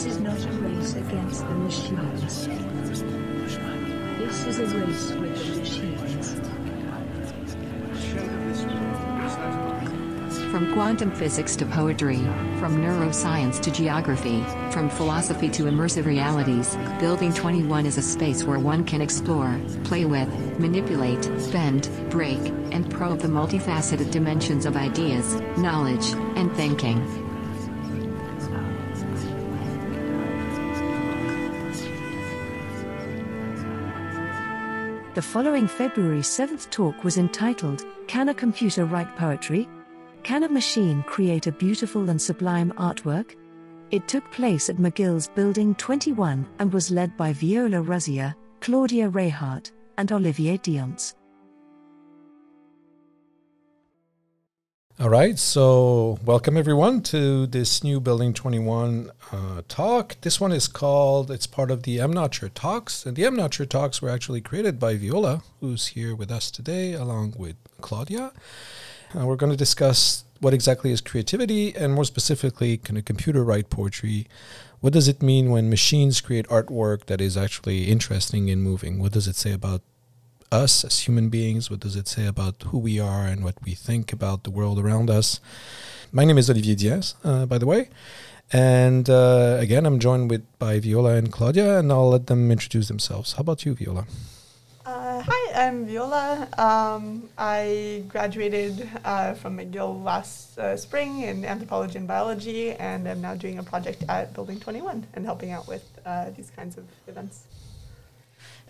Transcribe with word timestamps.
This 0.00 0.16
is 0.16 0.20
not 0.20 0.42
a 0.42 0.52
race 0.62 0.94
against 0.94 1.46
the 1.46 1.54
machines. 1.56 2.46
This 4.18 4.46
is 4.46 4.58
a 4.58 4.78
race 4.78 5.10
with 5.12 5.36
the 5.36 5.58
machines. 5.58 6.40
From 10.50 10.72
quantum 10.72 11.10
physics 11.10 11.54
to 11.56 11.66
poetry, 11.66 12.16
from 12.58 12.78
neuroscience 12.78 13.60
to 13.60 13.70
geography, 13.70 14.42
from 14.70 14.88
philosophy 14.88 15.50
to 15.50 15.64
immersive 15.64 16.06
realities, 16.06 16.78
Building 16.98 17.34
21 17.34 17.84
is 17.84 17.98
a 17.98 18.02
space 18.02 18.42
where 18.42 18.58
one 18.58 18.84
can 18.84 19.02
explore, 19.02 19.60
play 19.84 20.06
with, 20.06 20.30
manipulate, 20.58 21.30
bend, 21.52 21.90
break, 22.08 22.38
and 22.72 22.90
probe 22.90 23.18
the 23.18 23.28
multifaceted 23.28 24.10
dimensions 24.10 24.64
of 24.64 24.78
ideas, 24.78 25.34
knowledge, 25.58 26.14
and 26.36 26.50
thinking. 26.56 27.29
The 35.20 35.26
following 35.26 35.68
February 35.68 36.22
7th 36.22 36.70
talk 36.70 37.04
was 37.04 37.18
entitled, 37.18 37.84
Can 38.06 38.30
a 38.30 38.34
Computer 38.34 38.86
Write 38.86 39.14
Poetry? 39.16 39.68
Can 40.22 40.44
a 40.44 40.48
Machine 40.48 41.02
Create 41.02 41.46
a 41.46 41.52
Beautiful 41.52 42.08
and 42.08 42.18
Sublime 42.18 42.72
Artwork? 42.78 43.36
It 43.90 44.08
took 44.08 44.24
place 44.32 44.70
at 44.70 44.78
McGill's 44.78 45.28
Building 45.28 45.74
21 45.74 46.48
and 46.58 46.72
was 46.72 46.90
led 46.90 47.18
by 47.18 47.34
Viola 47.34 47.82
Ruzia, 47.84 48.34
Claudia 48.62 49.10
Rehart, 49.10 49.72
and 49.98 50.10
Olivier 50.10 50.56
Dions. 50.56 51.12
All 55.00 55.08
right, 55.08 55.38
so 55.38 56.18
welcome 56.26 56.58
everyone 56.58 57.00
to 57.04 57.46
this 57.46 57.82
new 57.82 58.00
Building 58.00 58.34
21 58.34 59.10
uh, 59.32 59.62
talk. 59.66 60.16
This 60.20 60.38
one 60.38 60.52
is 60.52 60.68
called, 60.68 61.30
it's 61.30 61.46
part 61.46 61.70
of 61.70 61.84
the 61.84 62.00
I'm 62.00 62.12
Not 62.12 62.34
Sure 62.34 62.50
Talks. 62.50 63.06
And 63.06 63.16
the 63.16 63.24
I'm 63.24 63.34
Not 63.34 63.54
Sure 63.54 63.64
Talks 63.64 64.02
were 64.02 64.10
actually 64.10 64.42
created 64.42 64.78
by 64.78 64.96
Viola, 64.96 65.42
who's 65.60 65.86
here 65.86 66.14
with 66.14 66.30
us 66.30 66.50
today, 66.50 66.92
along 66.92 67.32
with 67.38 67.56
Claudia. 67.80 68.32
Uh, 69.18 69.24
we're 69.24 69.36
going 69.36 69.50
to 69.50 69.56
discuss 69.56 70.24
what 70.40 70.52
exactly 70.52 70.92
is 70.92 71.00
creativity, 71.00 71.74
and 71.74 71.94
more 71.94 72.04
specifically, 72.04 72.76
can 72.76 72.98
a 72.98 73.02
computer 73.02 73.42
write 73.42 73.70
poetry? 73.70 74.26
What 74.80 74.92
does 74.92 75.08
it 75.08 75.22
mean 75.22 75.48
when 75.48 75.70
machines 75.70 76.20
create 76.20 76.46
artwork 76.48 77.06
that 77.06 77.22
is 77.22 77.38
actually 77.38 77.84
interesting 77.84 78.50
and 78.50 78.62
moving? 78.62 78.98
What 78.98 79.12
does 79.12 79.26
it 79.26 79.36
say 79.36 79.52
about 79.52 79.80
us 80.52 80.84
as 80.84 81.00
human 81.00 81.28
beings? 81.28 81.70
What 81.70 81.80
does 81.80 81.96
it 81.96 82.08
say 82.08 82.26
about 82.26 82.62
who 82.66 82.78
we 82.78 82.98
are 82.98 83.24
and 83.24 83.44
what 83.44 83.54
we 83.64 83.74
think 83.74 84.12
about 84.12 84.44
the 84.44 84.50
world 84.50 84.78
around 84.78 85.10
us? 85.10 85.40
My 86.12 86.24
name 86.24 86.38
is 86.38 86.50
Olivier 86.50 86.74
Diaz, 86.74 87.14
uh, 87.24 87.46
by 87.46 87.58
the 87.58 87.66
way. 87.66 87.88
And 88.52 89.08
uh, 89.08 89.58
again, 89.60 89.86
I'm 89.86 90.00
joined 90.00 90.28
with 90.28 90.42
by 90.58 90.80
Viola 90.80 91.14
and 91.14 91.30
Claudia, 91.30 91.78
and 91.78 91.92
I'll 91.92 92.10
let 92.10 92.26
them 92.26 92.50
introduce 92.50 92.88
themselves. 92.88 93.34
How 93.34 93.42
about 93.42 93.64
you, 93.64 93.74
Viola? 93.74 94.06
Uh, 94.84 95.22
hi, 95.22 95.66
I'm 95.66 95.86
Viola. 95.86 96.48
Um, 96.58 97.28
I 97.38 98.02
graduated 98.08 98.88
uh, 99.04 99.34
from 99.34 99.58
McGill 99.58 100.02
last 100.02 100.58
uh, 100.58 100.76
spring 100.76 101.20
in 101.20 101.44
anthropology 101.44 101.98
and 101.98 102.08
biology, 102.08 102.72
and 102.72 103.06
I'm 103.06 103.20
now 103.20 103.36
doing 103.36 103.60
a 103.60 103.62
project 103.62 104.02
at 104.08 104.34
Building 104.34 104.58
21 104.58 105.06
and 105.14 105.24
helping 105.24 105.52
out 105.52 105.68
with 105.68 105.84
uh, 106.04 106.30
these 106.30 106.50
kinds 106.50 106.76
of 106.76 106.84
events. 107.06 107.44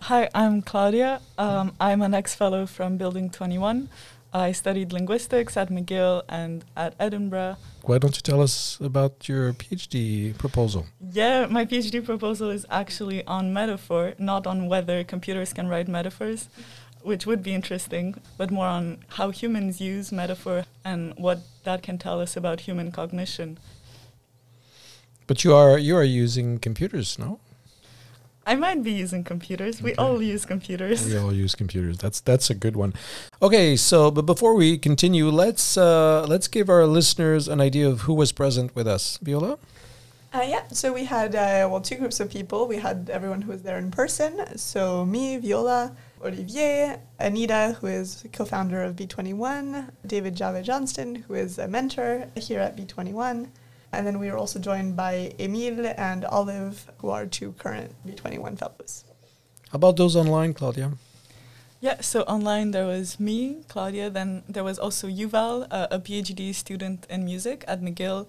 Hi, 0.04 0.28
I'm 0.34 0.62
Claudia. 0.62 1.20
Um, 1.36 1.74
I'm 1.78 2.00
an 2.00 2.14
ex 2.14 2.34
fellow 2.34 2.66
from 2.66 2.96
Building 2.96 3.28
21. 3.30 3.88
I 4.32 4.52
studied 4.52 4.92
linguistics 4.92 5.56
at 5.56 5.68
McGill 5.68 6.22
and 6.28 6.64
at 6.74 6.94
Edinburgh. 6.98 7.56
Why 7.82 7.98
don't 7.98 8.16
you 8.16 8.22
tell 8.22 8.40
us 8.40 8.78
about 8.80 9.28
your 9.28 9.52
PhD 9.52 10.36
proposal? 10.38 10.86
Yeah, 11.12 11.46
my 11.46 11.66
PhD 11.66 12.04
proposal 12.04 12.48
is 12.48 12.64
actually 12.70 13.24
on 13.26 13.52
metaphor, 13.52 14.14
not 14.18 14.46
on 14.46 14.68
whether 14.68 15.04
computers 15.04 15.52
can 15.52 15.68
write 15.68 15.86
metaphors, 15.86 16.48
which 17.02 17.26
would 17.26 17.42
be 17.42 17.52
interesting, 17.52 18.14
but 18.38 18.50
more 18.50 18.66
on 18.66 18.98
how 19.10 19.30
humans 19.30 19.80
use 19.80 20.10
metaphor 20.10 20.64
and 20.84 21.14
what 21.18 21.40
that 21.64 21.82
can 21.82 21.98
tell 21.98 22.20
us 22.20 22.36
about 22.36 22.60
human 22.60 22.90
cognition. 22.90 23.58
But 25.26 25.44
you 25.44 25.54
are 25.54 25.78
you 25.78 25.94
are 25.96 26.04
using 26.04 26.58
computers, 26.58 27.18
no? 27.18 27.38
I 28.46 28.56
might 28.56 28.82
be 28.82 28.92
using 28.92 29.22
computers. 29.22 29.82
We 29.82 29.94
all 29.96 30.22
use 30.22 30.44
computers. 30.46 31.04
We 31.06 31.16
all 31.16 31.32
use 31.32 31.54
computers. 31.54 31.98
That's 31.98 32.20
that's 32.20 32.50
a 32.50 32.54
good 32.54 32.76
one. 32.76 32.94
Okay, 33.42 33.76
so 33.76 34.10
but 34.10 34.22
before 34.22 34.54
we 34.54 34.78
continue, 34.78 35.28
let's 35.28 35.76
uh, 35.76 36.26
let's 36.28 36.48
give 36.48 36.68
our 36.68 36.86
listeners 36.86 37.48
an 37.48 37.60
idea 37.60 37.88
of 37.88 38.02
who 38.02 38.14
was 38.14 38.32
present 38.32 38.74
with 38.74 38.86
us. 38.86 39.18
Viola. 39.22 39.58
Uh, 40.32 40.46
yeah, 40.46 40.62
so 40.68 40.92
we 40.92 41.04
had 41.04 41.34
uh, 41.34 41.68
well 41.70 41.80
two 41.80 41.96
groups 41.96 42.20
of 42.20 42.30
people. 42.30 42.66
We 42.66 42.76
had 42.76 43.10
everyone 43.10 43.42
who 43.42 43.50
was 43.50 43.62
there 43.62 43.78
in 43.78 43.90
person. 43.90 44.56
So 44.56 45.04
me, 45.04 45.36
Viola, 45.38 45.94
Olivier, 46.24 47.00
Anita, 47.18 47.76
who 47.80 47.88
is 47.88 48.24
co-founder 48.32 48.82
of 48.82 48.94
B21, 48.94 49.90
David 50.06 50.36
Jhave 50.36 50.62
Johnston, 50.62 51.16
who 51.16 51.34
is 51.34 51.58
a 51.58 51.66
mentor 51.66 52.28
here 52.36 52.60
at 52.60 52.76
B21, 52.76 53.48
and 53.92 54.06
then 54.06 54.18
we 54.18 54.30
were 54.30 54.38
also 54.38 54.58
joined 54.58 54.96
by 54.96 55.32
Emil 55.38 55.86
and 55.96 56.24
Olive, 56.24 56.90
who 56.98 57.10
are 57.10 57.26
two 57.26 57.52
current 57.58 57.94
B21 58.06 58.58
fellows. 58.58 59.04
How 59.70 59.76
about 59.76 59.96
those 59.96 60.16
online, 60.16 60.54
Claudia? 60.54 60.92
Yeah, 61.80 62.00
so 62.02 62.22
online 62.22 62.72
there 62.72 62.86
was 62.86 63.18
me, 63.18 63.64
Claudia, 63.68 64.10
then 64.10 64.42
there 64.48 64.64
was 64.64 64.78
also 64.78 65.08
Yuval, 65.08 65.66
uh, 65.70 65.86
a 65.90 65.98
PhD 65.98 66.54
student 66.54 67.06
in 67.08 67.24
music 67.24 67.64
at 67.66 67.80
McGill, 67.80 68.26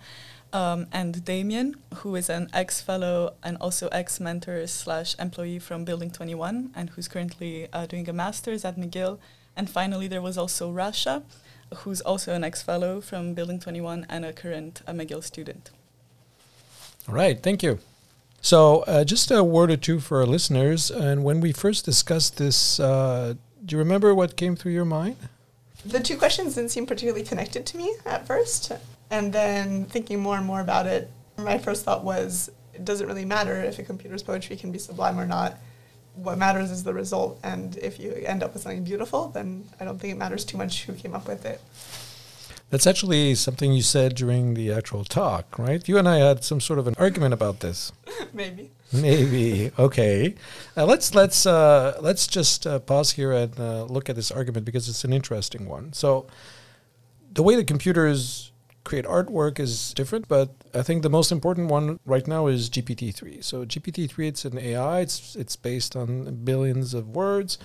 um, 0.53 0.87
and 0.91 1.23
Damien, 1.25 1.75
who 1.95 2.15
is 2.15 2.29
an 2.29 2.49
ex-fellow 2.53 3.33
and 3.43 3.57
also 3.57 3.87
ex-mentor 3.89 4.67
slash 4.67 5.17
employee 5.19 5.59
from 5.59 5.83
Building 5.83 6.11
21, 6.11 6.71
and 6.75 6.91
who's 6.91 7.07
currently 7.07 7.67
uh, 7.73 7.85
doing 7.85 8.07
a 8.07 8.13
master's 8.13 8.63
at 8.63 8.77
McGill. 8.77 9.19
And 9.55 9.69
finally 9.69 10.07
there 10.07 10.21
was 10.21 10.37
also 10.37 10.71
Rasha, 10.71 11.23
who's 11.77 12.01
also 12.01 12.33
an 12.33 12.43
ex-fellow 12.43 13.01
from 13.01 13.33
Building 13.33 13.59
21 13.59 14.05
and 14.09 14.25
a 14.25 14.33
current 14.33 14.81
uh, 14.87 14.91
McGill 14.91 15.23
student. 15.23 15.71
All 17.07 17.15
right, 17.15 17.41
thank 17.41 17.63
you. 17.63 17.79
So, 18.41 18.79
uh, 18.87 19.03
just 19.03 19.29
a 19.31 19.43
word 19.43 19.71
or 19.71 19.77
two 19.77 19.99
for 19.99 20.19
our 20.19 20.25
listeners. 20.25 20.89
And 20.89 21.23
when 21.23 21.41
we 21.41 21.51
first 21.51 21.85
discussed 21.85 22.37
this, 22.37 22.79
uh, 22.79 23.35
do 23.65 23.75
you 23.75 23.79
remember 23.79 24.15
what 24.15 24.35
came 24.35 24.55
through 24.55 24.71
your 24.71 24.85
mind? 24.85 25.17
The 25.85 25.99
two 25.99 26.17
questions 26.17 26.55
didn't 26.55 26.71
seem 26.71 26.85
particularly 26.85 27.23
connected 27.23 27.65
to 27.67 27.77
me 27.77 27.95
at 28.05 28.25
first. 28.25 28.71
And 29.09 29.33
then 29.33 29.85
thinking 29.85 30.19
more 30.19 30.37
and 30.37 30.45
more 30.45 30.61
about 30.61 30.87
it, 30.87 31.11
my 31.37 31.57
first 31.57 31.85
thought 31.85 32.03
was 32.03 32.49
it 32.73 32.85
doesn't 32.85 33.07
really 33.07 33.25
matter 33.25 33.61
if 33.61 33.77
a 33.79 33.83
computer's 33.83 34.23
poetry 34.23 34.55
can 34.55 34.71
be 34.71 34.79
sublime 34.79 35.19
or 35.19 35.25
not. 35.25 35.57
What 36.15 36.37
matters 36.37 36.71
is 36.71 36.83
the 36.83 36.93
result. 36.93 37.39
And 37.43 37.77
if 37.77 37.99
you 37.99 38.11
end 38.25 38.43
up 38.43 38.53
with 38.53 38.63
something 38.63 38.83
beautiful, 38.83 39.29
then 39.29 39.65
I 39.79 39.85
don't 39.85 39.99
think 39.99 40.13
it 40.13 40.17
matters 40.17 40.45
too 40.45 40.57
much 40.57 40.83
who 40.83 40.93
came 40.93 41.13
up 41.13 41.27
with 41.27 41.45
it. 41.45 41.61
That's 42.69 42.87
actually 42.87 43.35
something 43.35 43.73
you 43.73 43.81
said 43.81 44.15
during 44.15 44.53
the 44.53 44.71
actual 44.71 45.03
talk, 45.03 45.59
right? 45.59 45.85
You 45.87 45.97
and 45.97 46.07
I 46.07 46.19
had 46.19 46.45
some 46.45 46.61
sort 46.61 46.79
of 46.79 46.87
an 46.87 46.95
argument 46.97 47.33
about 47.33 47.59
this. 47.59 47.91
Maybe. 48.33 48.71
Maybe 48.93 49.71
okay. 49.77 50.35
Uh, 50.75 50.85
let's 50.85 51.13
let's 51.13 51.45
uh, 51.45 51.97
let's 52.01 52.27
just 52.27 52.65
uh, 52.65 52.79
pause 52.79 53.11
here 53.11 53.33
and 53.33 53.57
uh, 53.59 53.83
look 53.83 54.09
at 54.09 54.15
this 54.15 54.31
argument 54.31 54.65
because 54.65 54.87
it's 54.87 55.03
an 55.03 55.11
interesting 55.11 55.65
one. 55.65 55.91
So, 55.91 56.27
the 57.33 57.43
way 57.43 57.55
that 57.55 57.67
computers 57.67 58.50
create 58.83 59.05
artwork 59.05 59.59
is 59.59 59.93
different, 59.93 60.27
but 60.27 60.49
I 60.73 60.81
think 60.81 61.03
the 61.03 61.09
most 61.09 61.31
important 61.31 61.69
one 61.69 61.99
right 62.05 62.27
now 62.27 62.47
is 62.47 62.69
GPT 62.69 63.13
three. 63.13 63.41
So 63.41 63.65
GPT 63.65 64.09
three, 64.09 64.27
it's 64.27 64.45
an 64.45 64.57
AI. 64.57 65.01
It's 65.01 65.35
it's 65.35 65.55
based 65.55 65.95
on 65.95 66.43
billions 66.43 66.93
of 66.93 67.09
words, 67.09 67.57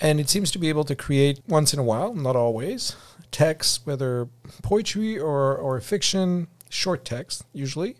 and 0.00 0.20
it 0.20 0.28
seems 0.28 0.50
to 0.52 0.58
be 0.58 0.68
able 0.68 0.84
to 0.84 0.94
create 0.94 1.40
once 1.46 1.72
in 1.72 1.78
a 1.78 1.84
while, 1.84 2.14
not 2.14 2.36
always, 2.36 2.96
text, 3.30 3.86
whether 3.86 4.28
poetry 4.62 5.18
or 5.18 5.56
or 5.56 5.80
fiction, 5.80 6.48
short 6.68 7.04
text 7.04 7.44
usually. 7.52 7.96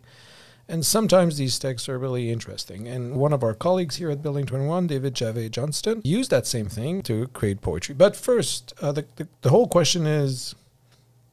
And 0.68 0.86
sometimes 0.86 1.36
these 1.36 1.58
texts 1.58 1.88
are 1.88 1.98
really 1.98 2.30
interesting. 2.30 2.86
And 2.86 3.16
one 3.16 3.32
of 3.32 3.42
our 3.42 3.54
colleagues 3.54 3.96
here 3.96 4.08
at 4.08 4.22
Building 4.22 4.46
21, 4.46 4.86
David 4.86 5.14
Jhave 5.14 5.50
Johnston, 5.50 6.00
used 6.04 6.30
that 6.30 6.46
same 6.46 6.68
thing 6.68 7.02
to 7.02 7.26
create 7.28 7.60
poetry. 7.60 7.92
But 7.92 8.14
first, 8.14 8.72
uh, 8.80 8.92
the, 8.92 9.04
the, 9.16 9.26
the 9.42 9.48
whole 9.50 9.66
question 9.66 10.06
is 10.06 10.54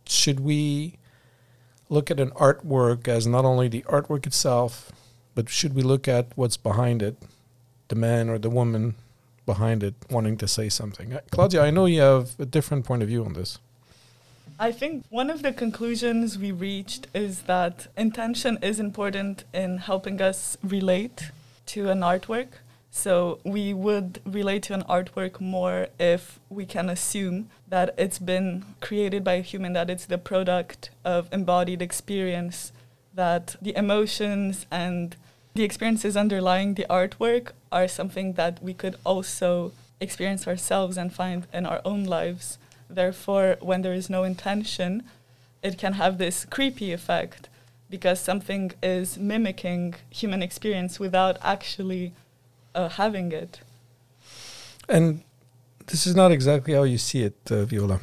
should 0.08 0.40
we 0.40 0.98
look 1.90 2.12
at 2.12 2.20
an 2.20 2.32
artwork 2.32 3.08
as 3.08 3.26
not 3.28 3.46
only 3.46 3.68
the 3.68 3.82
artwork 3.84 4.26
itself, 4.26 4.92
but 5.36 5.50
should 5.50 5.74
we 5.74 5.82
look 5.82 6.08
at 6.08 6.28
what's 6.36 6.58
behind 6.58 7.02
it, 7.02 7.18
the 7.88 7.96
man 7.96 8.30
or 8.30 8.38
the 8.38 8.50
woman 8.50 8.96
behind 9.46 9.84
it 9.84 9.94
wanting 10.10 10.38
to 10.38 10.48
say 10.48 10.70
something? 10.70 11.14
Uh, 11.14 11.22
Claudia, 11.32 11.62
I 11.62 11.72
know 11.72 11.86
you 11.86 12.02
have 12.02 12.40
a 12.40 12.46
different 12.46 12.86
point 12.86 13.04
of 13.04 13.08
view 13.08 13.24
on 13.24 13.34
this. 13.34 13.60
I 14.60 14.72
think 14.72 15.06
one 15.10 15.30
of 15.30 15.44
the 15.44 15.54
conclusions 15.54 16.38
we 16.38 16.52
reached 16.52 17.08
is 17.14 17.44
that 17.44 17.88
intention 17.96 18.58
is 18.62 18.80
important 18.80 19.44
in 19.54 19.78
helping 19.78 20.20
us 20.20 20.58
relate 20.64 21.32
to 21.68 21.90
an 21.90 22.00
artwork. 22.00 22.48
So 22.92 23.40
we 23.44 23.74
would 23.74 24.22
relate 24.26 24.64
to 24.64 24.74
an 24.74 24.84
artwork 24.84 25.40
more 25.40 25.88
if 26.00 26.40
we 26.50 26.66
can 26.66 26.90
assume 26.90 27.50
that 27.68 27.94
it's 27.98 28.20
been 28.20 28.66
created 28.82 29.24
by 29.24 29.34
a 29.34 29.42
human, 29.42 29.74
that 29.74 29.90
it's 29.90 30.06
the 30.06 30.18
product 30.18 30.90
of 31.06 31.32
embodied 31.32 31.82
experience 31.82 32.72
that 33.14 33.56
the 33.62 33.76
emotions 33.76 34.66
and 34.72 35.16
the 35.54 35.64
experiences 35.64 36.16
underlying 36.16 36.76
the 36.76 36.86
artwork 36.90 37.50
are 37.72 37.88
something 37.88 38.34
that 38.34 38.62
we 38.62 38.74
could 38.74 38.96
also 39.04 39.72
experience 40.00 40.48
ourselves 40.48 40.98
and 40.98 41.12
find 41.12 41.48
in 41.52 41.66
our 41.66 41.82
own 41.84 42.04
lives. 42.04 42.58
Therefore, 42.90 43.58
when 43.60 43.82
there 43.82 43.94
is 43.94 44.10
no 44.10 44.24
intention, 44.24 45.04
it 45.64 45.78
can 45.78 45.94
have 45.94 46.18
this 46.18 46.46
creepy 46.46 46.94
effect 46.94 47.50
because 47.90 48.20
something 48.20 48.72
is 48.84 49.18
mimicking 49.18 49.96
human 50.10 50.44
experience 50.44 51.00
without 51.00 51.38
actually 51.42 52.14
uh, 52.78 52.90
having 52.90 53.32
it. 53.32 53.60
And 54.88 55.24
this 55.88 56.08
is 56.08 56.16
not 56.16 56.32
exactly 56.32 56.74
how 56.74 56.84
you 56.84 56.98
see 56.98 57.24
it, 57.24 57.38
uh, 57.52 57.66
Viola. 57.66 58.00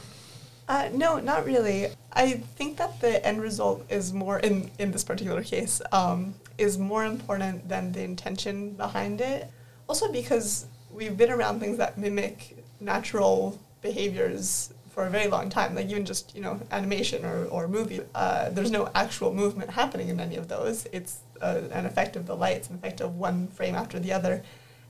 Uh, 0.69 0.89
no, 0.93 1.19
not 1.21 1.45
really. 1.45 1.89
I 2.13 2.33
think 2.57 2.79
that 2.79 3.01
the 3.01 3.25
end 3.25 3.41
result 3.43 3.85
is 3.91 4.13
more 4.13 4.39
in 4.39 4.71
in 4.79 4.93
this 4.93 5.05
particular 5.05 5.43
case 5.43 5.83
um, 5.93 6.35
is 6.59 6.79
more 6.79 7.05
important 7.05 7.69
than 7.69 7.93
the 7.93 8.03
intention 8.03 8.71
behind 8.71 9.21
it. 9.21 9.51
Also, 9.89 10.11
because 10.11 10.67
we've 10.91 11.17
been 11.17 11.31
around 11.31 11.61
things 11.61 11.77
that 11.79 11.99
mimic 11.99 12.57
natural 12.81 13.59
behaviors 13.83 14.73
for 14.95 15.05
a 15.07 15.11
very 15.11 15.29
long 15.29 15.51
time. 15.51 15.75
Like 15.75 15.91
even 15.91 16.07
just 16.07 16.35
you 16.35 16.41
know 16.41 16.59
animation 16.71 17.25
or 17.25 17.45
or 17.47 17.69
movie. 17.69 18.01
Uh, 18.15 18.49
there's 18.49 18.71
no 18.71 18.89
actual 18.95 19.35
movement 19.35 19.71
happening 19.71 20.09
in 20.09 20.19
any 20.19 20.37
of 20.37 20.49
those. 20.49 20.87
It's 20.93 21.19
uh, 21.43 21.61
an 21.73 21.85
effect 21.85 22.17
of 22.17 22.27
the 22.27 22.37
light. 22.37 22.57
It's 22.57 22.71
an 22.71 22.77
effect 22.77 23.01
of 23.03 23.17
one 23.17 23.49
frame 23.49 23.75
after 23.75 23.99
the 23.99 24.13
other, 24.13 24.43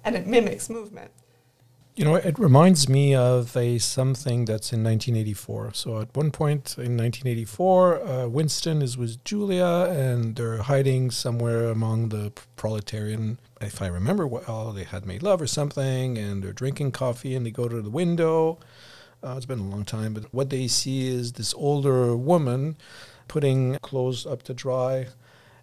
and 0.04 0.14
it 0.14 0.26
mimics 0.26 0.68
movement. 0.68 1.10
You 1.96 2.04
know, 2.04 2.16
it 2.16 2.36
reminds 2.40 2.88
me 2.88 3.14
of 3.14 3.56
a 3.56 3.78
something 3.78 4.46
that's 4.46 4.72
in 4.72 4.82
1984. 4.82 5.74
So 5.74 6.00
at 6.00 6.16
one 6.16 6.32
point 6.32 6.74
in 6.76 6.96
1984, 6.96 8.02
uh, 8.02 8.26
Winston 8.26 8.82
is 8.82 8.98
with 8.98 9.22
Julia, 9.22 9.86
and 9.88 10.34
they're 10.34 10.62
hiding 10.62 11.12
somewhere 11.12 11.68
among 11.68 12.08
the 12.08 12.32
proletarian. 12.56 13.38
If 13.60 13.80
I 13.80 13.86
remember 13.86 14.26
well, 14.26 14.72
they 14.72 14.82
had 14.82 15.06
made 15.06 15.22
love 15.22 15.40
or 15.40 15.46
something, 15.46 16.18
and 16.18 16.42
they're 16.42 16.52
drinking 16.52 16.90
coffee, 16.90 17.36
and 17.36 17.46
they 17.46 17.52
go 17.52 17.68
to 17.68 17.80
the 17.80 17.90
window. 17.90 18.58
Uh, 19.22 19.34
it's 19.36 19.46
been 19.46 19.60
a 19.60 19.68
long 19.68 19.84
time, 19.84 20.14
but 20.14 20.34
what 20.34 20.50
they 20.50 20.66
see 20.66 21.06
is 21.06 21.34
this 21.34 21.54
older 21.54 22.16
woman 22.16 22.76
putting 23.28 23.78
clothes 23.82 24.26
up 24.26 24.42
to 24.42 24.52
dry 24.52 25.06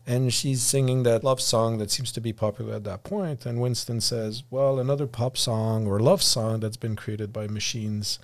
and 0.07 0.33
she's 0.33 0.61
singing 0.61 1.03
that 1.03 1.23
love 1.23 1.41
song 1.41 1.77
that 1.77 1.91
seems 1.91 2.11
to 2.13 2.21
be 2.21 2.33
popular 2.33 2.75
at 2.75 2.83
that 2.85 3.03
point. 3.03 3.45
And 3.45 3.61
Winston 3.61 4.01
says, 4.01 4.43
"Well, 4.49 4.79
another 4.79 5.07
pop 5.07 5.37
song 5.37 5.87
or 5.87 5.99
love 5.99 6.21
song 6.21 6.59
that's 6.59 6.77
been 6.77 6.95
created 6.95 7.31
by 7.31 7.47
machines." 7.47 8.19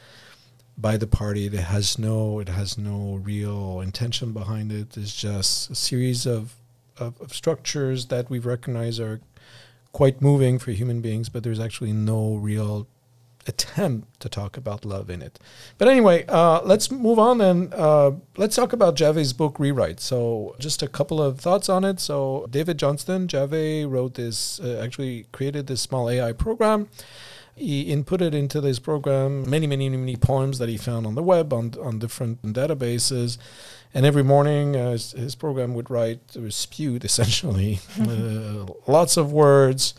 by 0.78 0.96
the 0.96 1.08
party 1.08 1.48
that 1.48 1.64
has 1.64 1.98
no 1.98 2.40
it 2.40 2.50
has 2.50 2.78
no 2.78 3.20
real 3.24 3.82
intention 3.82 4.32
behind 4.32 4.72
it 4.72 4.96
it's 4.96 5.16
just 5.16 5.72
a 5.72 5.76
series 5.76 6.28
of, 6.28 6.54
of, 6.98 7.20
of 7.20 7.34
structures 7.34 8.06
that 8.08 8.30
we've 8.30 8.46
recognized 8.46 9.00
are 9.00 9.20
quite 9.92 10.22
moving 10.22 10.60
for 10.60 10.72
human 10.72 11.02
beings 11.02 11.30
but 11.30 11.44
there's 11.44 11.60
actually 11.60 11.92
no 11.92 12.36
real 12.36 12.88
attempt 13.48 14.20
to 14.20 14.30
talk 14.30 14.58
about 14.58 14.86
love 14.86 15.10
in 15.10 15.22
it. 15.22 15.40
But 15.78 15.88
anyway, 15.88 16.26
uh, 16.28 16.62
let's 16.64 16.92
move 16.92 17.20
on 17.20 17.42
and 17.42 17.74
uh, 17.74 18.12
let's 18.36 18.56
talk 18.56 18.74
about 18.74 18.96
Jhave's 18.96 19.34
book 19.34 19.60
Rewrite. 19.60 20.00
So, 20.00 20.56
just 20.60 20.84
a 20.84 20.88
couple 20.88 21.22
of 21.22 21.40
thoughts 21.40 21.70
on 21.70 21.84
it. 21.84 22.00
So, 22.00 22.48
David 22.50 22.78
Johnston, 22.78 23.28
Jhave 23.28 23.90
wrote 23.90 24.16
this, 24.16 24.60
uh, 24.60 24.82
actually 24.84 25.26
created 25.32 25.68
this 25.68 25.82
small 25.82 26.10
AI 26.10 26.34
program. 26.34 26.90
He 27.56 27.92
inputted 27.92 28.34
into 28.34 28.62
this 28.62 28.78
program 28.78 29.50
many, 29.50 29.66
many, 29.66 29.90
many 29.90 30.16
poems 30.16 30.60
that 30.60 30.70
he 30.70 30.78
found 30.78 31.08
on 31.08 31.16
the 31.16 31.24
web, 31.24 31.52
on, 31.52 31.74
on 31.82 31.98
different 31.98 32.44
databases. 32.44 33.40
And 33.94 34.06
every 34.06 34.24
morning, 34.24 34.76
uh, 34.76 34.92
his, 34.92 35.14
his, 35.14 35.34
program 35.34 35.74
would 35.74 35.90
write, 35.90 36.20
or 36.36 36.52
spewed 36.52 37.04
essentially, 37.10 37.80
uh, 38.00 38.68
lots 38.86 39.18
of 39.18 39.32
words 39.32 39.96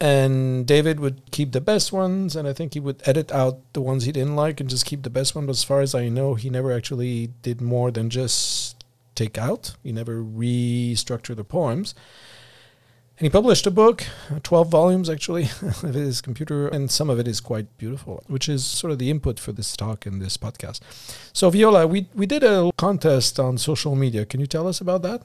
and 0.00 0.66
David 0.66 0.98
would 0.98 1.30
keep 1.30 1.52
the 1.52 1.60
best 1.60 1.92
ones, 1.92 2.34
and 2.34 2.48
I 2.48 2.52
think 2.52 2.74
he 2.74 2.80
would 2.80 3.02
edit 3.04 3.30
out 3.30 3.60
the 3.74 3.82
ones 3.82 4.04
he 4.04 4.12
didn't 4.12 4.36
like 4.36 4.60
and 4.60 4.70
just 4.70 4.86
keep 4.86 5.02
the 5.02 5.10
best 5.10 5.34
ones. 5.34 5.46
But 5.46 5.52
as 5.52 5.64
far 5.64 5.82
as 5.82 5.94
I 5.94 6.08
know, 6.08 6.34
he 6.34 6.48
never 6.48 6.72
actually 6.72 7.28
did 7.42 7.60
more 7.60 7.90
than 7.90 8.08
just 8.08 8.84
take 9.14 9.36
out. 9.36 9.74
He 9.82 9.92
never 9.92 10.22
restructured 10.22 11.36
the 11.36 11.44
poems. 11.44 11.94
And 13.18 13.26
he 13.26 13.30
published 13.30 13.66
a 13.66 13.70
book, 13.70 14.06
uh, 14.30 14.38
12 14.42 14.70
volumes 14.70 15.10
actually, 15.10 15.50
of 15.62 15.92
his 15.92 16.22
computer, 16.22 16.66
and 16.68 16.90
some 16.90 17.10
of 17.10 17.18
it 17.18 17.28
is 17.28 17.38
quite 17.38 17.76
beautiful, 17.76 18.24
which 18.28 18.48
is 18.48 18.64
sort 18.64 18.92
of 18.92 18.98
the 18.98 19.10
input 19.10 19.38
for 19.38 19.52
this 19.52 19.76
talk 19.76 20.06
and 20.06 20.22
this 20.22 20.38
podcast. 20.38 20.80
So, 21.34 21.50
Viola, 21.50 21.86
we, 21.86 22.06
we 22.14 22.24
did 22.24 22.42
a 22.42 22.70
contest 22.78 23.38
on 23.38 23.58
social 23.58 23.94
media. 23.94 24.24
Can 24.24 24.40
you 24.40 24.46
tell 24.46 24.66
us 24.66 24.80
about 24.80 25.02
that? 25.02 25.20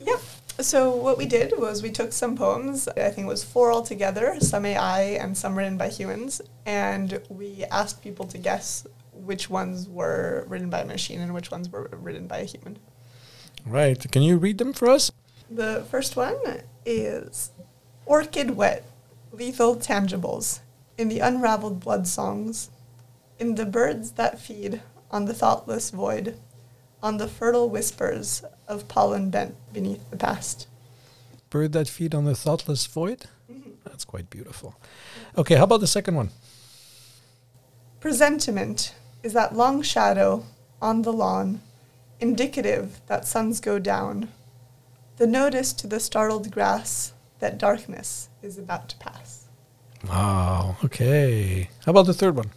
Yeah. 0.00 0.16
So 0.62 0.94
what 0.94 1.16
we 1.16 1.24
did 1.24 1.54
was 1.56 1.82
we 1.82 1.90
took 1.90 2.12
some 2.12 2.36
poems, 2.36 2.86
I 2.88 3.10
think 3.10 3.26
it 3.26 3.28
was 3.28 3.42
four 3.42 3.72
altogether, 3.72 4.36
some 4.40 4.66
AI 4.66 5.00
and 5.00 5.36
some 5.36 5.56
written 5.56 5.78
by 5.78 5.88
humans, 5.88 6.42
and 6.66 7.20
we 7.30 7.64
asked 7.70 8.02
people 8.02 8.26
to 8.26 8.38
guess 8.38 8.86
which 9.12 9.48
ones 9.48 9.88
were 9.88 10.44
written 10.48 10.68
by 10.68 10.80
a 10.80 10.84
machine 10.84 11.20
and 11.20 11.32
which 11.32 11.50
ones 11.50 11.70
were 11.70 11.88
written 11.92 12.26
by 12.26 12.38
a 12.38 12.44
human. 12.44 12.78
Right. 13.64 14.10
Can 14.12 14.22
you 14.22 14.36
read 14.36 14.58
them 14.58 14.72
for 14.72 14.90
us? 14.90 15.10
The 15.50 15.86
first 15.90 16.16
one 16.16 16.36
is 16.84 17.52
Orchid 18.04 18.52
Wet, 18.52 18.84
Lethal 19.32 19.76
Tangibles, 19.76 20.60
in 20.98 21.08
the 21.08 21.20
unraveled 21.20 21.80
blood 21.80 22.06
songs, 22.06 22.70
in 23.38 23.54
the 23.54 23.66
birds 23.66 24.12
that 24.12 24.38
feed 24.38 24.82
on 25.10 25.24
the 25.24 25.34
thoughtless 25.34 25.90
void, 25.90 26.36
on 27.02 27.16
the 27.16 27.28
fertile 27.28 27.68
whispers 27.68 28.42
of 28.68 28.88
pollen 28.88 29.30
bent 29.30 29.54
beneath 29.72 30.10
the 30.10 30.16
past. 30.16 30.66
Bird 31.48 31.72
that 31.72 31.88
feed 31.88 32.14
on 32.14 32.24
the 32.24 32.34
thoughtless 32.34 32.86
void? 32.86 33.26
Mm-hmm. 33.50 33.70
That's 33.84 34.04
quite 34.04 34.30
beautiful. 34.30 34.76
Okay, 35.36 35.56
how 35.56 35.64
about 35.64 35.80
the 35.80 35.86
second 35.86 36.14
one? 36.14 36.30
Presentiment 38.00 38.94
is 39.22 39.32
that 39.32 39.54
long 39.54 39.82
shadow 39.82 40.44
on 40.80 41.02
the 41.02 41.12
lawn, 41.12 41.60
indicative 42.20 43.00
that 43.06 43.26
suns 43.26 43.60
go 43.60 43.78
down. 43.78 44.28
The 45.16 45.26
notice 45.26 45.72
to 45.74 45.86
the 45.86 46.00
startled 46.00 46.50
grass 46.50 47.12
that 47.40 47.58
darkness 47.58 48.28
is 48.42 48.56
about 48.58 48.88
to 48.90 48.96
pass. 48.96 49.48
Wow, 50.08 50.76
okay. 50.84 51.68
How 51.84 51.90
about 51.90 52.06
the 52.06 52.14
third 52.14 52.36
one? 52.36 52.50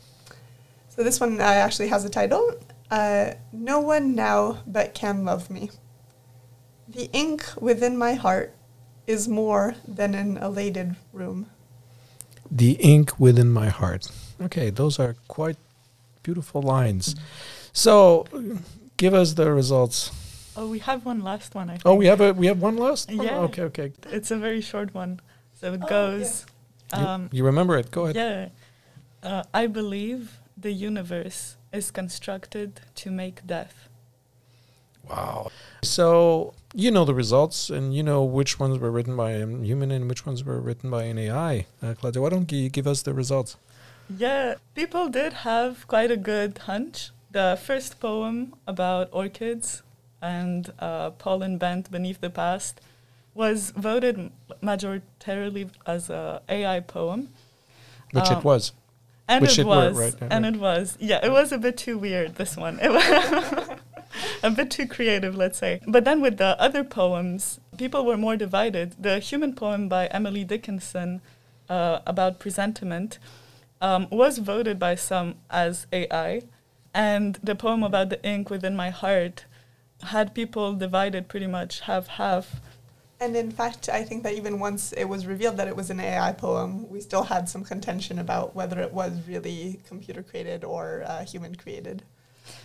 So 0.89 1.03
this 1.03 1.19
one 1.19 1.41
uh, 1.41 1.43
actually 1.43 1.87
has 1.87 2.05
a 2.05 2.09
title 2.09 2.53
uh, 2.91 3.33
no 3.51 3.79
one 3.79 4.15
now 4.15 4.59
but 4.67 4.93
can 4.93 5.25
love 5.25 5.49
me. 5.49 5.71
The 6.87 7.09
ink 7.13 7.45
within 7.59 7.97
my 7.97 8.13
heart 8.13 8.55
is 9.07 9.27
more 9.27 9.75
than 9.87 10.13
an 10.13 10.37
elated 10.37 10.95
room. 11.11 11.47
The 12.51 12.73
ink 12.73 13.19
within 13.19 13.51
my 13.51 13.69
heart. 13.69 14.11
Okay, 14.41 14.69
those 14.69 14.99
are 14.99 15.15
quite 15.27 15.57
beautiful 16.21 16.61
lines. 16.61 17.15
So, 17.71 18.27
give 18.97 19.13
us 19.13 19.33
the 19.33 19.51
results. 19.51 20.11
Oh, 20.55 20.67
we 20.67 20.79
have 20.79 21.05
one 21.05 21.23
last 21.23 21.55
one. 21.55 21.69
I 21.69 21.73
think. 21.73 21.85
Oh, 21.85 21.95
we 21.95 22.05
have 22.05 22.21
a 22.21 22.33
we 22.33 22.47
have 22.47 22.61
one 22.61 22.77
last. 22.77 23.09
Yeah. 23.09 23.37
Oh, 23.37 23.43
okay, 23.45 23.63
okay. 23.63 23.91
It's 24.11 24.29
a 24.29 24.37
very 24.37 24.61
short 24.61 24.93
one, 24.93 25.19
so 25.59 25.73
it 25.73 25.81
oh, 25.83 25.87
goes. 25.87 26.45
Yeah. 26.91 27.13
Um, 27.13 27.29
you, 27.31 27.39
you, 27.39 27.45
remember 27.45 27.77
it? 27.77 27.89
Go 27.89 28.03
ahead. 28.03 28.15
Yeah. 28.15 29.27
Uh, 29.27 29.43
I 29.53 29.67
believe 29.67 30.39
the 30.55 30.71
universe 30.71 31.55
is 31.73 31.91
constructed 31.91 32.81
to 32.95 33.11
make 33.11 33.45
death. 33.45 33.89
Wow. 35.09 35.51
So 35.83 36.53
you 36.73 36.91
know 36.91 37.03
the 37.03 37.13
results, 37.13 37.69
and 37.69 37.93
you 37.93 38.03
know 38.03 38.23
which 38.23 38.59
ones 38.59 38.79
were 38.79 38.91
written 38.91 39.17
by 39.17 39.31
a 39.31 39.45
human 39.45 39.91
and 39.91 40.07
which 40.07 40.25
ones 40.25 40.43
were 40.43 40.59
written 40.59 40.89
by 40.89 41.03
an 41.03 41.17
AI. 41.17 41.65
Uh, 41.81 41.93
Claudia, 41.99 42.21
why 42.21 42.29
don't 42.29 42.51
you 42.51 42.69
give 42.69 42.87
us 42.87 43.01
the 43.01 43.13
results? 43.13 43.57
Yeah, 44.09 44.55
people 44.75 45.09
did 45.09 45.33
have 45.33 45.87
quite 45.87 46.11
a 46.11 46.17
good 46.17 46.57
hunch. 46.59 47.11
The 47.31 47.59
first 47.61 47.99
poem 47.99 48.53
about 48.67 49.09
orchids 49.11 49.81
and 50.21 50.71
uh, 50.79 51.09
pollen 51.11 51.57
bent 51.57 51.91
beneath 51.91 52.21
the 52.21 52.29
past 52.29 52.79
was 53.33 53.71
voted 53.71 54.31
majoritarily 54.61 55.69
as 55.85 56.09
a 56.09 56.41
AI 56.47 56.79
poem. 56.79 57.29
Which 58.11 58.29
um, 58.29 58.37
it 58.37 58.43
was. 58.43 58.71
And 59.27 59.41
Which 59.43 59.57
it 59.57 59.65
was. 59.65 59.97
right, 59.97 60.15
and 60.21 60.43
right. 60.43 60.53
it 60.53 60.59
was. 60.59 60.97
Yeah, 60.99 61.25
it 61.25 61.31
was 61.31 61.51
a 61.51 61.57
bit 61.57 61.77
too 61.77 61.97
weird, 61.97 62.35
this 62.35 62.57
one. 62.57 62.79
It 62.81 62.91
was 62.91 63.69
a 64.43 64.51
bit 64.51 64.69
too 64.69 64.85
creative, 64.85 65.35
let's 65.35 65.57
say. 65.57 65.79
But 65.87 66.03
then 66.03 66.21
with 66.21 66.37
the 66.37 66.59
other 66.61 66.83
poems, 66.83 67.59
people 67.77 68.05
were 68.05 68.17
more 68.17 68.35
divided. 68.35 68.95
The 69.01 69.19
human 69.19 69.55
poem 69.55 69.87
by 69.87 70.07
Emily 70.07 70.43
Dickinson 70.43 71.21
uh, 71.69 71.99
about 72.05 72.39
presentiment 72.39 73.17
um, 73.81 74.07
was 74.11 74.39
voted 74.39 74.77
by 74.77 74.95
some 74.95 75.35
as 75.49 75.87
AI. 75.93 76.41
And 76.93 77.39
the 77.41 77.55
poem 77.55 77.81
about 77.81 78.09
the 78.09 78.23
ink 78.25 78.49
within 78.49 78.75
my 78.75 78.89
heart 78.89 79.45
had 80.03 80.35
people 80.35 80.73
divided 80.73 81.27
pretty 81.27 81.47
much 81.47 81.81
half 81.81 82.07
half. 82.07 82.61
And 83.23 83.37
in 83.37 83.51
fact, 83.51 83.87
I 83.87 84.03
think 84.03 84.23
that 84.23 84.33
even 84.33 84.59
once 84.59 84.91
it 84.91 85.05
was 85.05 85.25
revealed 85.25 85.55
that 85.55 85.69
it 85.69 85.77
was 85.77 85.89
an 85.89 86.01
AI 86.01 86.33
poem, 86.33 86.89
we 86.89 86.99
still 86.99 87.23
had 87.23 87.47
some 87.47 87.63
contention 87.63 88.19
about 88.19 88.53
whether 88.53 88.81
it 88.81 88.91
was 88.91 89.13
really 89.25 89.79
computer 89.87 90.21
created 90.21 90.65
or 90.65 91.05
uh, 91.07 91.23
human 91.23 91.55
created. 91.55 92.03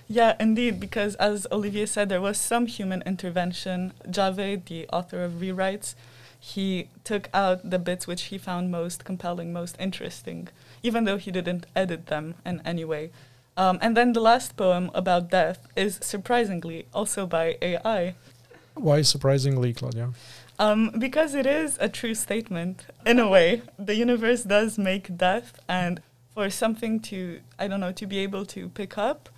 Yeah, 0.08 0.34
indeed, 0.40 0.80
because 0.80 1.14
as 1.14 1.46
Olivier 1.52 1.86
said, 1.86 2.08
there 2.08 2.20
was 2.20 2.38
some 2.38 2.66
human 2.66 3.02
intervention. 3.06 3.92
Javed, 4.08 4.64
the 4.64 4.88
author 4.88 5.22
of 5.22 5.34
ReRites, 5.34 5.94
he 6.40 6.88
took 7.04 7.28
out 7.32 7.70
the 7.70 7.78
bits 7.78 8.08
which 8.08 8.22
he 8.22 8.36
found 8.36 8.72
most 8.72 9.04
compelling, 9.04 9.52
most 9.52 9.76
interesting, 9.78 10.48
even 10.82 11.04
though 11.04 11.18
he 11.18 11.30
didn't 11.30 11.66
edit 11.76 12.06
them 12.06 12.34
in 12.44 12.60
any 12.64 12.84
way. 12.84 13.12
Um, 13.56 13.78
and 13.80 13.96
then 13.96 14.12
the 14.12 14.20
last 14.20 14.56
poem 14.56 14.90
about 14.92 15.30
death 15.30 15.68
is 15.76 16.00
surprisingly 16.02 16.86
also 16.92 17.26
by 17.26 17.58
AI. 17.62 18.16
Why 18.74 19.02
surprisingly, 19.02 19.72
Claudia? 19.72 20.10
Um, 20.58 20.90
because 20.98 21.34
it 21.34 21.46
is 21.46 21.78
a 21.80 21.88
true 21.88 22.14
statement 22.14 22.86
in 23.06 23.20
a 23.20 23.28
way. 23.28 23.62
The 23.78 23.94
universe 23.94 24.42
does 24.42 24.76
make 24.76 25.16
death, 25.16 25.60
and 25.68 26.02
for 26.34 26.50
something 26.50 26.98
to, 27.00 27.40
I 27.58 27.68
don't 27.68 27.80
know, 27.80 27.92
to 27.92 28.06
be 28.06 28.18
able 28.18 28.44
to 28.46 28.68
pick 28.68 28.98
up 28.98 29.28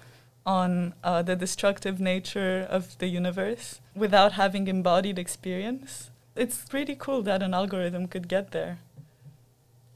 on 0.46 0.94
uh, 1.04 1.22
the 1.22 1.36
destructive 1.36 2.00
nature 2.00 2.66
of 2.70 2.96
the 2.98 3.06
universe 3.06 3.80
without 3.94 4.32
having 4.32 4.66
embodied 4.66 5.18
experience, 5.18 6.10
it's 6.34 6.64
pretty 6.64 6.94
cool 6.94 7.22
that 7.22 7.42
an 7.42 7.52
algorithm 7.52 8.06
could 8.06 8.28
get 8.28 8.52
there. 8.52 8.78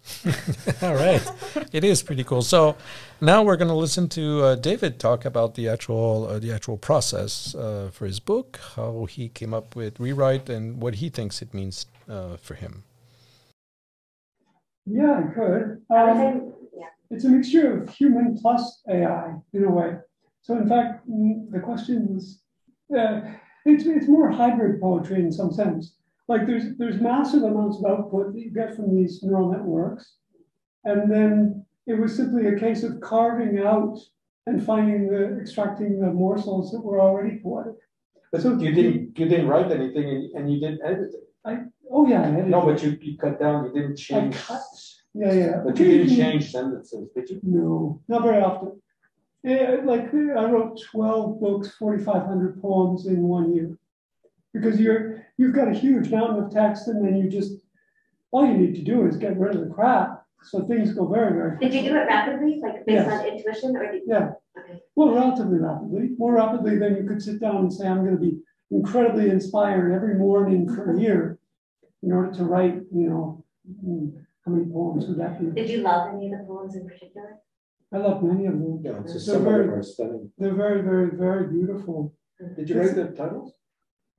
All 0.82 0.94
right, 0.94 1.22
it 1.72 1.82
is 1.82 2.02
pretty 2.02 2.24
cool. 2.24 2.42
So 2.42 2.76
now 3.20 3.42
we're 3.42 3.56
going 3.56 3.68
to 3.68 3.74
listen 3.74 4.08
to 4.10 4.42
uh, 4.42 4.54
David 4.56 4.98
talk 4.98 5.24
about 5.24 5.54
the 5.54 5.68
actual 5.68 6.26
uh, 6.28 6.38
the 6.38 6.52
actual 6.52 6.76
process 6.76 7.54
uh, 7.54 7.90
for 7.90 8.06
his 8.06 8.20
book, 8.20 8.60
how 8.76 9.06
he 9.06 9.28
came 9.28 9.54
up 9.54 9.74
with 9.74 9.98
rewrite, 9.98 10.50
and 10.50 10.82
what 10.82 10.96
he 10.96 11.08
thinks 11.08 11.40
it 11.40 11.54
means 11.54 11.86
uh, 12.08 12.36
for 12.36 12.54
him. 12.54 12.84
Yeah, 14.84 15.22
I 15.24 15.34
could. 15.34 15.82
Um, 15.88 16.52
it's 17.10 17.24
a 17.24 17.28
mixture 17.28 17.82
of 17.82 17.88
human 17.88 18.36
plus 18.36 18.82
AI 18.88 19.34
in 19.54 19.64
a 19.64 19.70
way. 19.70 19.96
So 20.42 20.58
in 20.58 20.68
fact, 20.68 21.08
mm, 21.08 21.50
the 21.50 21.60
question 21.60 22.14
was, 22.14 22.42
uh, 22.94 23.22
it's 23.64 23.86
it's 23.86 24.08
more 24.08 24.30
hybrid 24.30 24.82
poetry 24.82 25.20
in 25.20 25.32
some 25.32 25.52
sense 25.52 25.96
like 26.28 26.46
there's 26.46 26.76
there's 26.78 27.00
massive 27.00 27.42
amounts 27.42 27.78
of 27.78 27.84
output 27.86 28.32
that 28.32 28.40
you 28.40 28.50
get 28.50 28.74
from 28.74 28.94
these 28.94 29.22
neural 29.22 29.50
networks, 29.52 30.16
and 30.84 31.10
then 31.10 31.64
it 31.86 31.94
was 31.94 32.16
simply 32.16 32.46
a 32.46 32.58
case 32.58 32.82
of 32.82 33.00
carving 33.00 33.58
out 33.58 33.98
and 34.46 34.64
finding 34.64 35.08
the 35.08 35.38
extracting 35.38 36.00
the 36.00 36.10
morsels 36.10 36.72
that 36.72 36.80
were 36.80 37.00
already 37.00 37.40
poetic. 37.42 37.76
But 38.32 38.42
so 38.42 38.58
you 38.58 38.72
didn't 38.72 39.18
you 39.18 39.28
didn't 39.28 39.48
write 39.48 39.70
anything 39.70 40.08
and, 40.08 40.30
and 40.34 40.52
you 40.52 40.60
didn't 40.60 40.80
edit 40.84 41.14
it. 41.14 41.28
I 41.44 41.58
oh 41.90 42.06
yeah, 42.06 42.22
I 42.22 42.28
edited 42.28 42.48
no, 42.48 42.62
but 42.62 42.82
you, 42.82 42.98
you 43.00 43.18
cut 43.18 43.38
down. 43.38 43.66
You 43.66 43.72
didn't 43.72 43.96
change. 43.96 44.34
I 44.34 44.38
cut. 44.38 44.62
Yeah, 45.12 45.32
yeah. 45.32 45.62
But 45.64 45.78
you 45.78 45.86
didn't 45.86 46.16
change 46.16 46.50
sentences, 46.50 47.08
did 47.14 47.30
you? 47.30 47.40
No, 47.42 48.00
not 48.08 48.22
very 48.22 48.42
often. 48.42 48.80
Yeah, 49.42 49.76
like 49.84 50.12
I 50.12 50.50
wrote 50.50 50.80
twelve 50.90 51.38
books, 51.38 51.76
forty 51.76 52.02
five 52.02 52.26
hundred 52.26 52.60
poems 52.62 53.06
in 53.06 53.22
one 53.22 53.54
year 53.54 53.78
because 54.54 54.80
you're 54.80 55.26
you've 55.36 55.54
got 55.54 55.68
a 55.68 55.74
huge 55.74 56.10
mountain 56.10 56.42
of 56.42 56.50
text 56.50 56.88
and 56.88 57.04
then 57.04 57.16
you 57.16 57.28
just 57.28 57.54
all 58.30 58.46
you 58.46 58.56
need 58.56 58.74
to 58.76 58.82
do 58.82 59.06
is 59.06 59.16
get 59.16 59.38
rid 59.38 59.54
of 59.54 59.68
the 59.68 59.74
crap 59.74 60.22
so 60.42 60.66
things 60.66 60.94
go 60.94 61.06
very 61.06 61.32
very 61.32 61.50
fast. 61.50 61.62
did 61.62 61.74
you 61.74 61.82
do 61.82 61.96
it 61.96 62.06
rapidly 62.06 62.60
like 62.62 62.86
based 62.86 63.06
yes. 63.06 63.12
on 63.12 63.26
intuition 63.26 63.76
or 63.76 63.92
did 63.92 64.02
you 64.06 64.06
yeah 64.06 64.30
okay. 64.58 64.80
well 64.94 65.14
relatively 65.14 65.58
rapidly 65.58 66.10
more 66.16 66.34
rapidly 66.34 66.78
than 66.78 66.96
you 66.96 67.04
could 67.06 67.20
sit 67.20 67.40
down 67.40 67.56
and 67.56 67.72
say 67.72 67.86
i'm 67.86 68.04
going 68.04 68.16
to 68.16 68.20
be 68.20 68.38
incredibly 68.70 69.28
inspired 69.28 69.92
every 69.92 70.14
morning 70.14 70.72
for 70.74 70.94
a 70.94 71.00
year 71.00 71.38
in 72.02 72.12
order 72.12 72.32
to 72.32 72.44
write 72.44 72.76
you 72.94 73.08
know 73.10 73.44
hmm, 73.82 74.08
how 74.44 74.52
many 74.52 74.70
poems 74.70 75.06
would 75.06 75.18
that 75.18 75.38
be 75.40 75.46
did 75.60 75.68
you 75.68 75.78
love 75.78 76.14
any 76.14 76.32
of 76.32 76.38
the 76.38 76.44
poems 76.46 76.76
in 76.76 76.86
particular 76.86 77.40
I 77.92 77.98
love 77.98 78.24
many 78.24 78.46
of 78.46 78.54
them. 78.54 78.80
Yeah, 78.82 78.98
it's 79.04 79.24
they're, 79.24 79.38
very, 79.38 79.68
they're 80.36 80.54
very, 80.54 80.82
very, 80.82 81.10
very 81.10 81.46
beautiful. 81.46 82.12
Did 82.56 82.68
you 82.68 82.80
write 82.80 82.96
the 82.96 83.04
titles? 83.16 83.52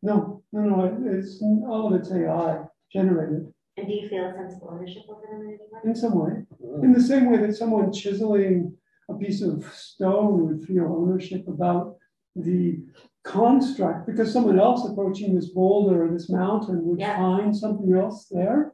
No, 0.05 0.43
no, 0.53 0.61
no. 0.61 1.11
It's 1.17 1.41
all 1.41 1.87
of 1.87 1.99
it's 1.99 2.11
AI 2.11 2.59
generated. 2.93 3.51
And 3.77 3.87
do 3.87 3.93
you 3.93 4.07
feel 4.07 4.29
a 4.29 4.33
sense 4.33 4.53
of 4.53 4.69
ownership 4.69 5.03
over 5.09 5.21
them 5.21 5.41
in 5.41 5.47
any 5.47 5.57
way? 5.57 5.79
In 5.83 5.95
some 5.95 6.15
way, 6.19 6.45
in 6.83 6.93
the 6.93 7.01
same 7.01 7.31
way 7.31 7.39
that 7.39 7.55
someone 7.55 7.91
chiseling 7.91 8.77
a 9.09 9.15
piece 9.15 9.41
of 9.41 9.65
stone 9.73 10.45
would 10.45 10.67
feel 10.67 10.85
ownership 10.85 11.47
about 11.47 11.97
the 12.35 12.77
construct, 13.23 14.05
because 14.05 14.31
someone 14.31 14.59
else 14.59 14.87
approaching 14.87 15.33
this 15.33 15.49
boulder 15.49 16.05
or 16.05 16.11
this 16.11 16.29
mountain 16.29 16.85
would 16.85 16.99
yeah. 16.99 17.17
find 17.17 17.55
something 17.55 17.91
else 17.95 18.27
there. 18.29 18.73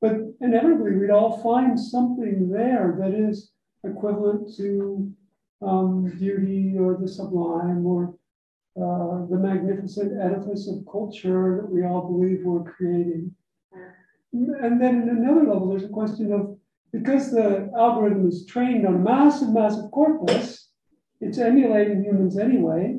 But 0.00 0.14
inevitably, 0.40 0.96
we'd 0.96 1.10
all 1.10 1.42
find 1.42 1.78
something 1.78 2.48
there 2.50 2.96
that 2.98 3.12
is 3.12 3.52
equivalent 3.84 4.56
to 4.56 5.12
um, 5.60 6.04
beauty 6.18 6.74
or 6.78 6.96
the 6.98 7.08
sublime 7.08 7.84
or 7.84 8.14
uh, 8.76 9.26
the 9.26 9.38
magnificent 9.38 10.20
edifice 10.20 10.68
of 10.68 10.86
culture 10.90 11.60
that 11.60 11.70
we 11.70 11.84
all 11.84 12.08
believe 12.08 12.44
we're 12.44 12.62
creating. 12.62 13.34
And 14.32 14.80
then 14.80 15.02
in 15.02 15.08
another 15.08 15.44
level, 15.44 15.68
there's 15.68 15.84
a 15.84 15.88
question 15.88 16.32
of 16.32 16.56
because 16.92 17.30
the 17.30 17.70
algorithm 17.76 18.28
is 18.28 18.46
trained 18.46 18.86
on 18.86 19.02
massive, 19.02 19.50
massive 19.50 19.90
corpus, 19.90 20.70
it's 21.20 21.38
emulating 21.38 22.02
humans 22.02 22.38
anyway. 22.38 22.98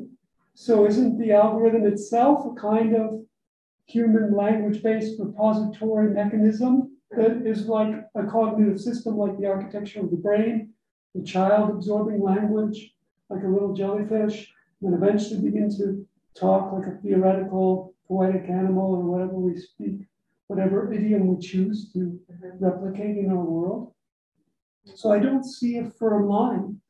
So 0.54 0.86
isn't 0.86 1.18
the 1.18 1.32
algorithm 1.32 1.86
itself 1.86 2.46
a 2.46 2.60
kind 2.60 2.94
of 2.94 3.20
human 3.86 4.34
language-based 4.34 5.18
repository 5.18 6.10
mechanism 6.10 6.96
that 7.10 7.46
is 7.46 7.66
like 7.66 7.94
a 8.14 8.24
cognitive 8.24 8.80
system, 8.80 9.16
like 9.16 9.38
the 9.38 9.46
architecture 9.46 10.00
of 10.00 10.10
the 10.10 10.16
brain, 10.16 10.70
the 11.14 11.22
child 11.22 11.70
absorbing 11.70 12.22
language, 12.22 12.94
like 13.28 13.42
a 13.42 13.48
little 13.48 13.74
jellyfish, 13.74 14.52
and 14.82 14.94
eventually 14.94 15.40
begin 15.40 15.70
to 15.78 16.06
talk 16.38 16.72
like 16.72 16.86
a 16.86 16.98
theoretical 17.02 17.94
poetic 18.08 18.48
animal 18.48 18.94
or 18.94 19.04
whatever 19.04 19.34
we 19.34 19.56
speak, 19.56 20.06
whatever 20.48 20.92
idiom 20.92 21.28
we 21.28 21.40
choose 21.40 21.92
to 21.92 22.18
replicate 22.60 23.16
in 23.16 23.30
our 23.30 23.44
world. 23.44 23.92
So 24.94 25.12
I 25.12 25.18
don't 25.18 25.44
see 25.44 25.78
a 25.78 25.90
firm 25.90 26.28
line. 26.28 26.80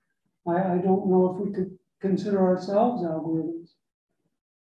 I, 0.47 0.57
I 0.57 0.79
don't 0.79 1.07
know 1.07 1.35
if 1.35 1.47
we 1.47 1.53
could 1.53 1.79
consider 2.01 2.41
ourselves 2.41 3.03
algorithms. 3.03 3.71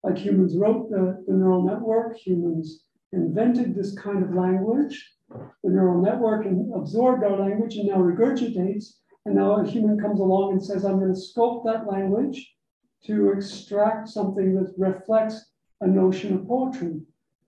Like 0.02 0.18
humans 0.18 0.56
wrote 0.56 0.88
the, 0.90 1.24
the 1.26 1.34
neural 1.34 1.62
network, 1.62 2.16
humans 2.16 2.84
invented 3.12 3.74
this 3.74 3.98
kind 3.98 4.22
of 4.22 4.34
language. 4.34 5.12
The 5.28 5.70
neural 5.70 6.00
network 6.00 6.46
and 6.46 6.72
absorbed 6.72 7.24
our 7.24 7.36
language 7.36 7.76
and 7.76 7.88
now 7.88 7.96
regurgitates. 7.96 8.98
And 9.24 9.34
now 9.34 9.56
a 9.56 9.66
human 9.66 9.98
comes 9.98 10.20
along 10.20 10.52
and 10.52 10.64
says, 10.64 10.84
I'm 10.84 11.00
going 11.00 11.12
to 11.12 11.20
sculpt 11.20 11.64
that 11.64 11.88
language 11.88 12.55
to 13.04 13.30
extract 13.30 14.08
something 14.08 14.54
that 14.54 14.74
reflects 14.76 15.50
a 15.80 15.86
notion 15.86 16.34
of 16.34 16.46
poetry. 16.46 17.00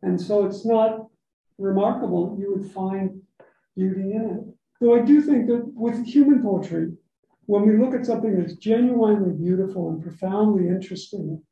And 0.02 0.20
so 0.20 0.46
it's 0.46 0.64
not 0.64 1.06
remarkable 1.58 2.36
you 2.38 2.54
would 2.54 2.70
find 2.70 3.20
beauty 3.76 4.12
in 4.12 4.30
it. 4.30 4.54
Though 4.80 4.94
I 4.94 5.04
do 5.04 5.20
think 5.20 5.48
that 5.48 5.72
with 5.74 6.04
human 6.06 6.42
poetry, 6.42 6.92
when 7.46 7.66
we 7.66 7.76
look 7.76 7.94
at 7.94 8.06
something 8.06 8.38
that's 8.38 8.54
genuinely 8.54 9.32
beautiful 9.32 9.90
and 9.90 10.02
profoundly 10.02 10.68
interesting, 10.68 11.42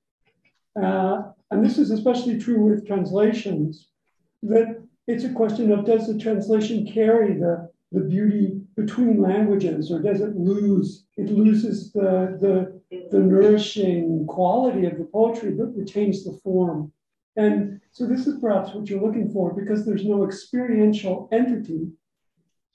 uh, 0.80 1.22
and 1.50 1.64
this 1.64 1.78
is 1.78 1.90
especially 1.90 2.38
true 2.38 2.60
with 2.60 2.86
translations, 2.86 3.88
that 4.42 4.82
it's 5.06 5.24
a 5.24 5.32
question 5.32 5.72
of 5.72 5.86
does 5.86 6.06
the 6.06 6.18
translation 6.18 6.86
carry 6.86 7.34
the, 7.34 7.70
the 7.92 8.00
beauty 8.00 8.60
between 8.76 9.22
languages 9.22 9.90
or 9.90 10.00
does 10.00 10.20
it 10.20 10.36
lose, 10.36 11.06
it 11.16 11.30
loses 11.30 11.92
the, 11.92 12.36
the 12.40 12.75
the 12.90 13.18
nourishing 13.18 14.26
quality 14.26 14.86
of 14.86 14.98
the 14.98 15.04
poetry, 15.04 15.52
but 15.52 15.76
retains 15.76 16.24
the 16.24 16.38
form. 16.44 16.92
And 17.36 17.80
so 17.90 18.06
this 18.06 18.26
is 18.26 18.40
perhaps 18.40 18.74
what 18.74 18.88
you're 18.88 19.02
looking 19.02 19.30
for 19.30 19.52
because 19.52 19.84
there's 19.84 20.04
no 20.04 20.24
experiential 20.24 21.28
entity 21.32 21.88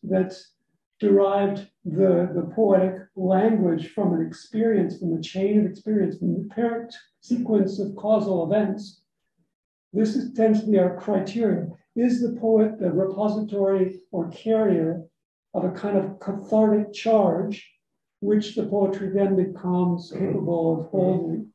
that's 0.03 0.53
derived 0.99 1.67
the, 1.83 2.29
the 2.35 2.51
poetic 2.53 3.07
language 3.15 3.91
from 3.93 4.13
an 4.13 4.25
experience, 4.25 4.99
from 4.99 5.17
a 5.17 5.21
chain 5.21 5.59
of 5.59 5.65
experience, 5.65 6.17
from 6.17 6.33
the 6.33 6.49
parent 6.53 6.93
sequence 7.21 7.79
of 7.79 7.95
causal 7.95 8.45
events. 8.45 9.01
This 9.93 10.15
is, 10.15 10.33
tends 10.33 10.61
to 10.61 10.67
be 10.69 10.77
our 10.77 10.95
criteria. 10.97 11.67
Is 11.95 12.21
the 12.21 12.39
poet 12.39 12.79
the 12.79 12.91
repository 12.91 13.99
or 14.11 14.29
carrier 14.29 15.03
of 15.53 15.65
a 15.65 15.71
kind 15.71 15.97
of 15.97 16.19
cathartic 16.19 16.93
charge 16.93 17.70
which 18.21 18.55
the 18.55 18.65
poetry 18.65 19.09
then 19.09 19.35
becomes 19.35 20.11
mm-hmm. 20.11 20.27
capable 20.27 20.79
of 20.79 20.87
holding. 20.87 21.47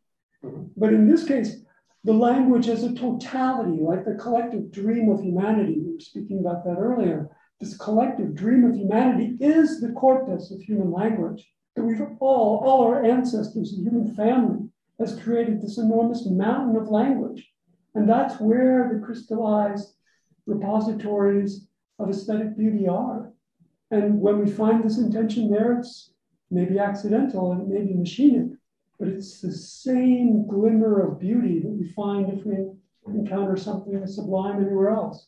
Mm-hmm. 0.44 0.62
But 0.76 0.92
in 0.92 1.08
this 1.08 1.24
case, 1.24 1.56
the 2.04 2.12
language 2.12 2.68
as 2.68 2.84
a 2.84 2.94
totality, 2.94 3.78
like 3.80 4.04
the 4.04 4.14
collective 4.14 4.70
dream 4.70 5.08
of 5.08 5.20
humanity, 5.20 5.80
we 5.80 5.94
were 5.94 6.00
speaking 6.00 6.40
about 6.40 6.64
that 6.64 6.76
earlier. 6.78 7.30
This 7.60 7.76
collective 7.76 8.34
dream 8.34 8.64
of 8.64 8.76
humanity 8.76 9.36
is 9.40 9.80
the 9.80 9.92
corpus 9.92 10.50
of 10.50 10.60
human 10.60 10.92
language 10.92 11.48
that 11.74 11.82
we've 11.82 12.00
all, 12.20 12.62
all 12.64 12.86
our 12.86 13.04
ancestors, 13.04 13.72
the 13.72 13.82
human 13.82 14.14
family, 14.14 14.68
has 14.98 15.18
created 15.20 15.60
this 15.60 15.78
enormous 15.78 16.26
mountain 16.26 16.76
of 16.76 16.88
language. 16.88 17.50
And 17.94 18.08
that's 18.08 18.40
where 18.40 18.90
the 18.92 19.04
crystallized 19.04 19.94
repositories 20.46 21.66
of 21.98 22.10
aesthetic 22.10 22.56
beauty 22.56 22.88
are. 22.88 23.32
And 23.90 24.20
when 24.20 24.38
we 24.38 24.50
find 24.50 24.82
this 24.82 24.98
intention 24.98 25.50
there, 25.50 25.78
it's 25.78 26.12
maybe 26.50 26.78
accidental 26.78 27.52
and 27.52 27.68
maybe 27.68 27.94
machinic, 27.94 28.56
but 28.98 29.08
it's 29.08 29.40
the 29.40 29.52
same 29.52 30.46
glimmer 30.46 31.06
of 31.06 31.20
beauty 31.20 31.60
that 31.60 31.70
we 31.70 31.88
find 31.88 32.32
if 32.32 32.44
we 32.44 32.54
encounter 33.06 33.56
something 33.56 34.06
sublime 34.06 34.64
anywhere 34.64 34.90
else. 34.90 35.26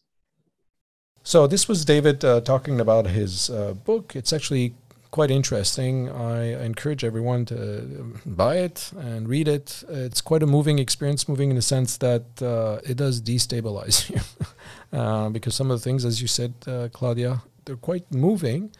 So 1.23 1.47
this 1.47 1.69
was 1.69 1.85
David 1.85 2.25
uh, 2.25 2.41
talking 2.41 2.81
about 2.81 3.07
his 3.07 3.51
uh, 3.51 3.75
book. 3.75 4.17
It's 4.17 4.33
actually 4.33 4.75
quite 5.11 5.31
interesting. 5.31 6.09
I 6.11 6.65
encourage 6.65 7.05
everyone 7.05 7.45
to 7.47 7.81
um, 7.81 8.21
buy 8.25 8.59
it 8.59 8.91
and 8.97 9.29
read 9.29 9.49
it. 9.49 9.85
It's 9.89 10.21
quite 10.21 10.43
a 10.43 10.47
moving 10.47 10.79
experience, 10.79 11.29
moving 11.29 11.51
in 11.51 11.57
the 11.57 11.63
sense 11.63 11.97
that 11.99 12.25
uh, 12.41 12.81
it 12.85 12.97
does 12.97 13.21
destabilize 13.21 14.09
you. 14.93 14.99
uh, 14.99 15.29
because 15.29 15.55
some 15.55 15.71
of 15.71 15.79
the 15.79 15.85
things, 15.85 16.05
as 16.05 16.23
you 16.23 16.29
said, 16.29 16.55
uh, 16.67 16.89
Claudia, 16.93 17.43
they're 17.65 17.77
quite 17.77 18.11
moving 18.13 18.71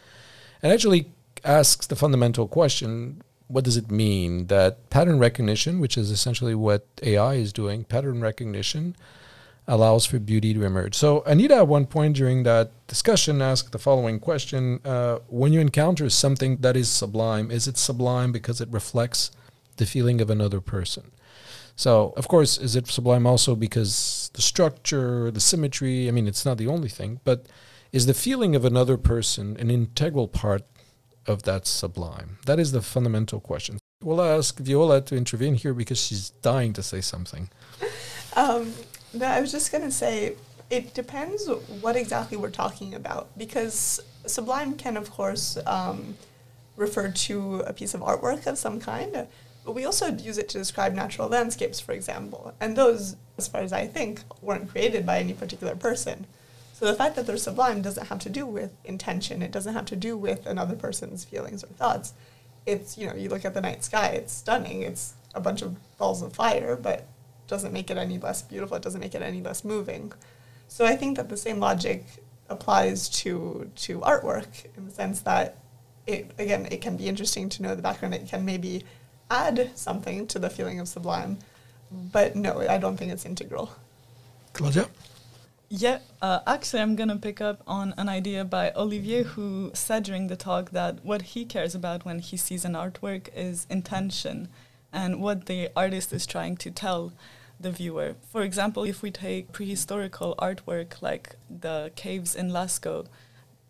and 0.63 0.73
actually 0.73 1.13
asks 1.49 1.87
the 1.87 1.97
fundamental 1.97 2.47
question 2.47 3.23
what 3.49 3.65
does 3.65 3.79
it 3.79 3.91
mean 3.91 4.47
that 4.49 4.91
pattern 4.91 5.19
recognition, 5.19 5.81
which 5.81 5.97
is 5.97 6.11
essentially 6.11 6.55
what 6.55 6.87
AI 7.03 7.35
is 7.35 7.51
doing, 7.51 7.83
pattern 7.83 8.21
recognition 8.21 8.95
allows 9.67 10.07
for 10.07 10.19
beauty 10.19 10.55
to 10.55 10.65
emerge. 10.65 10.95
So 10.95 11.23
Anita, 11.23 11.57
at 11.57 11.69
one 11.69 11.87
point 11.87 12.17
during 12.17 12.43
that 12.43 12.71
discussion, 12.87 13.43
asked 13.43 13.73
the 13.73 13.79
following 13.79 14.21
question: 14.21 14.81
uh, 14.85 15.19
When 15.29 15.53
you 15.53 15.61
encounter 15.61 16.09
something 16.11 16.59
that 16.59 16.77
is 16.77 16.89
sublime, 16.91 17.51
is 17.51 17.67
it 17.67 17.79
sublime 17.79 18.33
because 18.33 18.61
it 18.61 18.69
reflects 18.71 19.31
the 19.79 19.87
feeling 19.87 20.21
of 20.21 20.31
another 20.31 20.61
person? 20.61 21.11
So, 21.75 22.13
of 22.17 22.29
course, 22.29 22.59
is 22.59 22.77
it 22.77 22.89
sublime 22.89 23.27
also 23.27 23.55
because 23.55 24.31
the 24.35 24.43
structure, 24.43 25.31
the 25.31 25.41
symmetry? 25.41 26.09
I 26.09 26.11
mean, 26.11 26.27
it's 26.27 26.45
not 26.45 26.59
the 26.59 26.67
only 26.67 26.89
thing, 26.89 27.21
but 27.25 27.47
is 27.93 28.07
the 28.07 28.15
feeling 28.15 28.55
of 28.55 28.65
another 28.65 28.99
person 28.99 29.57
an 29.59 29.71
integral 29.71 30.29
part 30.29 30.65
of 31.29 31.43
that 31.45 31.67
sublime? 31.67 32.39
That 32.47 32.59
is 32.59 32.73
the 32.73 32.83
fundamental 32.83 33.41
question. 33.41 33.79
We'll 34.03 34.23
ask 34.23 34.59
Viola 34.59 35.01
to 35.03 35.17
intervene 35.17 35.55
here 35.55 35.75
because 35.75 35.99
she's 35.99 36.31
dying 36.31 36.73
to 36.75 36.83
say 36.83 37.01
something. 37.01 37.51
Um, 38.37 38.73
no, 39.13 39.27
I 39.27 39.41
was 39.41 39.51
just 39.51 39.73
going 39.73 39.85
to 39.85 39.91
say 39.91 40.37
it 40.71 40.95
depends 40.95 41.49
what 41.81 41.97
exactly 41.97 42.37
we're 42.37 42.51
talking 42.51 42.95
about 42.95 43.37
because 43.37 44.01
sublime 44.27 44.75
can, 44.75 44.97
of 44.97 45.11
course, 45.11 45.59
um, 45.67 46.17
refer 46.77 47.11
to 47.11 47.61
a 47.61 47.73
piece 47.73 47.95
of 47.95 48.01
artwork 48.01 48.47
of 48.47 48.59
some 48.59 48.79
kind, 48.79 49.27
but 49.65 49.75
we 49.75 49.85
also 49.85 50.13
use 50.13 50.39
it 50.39 50.49
to 50.51 50.59
describe 50.59 50.95
natural 50.95 51.29
landscapes, 51.29 51.81
for 51.81 51.93
example. 51.93 52.55
And 52.61 52.77
those, 52.77 53.17
as 53.37 53.49
far 53.49 53.63
as 53.63 53.73
I 53.73 53.87
think, 53.87 54.23
weren't 54.41 54.69
created 54.71 55.05
by 55.05 55.19
any 55.19 55.33
particular 55.33 55.75
person. 55.75 56.27
So 56.79 56.87
the 56.87 56.95
fact 56.95 57.17
that 57.17 57.27
they're 57.27 57.37
sublime 57.37 57.83
doesn't 57.83 58.07
have 58.07 58.21
to 58.21 58.31
do 58.31 58.47
with 58.47 58.71
intention. 58.85 59.43
It 59.43 59.51
doesn't 59.51 59.75
have 59.75 59.87
to 59.87 59.97
do 59.97 60.17
with 60.17 60.47
another 60.47 60.77
person's 60.77 61.25
feelings 61.25 61.65
or 61.65 61.67
thoughts. 61.67 62.13
It's, 62.67 62.97
you 62.97 63.09
know, 63.09 63.17
you 63.17 63.29
look 63.29 63.45
at 63.45 63.53
the 63.53 63.61
night 63.61 63.83
sky, 63.83 64.11
it's 64.11 64.33
stunning. 64.33 64.83
It's 64.83 65.15
a 65.35 65.41
bunch 65.41 65.61
of 65.61 65.75
balls 65.99 66.23
of 66.23 66.35
fire, 66.35 66.77
but 66.77 67.09
doesn't 67.49 67.73
make 67.73 67.91
it 67.91 67.97
any 67.99 68.17
less 68.17 68.43
beautiful. 68.43 68.77
It 68.77 68.85
doesn't 68.85 69.01
make 69.01 69.17
it 69.17 69.23
any 69.23 69.43
less 69.43 69.65
moving. 69.65 70.13
So 70.69 70.85
I 70.87 70.95
think 70.95 71.17
that 71.17 71.29
the 71.29 71.37
same 71.37 71.59
logic 71.59 72.07
applies 72.49 73.09
to 73.09 73.73
to 73.75 73.99
artwork 73.99 74.47
in 74.77 74.87
the 74.87 74.93
sense 74.93 75.21
that 75.23 75.57
it 76.07 76.31
again 76.39 76.69
it 76.71 76.81
can 76.81 76.97
be 76.97 77.09
interesting 77.09 77.49
to 77.49 77.63
know 77.65 77.75
the 77.75 77.83
background. 77.83 78.15
It 78.15 78.29
can 78.29 78.45
maybe 78.45 78.85
add 79.33 79.73
something 79.75 80.29
to 80.29 80.39
the 80.39 80.49
feeling 80.49 80.79
of 80.79 80.87
sublime, 80.87 81.39
but 81.91 82.37
no, 82.37 82.61
I 82.61 82.79
don't 82.79 82.97
think 82.97 83.11
it's 83.11 83.27
integral. 83.27 83.73
Claudia. 84.53 84.87
Yeah, 85.71 85.99
uh, 86.23 86.41
actually, 86.47 86.81
I'm 86.81 86.97
going 86.97 87.11
to 87.11 87.17
pick 87.17 87.43
up 87.43 87.63
on 87.67 87.93
an 87.99 88.09
idea 88.09 88.43
by 88.43 88.73
Olivier, 88.75 89.23
who 89.23 89.71
said 89.75 90.05
during 90.05 90.29
the 90.29 90.37
talk 90.37 90.71
that 90.71 91.05
what 91.05 91.21
he 91.23 91.45
cares 91.45 91.75
about 91.75 92.07
when 92.07 92.21
he 92.21 92.39
sees 92.39 92.65
an 92.65 92.73
artwork 92.73 93.29
is 93.37 93.67
intention 93.69 94.49
and 94.95 95.21
what 95.21 95.45
the 95.45 95.69
artist 95.77 96.11
is 96.15 96.27
trying 96.27 96.57
to 96.57 96.71
tell 96.71 97.13
the 97.61 97.71
viewer. 97.71 98.15
For 98.33 98.43
example, 98.43 98.85
if 98.85 99.03
we 99.03 99.11
take 99.11 99.53
prehistorical 99.53 100.37
artwork 100.37 101.03
like 101.03 101.35
the 101.51 101.93
caves 101.97 102.35
in 102.35 102.49
Lascaux, 102.51 103.07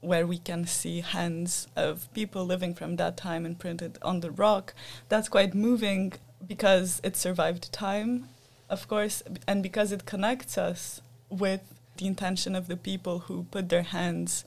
where 0.01 0.25
we 0.25 0.39
can 0.39 0.67
see 0.67 1.01
hands 1.01 1.67
of 1.75 2.13
people 2.15 2.45
living 2.45 2.75
from 2.75 2.95
that 2.97 3.17
time 3.17 3.45
imprinted 3.45 3.99
on 4.03 4.21
the 4.21 4.31
rock, 4.31 4.73
that's 5.09 5.29
quite 5.29 5.53
moving 5.53 6.13
because 6.47 7.01
it 7.03 7.17
survived 7.17 7.73
time, 7.73 8.29
of 8.71 8.87
course, 8.87 9.25
and 9.49 9.65
because 9.65 9.91
it 9.91 10.07
connects 10.07 10.57
us 10.57 11.01
with 11.29 11.75
the 11.99 12.07
intention 12.07 12.57
of 12.57 12.67
the 12.69 12.77
people 12.77 13.21
who 13.21 13.45
put 13.51 13.69
their 13.69 13.83
hands 13.83 14.45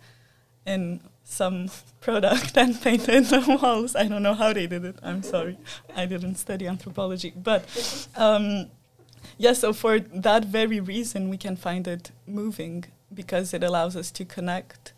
in 0.65 1.01
some 1.23 1.69
product 2.01 2.57
and 2.61 2.79
painted 2.81 3.25
the 3.25 3.59
walls. 3.61 3.95
I 3.95 4.07
don't 4.07 4.23
know 4.23 4.33
how 4.33 4.53
they 4.53 4.67
did 4.67 4.85
it. 4.85 4.97
I'm 5.01 5.23
sorry. 5.23 5.57
I 5.95 6.05
didn't 6.05 6.35
study 6.35 6.67
anthropology. 6.67 7.33
But 7.35 8.07
um, 8.15 8.67
yeah, 9.37 9.53
so 9.53 9.73
for 9.73 9.99
that 9.99 10.45
very 10.45 10.79
reason, 10.79 11.29
we 11.29 11.37
can 11.37 11.55
find 11.55 11.87
it 11.87 12.11
moving 12.27 12.85
because 13.13 13.53
it 13.53 13.63
allows 13.63 13.95
us 13.95 14.11
to 14.11 14.25
connect 14.25 14.93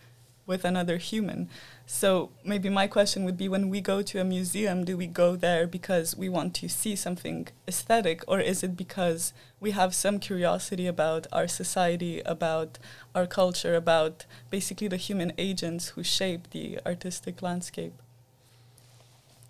with 0.45 0.65
another 0.65 0.97
human. 0.97 1.49
So 1.85 2.31
maybe 2.45 2.69
my 2.69 2.87
question 2.87 3.23
would 3.25 3.37
be 3.37 3.49
when 3.49 3.69
we 3.69 3.81
go 3.81 4.01
to 4.01 4.19
a 4.19 4.23
museum, 4.23 4.85
do 4.85 4.95
we 4.95 5.07
go 5.07 5.35
there 5.35 5.67
because 5.67 6.15
we 6.15 6.29
want 6.29 6.53
to 6.55 6.69
see 6.69 6.95
something 6.95 7.49
aesthetic, 7.67 8.23
or 8.27 8.39
is 8.39 8.63
it 8.63 8.77
because 8.77 9.33
we 9.59 9.71
have 9.71 9.93
some 9.93 10.19
curiosity 10.19 10.87
about 10.87 11.27
our 11.31 11.47
society, 11.47 12.21
about 12.25 12.79
our 13.13 13.27
culture, 13.27 13.75
about 13.75 14.25
basically 14.49 14.87
the 14.87 14.97
human 14.97 15.33
agents 15.37 15.89
who 15.89 16.03
shape 16.03 16.49
the 16.51 16.79
artistic 16.85 17.41
landscape? 17.41 17.93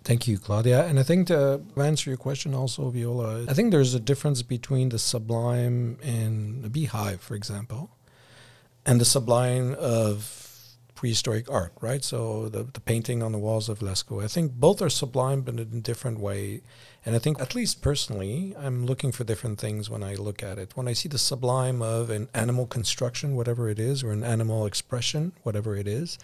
Thank 0.02 0.28
you, 0.28 0.38
Claudia. 0.38 0.84
And 0.84 0.98
I 0.98 1.02
think 1.02 1.28
to 1.28 1.62
answer 1.76 2.10
your 2.10 2.18
question 2.18 2.52
also, 2.52 2.90
Viola, 2.90 3.46
I 3.48 3.54
think 3.54 3.70
there's 3.70 3.94
a 3.94 4.00
difference 4.00 4.42
between 4.42 4.90
the 4.90 4.98
sublime 4.98 5.98
in 6.02 6.62
a 6.62 6.68
beehive, 6.68 7.22
for 7.22 7.34
example, 7.34 7.90
and 8.84 9.00
the 9.00 9.06
sublime 9.06 9.74
of 9.78 10.43
prehistoric 11.04 11.50
art, 11.50 11.74
right? 11.82 12.02
So 12.02 12.48
the, 12.48 12.62
the 12.62 12.80
painting 12.80 13.22
on 13.22 13.32
the 13.32 13.38
walls 13.38 13.68
of 13.68 13.80
Lascaux. 13.80 14.24
I 14.24 14.26
think 14.26 14.52
both 14.52 14.80
are 14.80 14.88
sublime, 14.88 15.42
but 15.42 15.52
in 15.52 15.60
a 15.60 15.82
different 15.90 16.18
way. 16.18 16.62
And 17.04 17.14
I 17.14 17.18
think, 17.18 17.38
at 17.42 17.54
least 17.54 17.82
personally, 17.82 18.54
I'm 18.58 18.86
looking 18.86 19.12
for 19.12 19.22
different 19.22 19.58
things 19.58 19.90
when 19.90 20.02
I 20.02 20.14
look 20.14 20.42
at 20.42 20.56
it. 20.56 20.74
When 20.78 20.88
I 20.88 20.94
see 20.94 21.10
the 21.10 21.18
sublime 21.18 21.82
of 21.82 22.08
an 22.08 22.28
animal 22.32 22.66
construction, 22.66 23.36
whatever 23.36 23.68
it 23.68 23.78
is, 23.78 24.02
or 24.02 24.12
an 24.12 24.24
animal 24.24 24.64
expression, 24.64 25.32
whatever 25.42 25.76
it 25.76 25.86
is, 25.86 26.18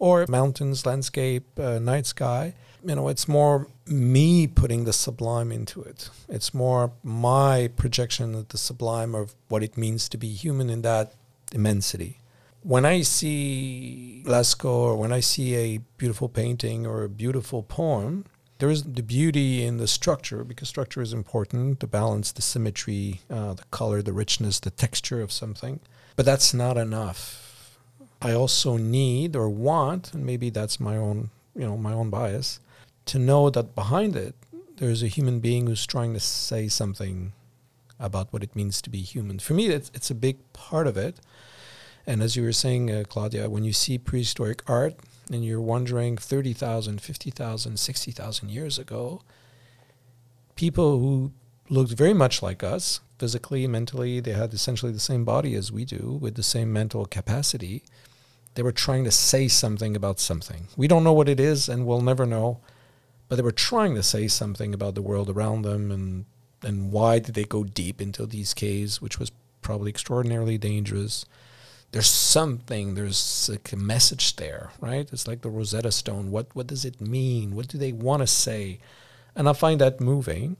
or 0.00 0.26
mountains, 0.28 0.84
landscape, 0.84 1.46
uh, 1.56 1.78
night 1.78 2.06
sky, 2.06 2.54
you 2.84 2.96
know, 2.96 3.06
it's 3.06 3.28
more 3.28 3.68
me 3.86 4.48
putting 4.48 4.82
the 4.82 4.92
sublime 4.92 5.52
into 5.52 5.80
it. 5.80 6.10
It's 6.28 6.52
more 6.52 6.90
my 7.04 7.70
projection 7.76 8.34
of 8.34 8.48
the 8.48 8.58
sublime 8.58 9.14
of 9.14 9.36
what 9.46 9.62
it 9.62 9.78
means 9.78 10.08
to 10.08 10.18
be 10.18 10.30
human 10.30 10.70
in 10.70 10.82
that 10.82 11.14
immensity 11.52 12.18
when 12.64 12.86
I 12.86 13.02
see 13.02 14.22
Lascaux 14.24 14.64
or 14.64 14.96
when 14.96 15.12
I 15.12 15.20
see 15.20 15.54
a 15.54 15.78
beautiful 15.98 16.30
painting 16.30 16.86
or 16.86 17.04
a 17.04 17.10
beautiful 17.10 17.62
poem, 17.62 18.24
there 18.58 18.70
is 18.70 18.84
the 18.84 19.02
beauty 19.02 19.62
in 19.62 19.76
the 19.76 19.86
structure 19.86 20.42
because 20.44 20.68
structure 20.68 21.02
is 21.02 21.12
important 21.12 21.80
the 21.80 21.86
balance, 21.86 22.32
the 22.32 22.40
symmetry, 22.40 23.20
uh, 23.30 23.52
the 23.52 23.64
color, 23.70 24.00
the 24.00 24.14
richness, 24.14 24.60
the 24.60 24.70
texture 24.70 25.20
of 25.20 25.30
something. 25.30 25.78
But 26.16 26.24
that's 26.24 26.54
not 26.54 26.78
enough. 26.78 27.78
I 28.22 28.32
also 28.32 28.78
need 28.78 29.36
or 29.36 29.50
want, 29.50 30.14
and 30.14 30.24
maybe 30.24 30.48
that's 30.48 30.80
my 30.80 30.96
own, 30.96 31.28
you 31.54 31.66
know, 31.66 31.76
my 31.76 31.92
own 31.92 32.08
bias, 32.08 32.60
to 33.06 33.18
know 33.18 33.50
that 33.50 33.74
behind 33.74 34.16
it 34.16 34.34
there's 34.78 35.02
a 35.02 35.08
human 35.08 35.38
being 35.38 35.66
who's 35.66 35.84
trying 35.84 36.14
to 36.14 36.20
say 36.20 36.68
something 36.68 37.34
about 38.00 38.32
what 38.32 38.42
it 38.42 38.56
means 38.56 38.80
to 38.82 38.90
be 38.90 39.02
human. 39.02 39.38
For 39.38 39.52
me, 39.52 39.66
it's, 39.66 39.90
it's 39.94 40.10
a 40.10 40.14
big 40.14 40.36
part 40.54 40.86
of 40.86 40.96
it. 40.96 41.16
And 42.06 42.22
as 42.22 42.36
you 42.36 42.42
were 42.42 42.52
saying, 42.52 42.90
uh, 42.90 43.04
Claudia, 43.08 43.48
when 43.48 43.64
you 43.64 43.72
see 43.72 43.98
prehistoric 43.98 44.62
art 44.68 44.94
and 45.30 45.44
you're 45.44 45.60
wondering 45.60 46.16
30,000, 46.16 47.00
50,000, 47.00 47.78
60,000 47.78 48.50
years 48.50 48.78
ago, 48.78 49.22
people 50.54 50.98
who 50.98 51.32
looked 51.70 51.92
very 51.92 52.12
much 52.12 52.42
like 52.42 52.62
us, 52.62 53.00
physically, 53.18 53.66
mentally, 53.66 54.20
they 54.20 54.32
had 54.32 54.52
essentially 54.52 54.92
the 54.92 55.00
same 55.00 55.24
body 55.24 55.54
as 55.54 55.72
we 55.72 55.84
do, 55.84 56.18
with 56.20 56.34
the 56.34 56.42
same 56.42 56.72
mental 56.72 57.06
capacity. 57.06 57.82
They 58.54 58.62
were 58.62 58.72
trying 58.72 59.04
to 59.04 59.10
say 59.10 59.48
something 59.48 59.96
about 59.96 60.20
something. 60.20 60.68
We 60.76 60.88
don't 60.88 61.04
know 61.04 61.12
what 61.12 61.28
it 61.28 61.40
is, 61.40 61.68
and 61.68 61.86
we'll 61.86 62.02
never 62.02 62.26
know, 62.26 62.60
but 63.28 63.36
they 63.36 63.42
were 63.42 63.50
trying 63.50 63.94
to 63.94 64.02
say 64.02 64.28
something 64.28 64.74
about 64.74 64.94
the 64.94 65.02
world 65.02 65.30
around 65.30 65.62
them 65.62 65.90
and 65.90 66.26
and 66.62 66.90
why 66.90 67.18
did 67.18 67.34
they 67.34 67.44
go 67.44 67.62
deep 67.62 68.00
into 68.00 68.24
these 68.24 68.54
caves, 68.54 69.02
which 69.02 69.18
was 69.18 69.30
probably 69.60 69.90
extraordinarily 69.90 70.56
dangerous 70.56 71.26
there's 71.94 72.10
something 72.10 72.96
there's 72.96 73.48
like 73.48 73.70
a 73.72 73.76
message 73.76 74.34
there 74.34 74.72
right? 74.80 75.08
It's 75.12 75.28
like 75.28 75.42
the 75.42 75.48
rosetta 75.48 75.92
stone. 75.92 76.32
What 76.32 76.48
what 76.52 76.66
does 76.66 76.84
it 76.84 77.00
mean? 77.00 77.54
What 77.54 77.68
do 77.68 77.78
they 77.78 77.92
want 77.92 78.20
to 78.20 78.26
say? 78.26 78.80
And 79.36 79.48
i 79.48 79.52
find 79.52 79.80
that 79.80 80.00
moving. 80.00 80.56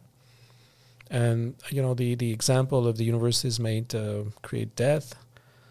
And 1.10 1.56
you 1.70 1.82
know 1.82 1.92
the 1.92 2.14
the 2.14 2.32
example 2.32 2.86
of 2.86 2.98
the 2.98 3.04
universe 3.04 3.44
is 3.44 3.58
made 3.58 3.88
to 3.88 4.32
create 4.42 4.76
death. 4.76 5.16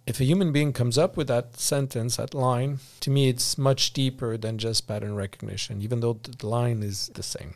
If 0.05 0.19
a 0.19 0.25
human 0.25 0.51
being 0.51 0.73
comes 0.73 0.97
up 0.97 1.15
with 1.15 1.27
that 1.29 1.57
sentence 1.57 2.17
that 2.17 2.33
line 2.33 2.79
to 2.99 3.09
me 3.09 3.29
it's 3.29 3.57
much 3.57 3.93
deeper 3.93 4.35
than 4.35 4.57
just 4.57 4.85
pattern 4.85 5.15
recognition 5.15 5.81
even 5.81 6.01
though 6.01 6.19
the 6.39 6.45
line 6.45 6.83
is 6.83 7.07
the 7.13 7.23
same. 7.23 7.53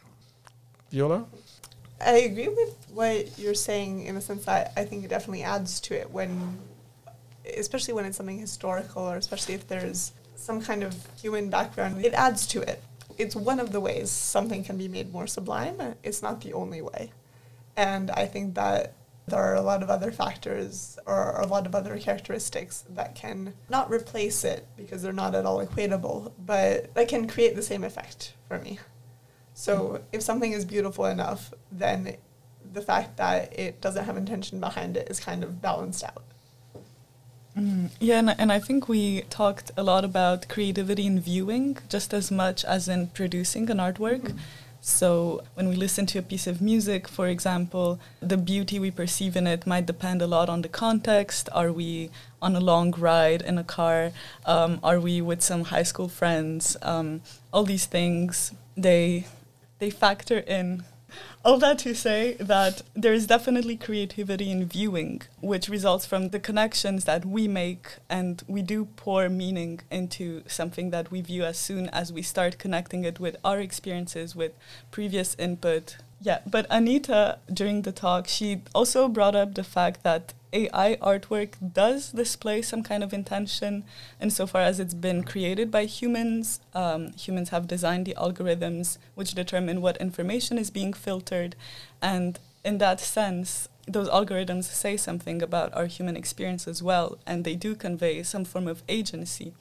Viola? 0.92 1.26
I 2.00 2.20
agree 2.30 2.48
with 2.48 2.74
what 2.94 3.38
you're 3.38 3.54
saying 3.54 4.04
in 4.04 4.16
the 4.16 4.22
sense 4.22 4.46
that 4.46 4.72
I 4.78 4.86
think 4.86 5.04
it 5.04 5.10
definitely 5.10 5.44
adds 5.44 5.82
to 5.82 6.00
it 6.00 6.10
when, 6.12 6.58
especially 7.58 7.94
when 7.94 8.06
it's 8.06 8.18
something 8.18 8.40
historical 8.40 9.04
or 9.04 9.18
especially 9.18 9.54
if 9.56 9.68
there's 9.68 10.14
some 10.36 10.62
kind 10.62 10.84
of 10.84 10.96
human 11.22 11.50
background, 11.50 12.04
it 12.06 12.14
adds 12.14 12.48
to 12.48 12.62
it. 12.62 12.82
It's 13.18 13.36
one 13.36 13.60
of 13.60 13.72
the 13.72 13.80
ways 13.80 14.12
something 14.12 14.64
can 14.64 14.78
be 14.78 14.88
made 14.88 15.12
more 15.12 15.28
sublime. 15.28 15.96
It's 16.04 16.22
not 16.22 16.42
the 16.42 16.54
only 16.54 16.82
way. 16.82 17.12
And 17.76 18.12
I 18.12 18.26
think 18.26 18.56
that 18.56 18.94
there 19.28 19.40
are 19.40 19.56
a 19.56 19.62
lot 19.62 19.84
of 19.84 19.90
other 19.90 20.12
factors 20.12 20.98
or 21.06 21.32
a 21.40 21.46
lot 21.46 21.66
of 21.66 21.76
other 21.76 21.98
characteristics 21.98 22.86
that 22.90 23.14
can 23.14 23.54
not 23.70 23.92
replace 23.92 24.44
it 24.46 24.66
because 24.78 25.02
they're 25.02 25.12
not 25.12 25.36
at 25.36 25.46
all 25.46 25.66
equatable, 25.66 26.32
but 26.46 26.94
that 26.96 27.10
can 27.10 27.28
create 27.28 27.56
the 27.56 27.62
same 27.62 27.84
effect 27.84 28.34
for 28.48 28.58
me. 28.60 28.80
So 29.54 30.02
if 30.14 30.22
something 30.22 30.54
is 30.54 30.64
beautiful 30.64 31.06
enough, 31.06 31.54
then 31.72 32.16
the 32.72 32.82
fact 32.82 33.18
that 33.18 33.58
it 33.58 33.82
doesn't 33.82 34.06
have 34.06 34.16
intention 34.16 34.60
behind 34.60 34.96
it 34.96 35.10
is 35.10 35.20
kind 35.20 35.44
of 35.44 35.62
balanced 35.62 36.04
out. 36.04 36.24
Mm, 37.58 37.90
yeah, 38.00 38.20
and, 38.20 38.36
and 38.38 38.52
I 38.52 38.60
think 38.60 38.88
we 38.88 39.22
talked 39.30 39.72
a 39.76 39.84
lot 39.84 40.06
about 40.06 40.48
creativity 40.48 41.08
in 41.08 41.20
viewing 41.20 41.78
just 41.90 42.14
as 42.14 42.30
much 42.30 42.64
as 42.64 42.88
in 42.88 43.08
producing 43.08 43.70
an 43.70 43.78
artwork. 43.78 44.22
Mm-hmm. 44.22 44.38
So 44.80 45.44
when 45.56 45.68
we 45.68 45.76
listen 45.76 46.06
to 46.08 46.20
a 46.20 46.22
piece 46.22 46.46
of 46.46 46.62
music, 46.62 47.08
for 47.08 47.28
example, 47.28 48.00
the 48.22 48.38
beauty 48.38 48.80
we 48.80 48.92
perceive 48.92 49.36
in 49.36 49.48
it 49.48 49.66
might 49.66 49.86
depend 49.86 50.22
a 50.22 50.28
lot 50.28 50.50
on 50.50 50.62
the 50.62 50.70
context. 50.70 51.50
Are 51.52 51.72
we 51.72 52.10
on 52.42 52.56
a 52.56 52.60
long 52.60 52.92
ride 52.92 53.42
in 53.42 53.58
a 53.58 53.64
car? 53.64 54.12
Um, 54.46 54.80
are 54.84 55.00
we 55.00 55.20
with 55.20 55.42
some 55.42 55.66
high 55.66 55.84
school 55.84 56.08
friends? 56.08 56.78
Um, 56.84 57.22
all 57.52 57.64
these 57.64 57.86
things, 57.86 58.54
they 58.78 59.26
they 59.80 59.90
factor 59.90 60.40
in. 60.40 60.84
All 61.48 61.58
that 61.60 61.80
to 61.80 61.96
say 61.96 62.34
that 62.42 62.82
there 62.94 63.14
is 63.14 63.26
definitely 63.26 63.78
creativity 63.78 64.52
in 64.52 64.66
viewing, 64.66 65.22
which 65.40 65.70
results 65.70 66.06
from 66.06 66.32
the 66.32 66.42
connections 66.42 67.06
that 67.06 67.24
we 67.24 67.48
make, 67.48 68.00
and 68.10 68.44
we 68.50 68.62
do 68.62 68.84
pour 68.98 69.30
meaning 69.30 69.80
into 69.90 70.44
something 70.46 70.90
that 70.90 71.10
we 71.10 71.22
view 71.22 71.46
as 71.46 71.58
soon 71.58 71.88
as 71.92 72.12
we 72.12 72.22
start 72.22 72.58
connecting 72.58 73.06
it 73.06 73.22
with 73.22 73.38
our 73.46 73.62
experiences, 73.62 74.36
with 74.36 74.52
previous 74.92 75.36
input. 75.36 75.96
Yeah, 76.20 76.40
but 76.46 76.68
Anita, 76.70 77.40
during 77.54 77.84
the 77.84 77.94
talk, 77.94 78.28
she 78.28 78.64
also 78.76 79.08
brought 79.08 79.34
up 79.34 79.56
the 79.56 79.64
fact 79.64 80.04
that 80.04 80.34
AI 80.54 80.98
artwork 81.02 81.56
does 81.74 82.12
display 82.12 82.62
some 82.62 82.84
kind 82.84 83.04
of 83.04 83.14
intention 83.14 83.84
insofar 84.22 84.62
as 84.62 84.80
it's 84.80 84.94
been 84.94 85.24
created 85.24 85.70
by 85.70 85.86
humans. 85.86 86.60
Um, 86.74 87.12
humans 87.14 87.50
have 87.50 87.68
designed 87.68 88.06
the 88.06 88.16
algorithms 88.18 88.98
which 89.16 89.34
determine 89.34 89.82
what 89.82 89.98
information 89.98 90.58
is 90.58 90.70
being 90.70 90.94
filtered. 90.94 91.56
And 92.02 92.40
in 92.64 92.78
that 92.78 93.00
sense, 93.00 93.70
those 93.88 94.10
algorithms 94.10 94.66
say 94.66 94.98
something 94.98 95.42
about 95.42 95.74
our 95.74 95.86
human 95.86 96.18
experience 96.18 96.68
as 96.68 96.84
well, 96.84 97.18
and 97.26 97.44
they 97.44 97.56
do 97.56 97.76
convey 97.76 98.22
some 98.24 98.44
form 98.44 98.68
of 98.68 98.84
agency. 98.90 99.54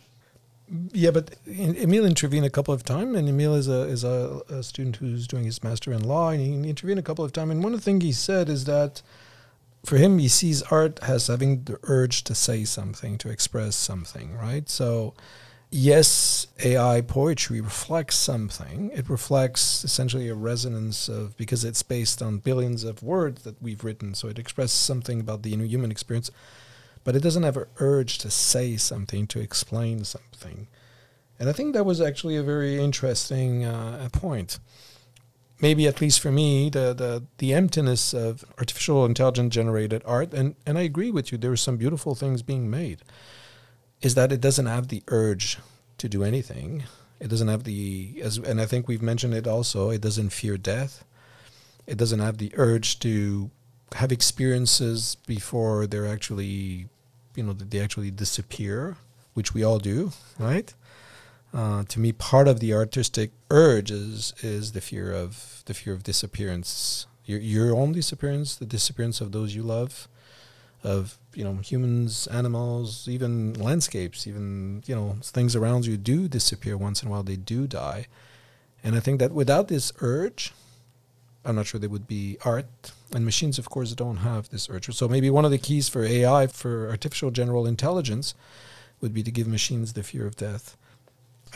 Yeah, 0.93 1.13
but 1.13 1.37
Emile 1.47 2.05
intervened 2.05 2.45
a 2.45 2.51
couple 2.51 2.75
of 2.75 2.83
times, 2.83 3.17
and 3.17 3.29
Emil 3.29 3.55
is 3.55 3.69
a 3.69 3.83
is 3.83 4.03
a, 4.03 4.43
a, 4.49 4.65
student 4.65 4.97
who's 4.97 5.29
doing 5.29 5.45
his 5.45 5.63
master 5.63 5.93
in 5.93 6.03
law, 6.03 6.31
and 6.31 6.41
he 6.41 6.69
intervened 6.69 6.99
a 6.99 7.05
couple 7.05 7.25
of 7.25 7.33
times. 7.33 7.53
And 7.53 7.63
one 7.63 7.73
of 7.73 7.79
the 7.79 7.85
things 7.85 8.03
he 8.03 8.11
said 8.11 8.49
is 8.49 8.65
that 8.65 9.01
for 9.87 9.97
him, 9.97 10.19
he 10.19 10.29
sees 10.29 10.63
art 10.63 10.99
as 11.03 11.29
having 11.29 11.63
the 11.63 11.79
urge 11.85 12.25
to 12.25 12.35
say 12.35 12.65
something, 12.65 13.17
to 13.19 13.31
express 13.31 13.77
something, 13.77 14.37
right? 14.37 14.69
So, 14.69 15.15
yes, 15.71 16.49
AI 16.65 17.03
poetry 17.03 17.61
reflects 17.61 18.17
something. 18.17 18.91
It 18.93 19.09
reflects 19.09 19.85
essentially 19.85 20.29
a 20.29 20.35
resonance 20.35 21.09
of, 21.09 21.37
because 21.37 21.65
it's 21.65 21.85
based 21.85 22.21
on 22.21 22.39
billions 22.39 22.83
of 22.83 23.03
words 23.03 23.45
that 23.45 23.63
we've 23.63 23.85
written, 23.85 24.15
so 24.15 24.27
it 24.27 24.41
expresses 24.41 24.77
something 24.77 25.21
about 25.21 25.43
the 25.43 25.57
human 25.57 25.93
experience, 25.93 26.33
but 27.05 27.15
it 27.15 27.23
doesn't 27.23 27.45
have 27.45 27.57
an 27.57 27.67
urge 27.79 28.19
to 28.19 28.31
say 28.31 28.77
something, 28.77 29.29
to 29.29 29.39
explain 29.39 30.03
something. 30.03 30.67
And 31.39 31.49
I 31.49 31.53
think 31.53 31.75
that 31.75 31.87
was 31.87 32.01
actually 32.01 32.37
a 32.37 32.43
very 32.43 32.83
interesting 32.83 33.65
uh, 33.65 34.09
point 34.11 34.59
maybe 35.61 35.87
at 35.87 36.01
least 36.01 36.21
for 36.21 36.31
me, 36.31 36.69
the, 36.69 36.93
the, 36.93 37.25
the 37.39 37.55
emptiness 37.55 38.13
of 38.13 38.45
artificial 38.59 39.05
intelligence 39.05 39.55
generated 39.55 40.03
art, 40.05 40.33
and, 40.35 40.55
and 40.67 40.79
I 40.79 40.83
agree 40.83 41.11
with 41.11 41.33
you, 41.33 41.39
there 41.39 41.53
are 41.53 41.57
some 41.57 41.77
beautiful 41.77 42.15
things 42.15 42.43
being 42.43 42.69
made, 42.69 43.01
is 44.03 44.15
that 44.15 44.33
it 44.33 44.41
doesn't 44.41 44.67
have 44.67 44.89
the 44.89 45.03
urge 45.09 45.59
to 45.99 46.09
do 46.09 46.23
anything. 46.23 46.85
It 47.19 47.29
doesn't 47.29 47.49
have 47.49 47.65
the, 47.65 48.21
as, 48.23 48.37
and 48.37 48.61
I 48.61 48.67
think 48.67 48.87
we've 48.87 49.03
mentioned 49.03 49.33
it 49.33 49.47
also, 49.47 49.91
it 49.91 50.03
doesn't 50.03 50.31
fear 50.31 50.59
death. 50.59 51.05
It 51.87 51.97
doesn't 51.97 52.21
have 52.21 52.39
the 52.39 52.53
urge 52.57 52.99
to 53.01 53.51
have 53.95 54.13
experiences 54.13 55.17
before 55.27 55.87
they're 55.87 56.07
actually, 56.09 56.89
you 57.35 57.43
know, 57.43 57.53
they 57.53 57.81
actually 57.81 58.11
disappear, 58.11 58.97
which 59.35 59.55
we 59.55 59.63
all 59.63 59.79
do, 59.79 60.11
right? 60.39 60.75
Uh, 61.55 61.85
to 61.85 62.01
me, 62.01 62.13
part 62.13 62.49
of 62.49 62.61
the 62.61 62.75
artistic 62.75 63.31
urge 63.51 63.91
is 63.91 64.35
is 64.43 64.73
the 64.73 64.81
fear 64.81 65.13
of 65.13 65.63
the 65.67 65.75
fear 65.75 65.95
of 65.95 66.03
disappearance, 66.03 67.07
your 67.25 67.39
your 67.39 67.75
own 67.75 67.93
disappearance, 67.93 68.57
the 68.57 68.67
disappearance 68.67 69.21
of 69.21 69.33
those 69.33 69.55
you 69.55 69.63
love, 69.63 70.09
of 70.83 71.19
you 71.35 71.45
know 71.45 71.55
humans, 71.57 72.27
animals, 72.27 73.09
even 73.09 73.55
landscapes, 73.55 74.27
even 74.27 74.83
you 74.87 74.95
know 74.95 75.17
things 75.23 75.57
around 75.57 75.87
you 75.87 75.97
do 75.97 76.29
disappear 76.29 76.77
once 76.77 77.03
in 77.03 77.09
a 77.09 77.11
while. 77.11 77.23
They 77.23 77.37
do 77.37 77.67
die, 77.67 78.07
and 78.83 78.97
I 78.97 79.01
think 79.01 79.21
that 79.21 79.33
without 79.33 79.69
this 79.69 79.93
urge, 80.01 80.53
I'm 81.45 81.57
not 81.57 81.67
sure 81.67 81.81
there 81.81 81.91
would 81.91 82.09
be 82.09 82.39
art. 82.45 82.93
And 83.15 83.25
machines, 83.25 83.57
of 83.57 83.71
course, 83.71 83.95
don't 83.95 84.19
have 84.19 84.51
this 84.51 84.69
urge. 84.69 84.93
So 84.95 85.09
maybe 85.09 85.31
one 85.31 85.45
of 85.45 85.53
the 85.53 85.59
keys 85.59 85.89
for 85.89 86.05
AI, 86.05 86.49
for 86.49 86.91
artificial 86.91 87.31
general 87.31 87.65
intelligence, 87.65 88.35
would 89.01 89.15
be 89.15 89.23
to 89.23 89.31
give 89.31 89.47
machines 89.47 89.93
the 89.93 90.03
fear 90.03 90.27
of 90.27 90.35
death 90.35 90.77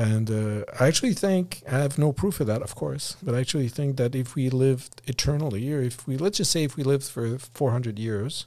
and 0.01 0.31
uh, 0.31 0.65
I 0.81 0.87
actually 0.87 1.13
think, 1.13 1.63
I 1.71 1.77
have 1.77 1.99
no 1.99 2.11
proof 2.11 2.41
of 2.41 2.47
that, 2.47 2.63
of 2.63 2.75
course, 2.75 3.19
but 3.23 3.35
I 3.35 3.41
actually 3.41 3.69
think 3.69 3.99
that 3.99 4.15
if 4.15 4.35
we 4.35 4.49
lived 4.49 5.03
eternally, 5.07 5.71
or 5.75 5.83
if 5.83 6.07
we, 6.07 6.17
let's 6.17 6.39
just 6.39 6.51
say 6.51 6.65
if 6.65 6.75
we 6.75 6.83
lived 6.83 7.05
for 7.05 7.39
400 7.39 7.99
years, 7.99 8.47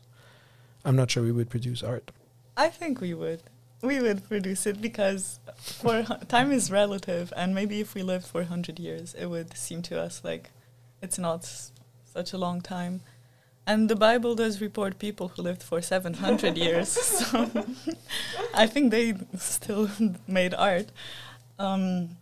I'm 0.84 0.96
not 0.96 1.12
sure 1.12 1.22
we 1.22 1.32
would 1.32 1.52
produce 1.52 1.84
art. 1.84 2.10
I 2.58 2.70
think 2.70 3.00
we 3.00 3.14
would. 3.14 3.44
We 3.84 4.00
would 4.00 4.28
produce 4.28 4.66
it 4.66 4.82
because 4.82 5.40
for 5.60 6.02
time 6.28 6.52
is 6.52 6.72
relative, 6.72 7.32
and 7.38 7.54
maybe 7.54 7.80
if 7.80 7.94
we 7.94 8.02
lived 8.02 8.26
for 8.26 8.42
100 8.42 8.80
years, 8.80 9.14
it 9.14 9.28
would 9.28 9.56
seem 9.56 9.84
to 9.84 10.00
us 10.00 10.22
like 10.24 10.50
it's 11.04 11.20
not 11.20 11.46
such 12.04 12.34
a 12.34 12.38
long 12.40 12.62
time. 12.62 13.02
And 13.68 13.90
the 13.90 13.96
Bible 13.96 14.34
does 14.34 14.60
report 14.60 14.98
people 14.98 15.28
who 15.28 15.44
lived 15.44 15.62
for 15.62 15.84
700 15.84 16.58
years, 16.58 16.90
so 16.92 17.52
I 18.56 18.66
think 18.66 18.90
they 18.90 19.14
still 19.38 19.92
made 20.28 20.56
art. 20.56 20.88
Um, 21.60 22.18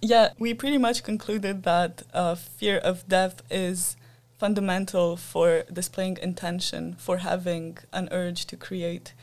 yeah, 0.00 0.30
we 0.38 0.54
pretty 0.54 0.78
much 0.78 1.02
concluded 1.02 1.62
that 1.64 2.02
uh, 2.12 2.34
fear 2.34 2.78
of 2.78 3.08
death 3.08 3.42
is 3.50 3.96
fundamental 4.38 5.16
for 5.16 5.64
displaying 5.72 6.18
intention, 6.20 6.94
for 6.98 7.18
having 7.18 7.78
an 7.92 8.08
urge 8.12 8.46
to 8.46 8.56
create. 8.56 9.14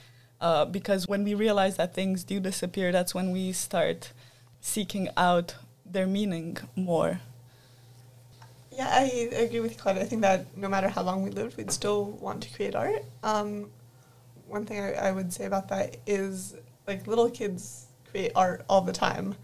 Uh, 0.42 0.66
because 0.66 1.08
when 1.08 1.24
we 1.24 1.34
realize 1.34 1.78
that 1.78 1.94
things 1.94 2.24
do 2.24 2.39
disappear, 2.39 2.92
that's 2.92 3.13
when 3.16 3.32
we 3.32 3.52
start 3.52 4.12
seeking 4.60 5.10
out 5.16 5.56
their 5.86 6.08
meaning 6.08 6.58
more. 6.76 7.22
Yeah, 8.76 8.89
I 8.89 9.30
agree 9.36 9.60
with 9.60 9.78
Claudia. 9.78 10.02
I 10.02 10.06
think 10.06 10.24
that 10.24 10.58
no 10.58 10.68
matter 10.68 10.89
how 10.89 11.04
long 11.04 11.22
we 11.22 11.30
lived, 11.30 11.58
we'd 11.58 11.72
still 11.72 12.06
want 12.06 12.42
to 12.44 12.54
create 12.54 12.76
art. 12.76 13.06
Um, 13.24 13.70
one 14.48 14.66
thing 14.66 14.80
I, 14.80 14.94
I 14.94 15.12
would 15.12 15.32
say 15.32 15.46
about 15.46 15.70
that 15.70 15.98
is 16.08 16.56
like 16.88 17.06
little 17.06 17.30
kids 17.30 17.88
create 18.13 18.32
art 18.36 18.63
all 18.69 18.82
the 18.82 18.93
time. 18.93 19.36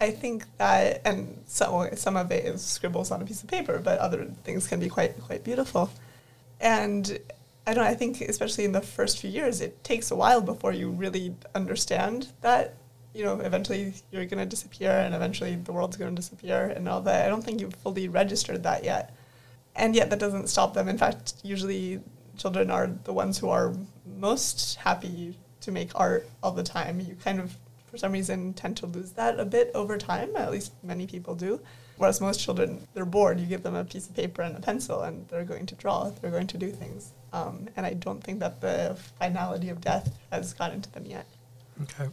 I 0.00 0.10
think 0.10 0.44
that, 0.58 1.02
and 1.04 1.42
some 1.46 1.88
some 1.96 2.16
of 2.16 2.30
it 2.30 2.44
is 2.44 2.62
scribbles 2.62 3.10
on 3.10 3.20
a 3.20 3.24
piece 3.24 3.42
of 3.42 3.48
paper, 3.48 3.80
but 3.82 3.98
other 3.98 4.24
things 4.44 4.68
can 4.68 4.80
be 4.80 4.88
quite 4.88 5.20
quite 5.20 5.42
beautiful. 5.44 5.90
And 6.60 7.18
I 7.66 7.74
don't. 7.74 7.84
I 7.84 7.94
think 7.94 8.20
especially 8.20 8.64
in 8.64 8.72
the 8.72 8.80
first 8.80 9.18
few 9.18 9.30
years, 9.30 9.60
it 9.60 9.82
takes 9.82 10.10
a 10.10 10.16
while 10.16 10.40
before 10.40 10.72
you 10.72 10.90
really 10.90 11.34
understand 11.54 12.28
that. 12.40 12.74
You 13.14 13.24
know, 13.24 13.38
eventually 13.40 13.94
you're 14.10 14.26
going 14.26 14.42
to 14.42 14.46
disappear, 14.56 14.90
and 14.90 15.14
eventually 15.14 15.54
the 15.54 15.72
world's 15.72 15.96
going 15.96 16.14
to 16.14 16.20
disappear, 16.22 16.72
and 16.76 16.88
all 16.88 17.00
that. 17.02 17.26
I 17.26 17.28
don't 17.28 17.44
think 17.44 17.60
you've 17.60 17.74
fully 17.74 18.08
registered 18.08 18.62
that 18.64 18.84
yet, 18.84 19.14
and 19.76 19.94
yet 19.94 20.10
that 20.10 20.18
doesn't 20.18 20.48
stop 20.48 20.74
them. 20.74 20.88
In 20.88 20.98
fact, 20.98 21.34
usually 21.44 22.00
children 22.36 22.70
are 22.70 22.88
the 23.04 23.12
ones 23.12 23.38
who 23.38 23.48
are 23.50 23.72
most 24.18 24.76
happy 24.76 25.36
to 25.60 25.70
make 25.72 25.90
art 25.94 26.28
all 26.42 26.52
the 26.52 26.64
time. 26.64 27.00
You 27.00 27.14
kind 27.14 27.40
of 27.40 27.56
for 27.94 27.98
some 27.98 28.10
reason 28.10 28.52
tend 28.54 28.76
to 28.76 28.86
lose 28.86 29.12
that 29.12 29.38
a 29.38 29.44
bit 29.44 29.70
over 29.72 29.96
time. 29.96 30.34
At 30.34 30.50
least 30.50 30.72
many 30.82 31.06
people 31.06 31.36
do. 31.36 31.60
Whereas 31.96 32.20
most 32.20 32.40
children, 32.40 32.88
they're 32.92 33.04
bored. 33.04 33.38
You 33.38 33.46
give 33.46 33.62
them 33.62 33.76
a 33.76 33.84
piece 33.84 34.08
of 34.08 34.16
paper 34.16 34.42
and 34.42 34.56
a 34.56 34.60
pencil, 34.60 35.02
and 35.02 35.28
they're 35.28 35.44
going 35.44 35.66
to 35.66 35.76
draw. 35.76 36.10
They're 36.10 36.32
going 36.32 36.48
to 36.48 36.58
do 36.58 36.72
things. 36.72 37.12
Um, 37.32 37.68
and 37.76 37.86
I 37.86 37.94
don't 37.94 38.20
think 38.20 38.40
that 38.40 38.60
the 38.60 38.98
finality 39.20 39.68
of 39.68 39.80
death 39.80 40.12
has 40.32 40.52
gotten 40.52 40.82
to 40.82 40.90
them 40.90 41.06
yet. 41.06 41.24
Okay. 41.82 42.10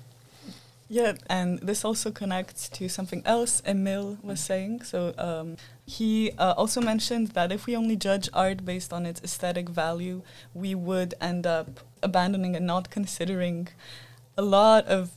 Yeah, 0.87 1.13
and 1.27 1.57
this 1.59 1.83
also 1.83 2.11
connects 2.11 2.69
to 2.69 2.87
something 2.89 3.23
else 3.25 3.63
Emil 3.65 4.19
was 4.21 4.39
saying. 4.39 4.83
So 4.83 5.15
um, 5.17 5.57
he 5.83 6.31
uh, 6.37 6.53
also 6.55 6.79
mentioned 6.79 7.29
that 7.29 7.51
if 7.51 7.65
we 7.65 7.75
only 7.75 7.95
judge 7.95 8.29
art 8.33 8.63
based 8.63 8.93
on 8.93 9.07
its 9.07 9.19
aesthetic 9.23 9.67
value, 9.67 10.21
we 10.53 10.75
would 10.75 11.15
end 11.19 11.47
up 11.47 11.79
abandoning 12.03 12.55
and 12.55 12.67
not 12.67 12.91
considering 12.91 13.69
a 14.37 14.43
lot 14.43 14.85
of 14.85 15.11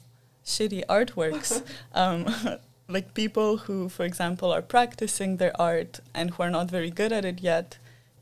shitty 0.45 0.85
artworks. 0.87 1.63
um, 1.95 2.27
like 2.89 3.15
people 3.15 3.59
who, 3.59 3.89
for 3.89 4.05
example, 4.05 4.53
are 4.53 4.63
practicing 4.63 5.37
their 5.37 5.59
art 5.61 6.01
and 6.15 6.33
who 6.33 6.43
are 6.43 6.51
not 6.51 6.71
very 6.71 6.91
good 6.91 7.13
at 7.13 7.25
it 7.25 7.41
yet, 7.41 7.79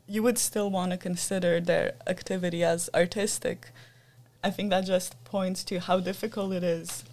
you 0.07 0.23
would 0.23 0.37
still 0.37 0.69
want 0.69 0.91
to 0.91 0.97
consider 0.97 1.59
their 1.59 1.93
activity 2.07 2.63
as 2.63 2.89
artistic. 2.93 3.71
I 4.43 4.49
think 4.49 4.69
that 4.69 4.85
just 4.85 5.21
points 5.23 5.63
to 5.65 5.79
how 5.79 5.99
difficult 5.99 6.53
it 6.53 6.63
is 6.63 7.03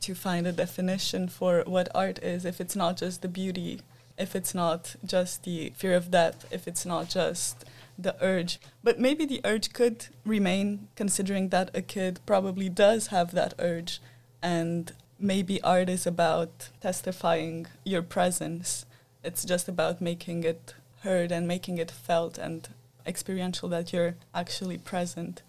to 0.00 0.14
find 0.14 0.46
a 0.46 0.52
definition 0.52 1.28
for 1.28 1.62
what 1.66 1.88
art 1.94 2.18
is 2.22 2.44
if 2.44 2.60
it's 2.60 2.76
not 2.76 2.96
just 2.96 3.22
the 3.22 3.28
beauty, 3.28 3.80
if 4.16 4.36
it's 4.36 4.54
not 4.54 4.94
just 5.04 5.44
the 5.44 5.72
fear 5.76 5.94
of 5.94 6.10
death, 6.10 6.46
if 6.50 6.68
it's 6.68 6.86
not 6.86 7.08
just 7.08 7.64
the 7.98 8.16
urge. 8.20 8.60
But 8.84 9.00
maybe 9.00 9.26
the 9.26 9.40
urge 9.44 9.72
could 9.72 10.06
remain, 10.24 10.88
considering 10.94 11.48
that 11.48 11.70
a 11.74 11.82
kid 11.82 12.20
probably 12.26 12.68
does 12.68 13.08
have 13.08 13.32
that 13.32 13.54
urge. 13.58 14.00
And 14.42 14.92
maybe 15.18 15.60
art 15.62 15.88
is 15.88 16.06
about 16.06 16.68
testifying 16.80 17.66
your 17.84 18.02
presence. 18.02 18.86
It's 19.24 19.44
just 19.44 19.68
about 19.68 20.00
making 20.00 20.44
it 20.44 20.74
heard 21.02 21.32
and 21.32 21.46
making 21.46 21.78
it 21.78 21.90
felt 21.90 22.38
and 22.38 22.68
experiential 23.06 23.68
that 23.70 23.92
you're 23.92 24.14
actually 24.34 24.78
present. 24.78 25.42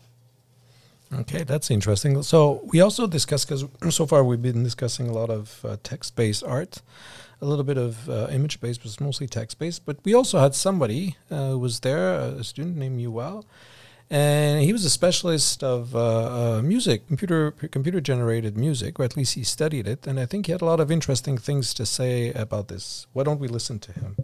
Okay, 1.12 1.44
that's 1.44 1.72
interesting. 1.72 2.22
So 2.22 2.62
we 2.66 2.82
also 2.82 3.08
discussed 3.08 3.48
because 3.48 3.66
so 3.96 4.06
far 4.06 4.24
we've 4.24 4.42
been 4.42 4.64
discussing 4.64 5.08
a 5.08 5.14
lot 5.14 5.30
of 5.30 5.66
uh, 5.66 5.78
text-based 5.84 6.44
art, 6.44 6.82
a 7.42 7.46
little 7.46 7.64
bit 7.64 7.78
of 7.78 8.08
uh, 8.10 8.28
image-based, 8.32 8.84
but 8.84 9.02
mostly 9.02 9.28
text-based. 9.28 9.86
But 9.86 9.98
we 10.04 10.14
also 10.14 10.40
had 10.40 10.54
somebody 10.54 11.18
uh, 11.32 11.50
who 11.50 11.60
was 11.60 11.80
there, 11.80 12.14
a 12.14 12.44
student 12.44 12.78
named 12.78 13.00
Yuval, 13.00 13.44
and 14.10 14.64
he 14.64 14.74
was 14.74 14.84
a 14.86 14.90
specialist 14.90 15.64
of 15.64 15.96
uh, 15.96 16.00
uh, 16.58 16.62
music, 16.62 17.08
computer 17.08 17.52
computer-generated 17.52 18.58
music, 18.58 19.00
or 19.00 19.04
at 19.04 19.16
least 19.16 19.36
he 19.36 19.44
studied 19.44 19.88
it. 19.88 20.08
And 20.08 20.20
I 20.20 20.26
think 20.26 20.48
he 20.48 20.52
had 20.52 20.62
a 20.62 20.66
lot 20.66 20.80
of 20.80 20.90
interesting 20.92 21.38
things 21.38 21.74
to 21.76 21.86
say 21.86 22.32
about 22.34 22.68
this. 22.68 23.08
Why 23.14 23.24
don't 23.24 23.40
we 23.40 23.48
listen 23.48 23.80
to 23.80 23.92
him? 23.94 24.16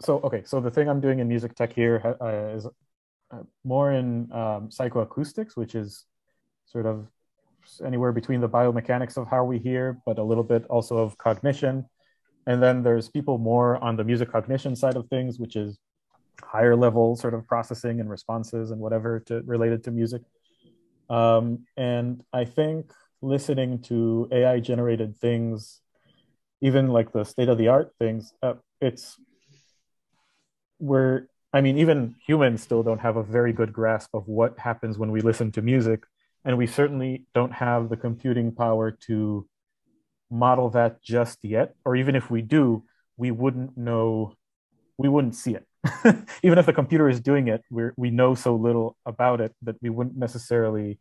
So 0.00 0.20
okay, 0.20 0.42
so 0.44 0.60
the 0.60 0.70
thing 0.70 0.88
I'm 0.88 1.00
doing 1.00 1.18
in 1.20 1.28
music 1.28 1.54
tech 1.54 1.72
here 1.72 2.16
uh, 2.20 2.56
is 2.56 2.66
uh, 3.30 3.42
more 3.64 3.92
in 3.92 4.30
um, 4.32 4.68
psychoacoustics, 4.68 5.56
which 5.56 5.74
is 5.74 6.04
sort 6.66 6.86
of 6.86 7.06
anywhere 7.84 8.12
between 8.12 8.40
the 8.40 8.48
biomechanics 8.48 9.16
of 9.16 9.26
how 9.26 9.44
we 9.44 9.58
hear, 9.58 9.98
but 10.06 10.18
a 10.18 10.22
little 10.22 10.44
bit 10.44 10.64
also 10.66 10.98
of 10.98 11.16
cognition. 11.18 11.86
And 12.46 12.62
then 12.62 12.82
there's 12.82 13.08
people 13.08 13.38
more 13.38 13.82
on 13.84 13.96
the 13.96 14.04
music 14.04 14.32
cognition 14.32 14.74
side 14.74 14.96
of 14.96 15.06
things, 15.08 15.38
which 15.38 15.56
is 15.56 15.78
higher 16.44 16.76
level 16.76 17.16
sort 17.16 17.34
of 17.34 17.46
processing 17.46 18.00
and 18.00 18.08
responses 18.10 18.70
and 18.70 18.80
whatever 18.80 19.20
to, 19.20 19.42
related 19.42 19.84
to 19.84 19.90
music. 19.90 20.22
Um, 21.08 21.66
and 21.76 22.22
I 22.32 22.44
think 22.44 22.92
listening 23.22 23.82
to 23.82 24.28
AI 24.30 24.60
generated 24.60 25.16
things, 25.16 25.80
even 26.60 26.88
like 26.88 27.12
the 27.12 27.24
state 27.24 27.48
of 27.48 27.58
the 27.58 27.68
art 27.68 27.92
things, 27.98 28.32
uh, 28.42 28.54
it's 28.80 29.16
we're 30.78 31.26
I 31.52 31.60
mean, 31.60 31.78
even 31.78 32.14
humans 32.24 32.62
still 32.62 32.82
don't 32.82 33.00
have 33.00 33.16
a 33.16 33.24
very 33.24 33.52
good 33.52 33.72
grasp 33.72 34.14
of 34.14 34.28
what 34.28 34.58
happens 34.58 34.98
when 34.98 35.10
we 35.10 35.20
listen 35.20 35.50
to 35.52 35.62
music. 35.62 36.04
And 36.44 36.56
we 36.56 36.66
certainly 36.66 37.26
don't 37.34 37.52
have 37.52 37.88
the 37.88 37.96
computing 37.96 38.52
power 38.52 38.92
to 39.06 39.48
model 40.30 40.70
that 40.70 41.02
just 41.02 41.44
yet. 41.44 41.74
Or 41.84 41.96
even 41.96 42.14
if 42.14 42.30
we 42.30 42.40
do, 42.40 42.84
we 43.16 43.30
wouldn't 43.32 43.76
know, 43.76 44.34
we 44.96 45.08
wouldn't 45.08 45.34
see 45.34 45.54
it. 45.54 45.66
even 46.42 46.58
if 46.58 46.66
the 46.66 46.72
computer 46.72 47.08
is 47.08 47.20
doing 47.20 47.48
it, 47.48 47.62
we 47.70 47.84
we 47.96 48.10
know 48.10 48.34
so 48.34 48.54
little 48.54 48.96
about 49.06 49.40
it 49.40 49.54
that 49.62 49.76
we 49.82 49.90
wouldn't 49.90 50.16
necessarily 50.16 50.98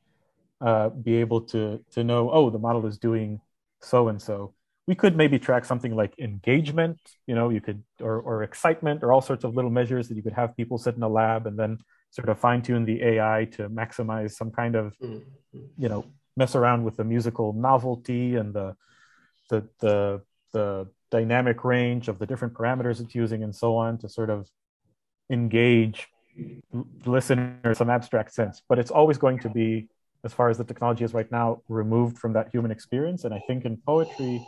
uh, 0.62 0.90
be 0.90 1.16
able 1.16 1.42
to, 1.42 1.84
to 1.92 2.04
know, 2.04 2.30
oh, 2.32 2.50
the 2.50 2.60
model 2.60 2.86
is 2.86 2.98
doing 2.98 3.40
so 3.82 4.10
and 4.10 4.22
so 4.22 4.54
we 4.88 4.96
could 4.96 5.16
maybe 5.16 5.38
track 5.38 5.66
something 5.66 5.96
like 5.96 6.18
engagement 6.20 7.00
you 7.28 7.36
know 7.36 7.50
you 7.50 7.62
could 7.62 7.84
or, 8.02 8.20
or 8.20 8.44
excitement 8.44 9.04
or 9.04 9.12
all 9.12 9.22
sorts 9.22 9.44
of 9.44 9.56
little 9.56 9.72
measures 9.72 10.08
that 10.08 10.16
you 10.16 10.24
could 10.24 10.34
have 10.34 10.58
people 10.58 10.78
sit 10.78 10.96
in 10.96 11.04
a 11.04 11.08
lab 11.08 11.48
and 11.48 11.58
then 11.58 11.78
sort 12.12 12.28
of 12.28 12.40
fine 12.40 12.62
tune 12.62 12.86
the 12.86 13.02
ai 13.04 13.48
to 13.52 13.70
maximize 13.70 14.32
some 14.32 14.52
kind 14.52 14.76
of 14.76 14.98
mm-hmm. 14.98 15.60
you 15.78 15.90
know 15.90 16.04
mess 16.36 16.56
around 16.56 16.84
with 16.84 16.98
the 16.98 17.04
musical 17.04 17.54
novelty 17.54 18.36
and 18.36 18.54
the 18.54 18.76
the 19.50 19.68
the 19.80 20.22
the 20.54 20.88
dynamic 21.12 21.64
range 21.64 22.08
of 22.08 22.18
the 22.20 22.26
different 22.26 22.54
parameters 22.54 23.00
it's 23.00 23.14
using 23.14 23.44
and 23.44 23.56
so 23.56 23.76
on 23.76 23.98
to 23.98 24.10
sort 24.10 24.30
of 24.30 24.50
engage 25.30 26.08
listener 27.06 27.74
some 27.74 27.90
abstract 27.90 28.34
sense 28.34 28.62
but 28.70 28.80
it's 28.80 28.92
always 28.92 29.18
going 29.18 29.40
to 29.40 29.50
be 29.50 29.88
as 30.24 30.34
far 30.34 30.50
as 30.50 30.58
the 30.58 30.64
technology 30.64 31.04
is 31.04 31.14
right 31.14 31.32
now 31.32 31.62
removed 31.70 32.18
from 32.18 32.34
that 32.34 32.50
human 32.52 32.72
experience. 32.72 33.24
And 33.24 33.34
i 33.34 33.42
think 33.48 33.66
in 33.66 33.78
poetry 33.78 34.46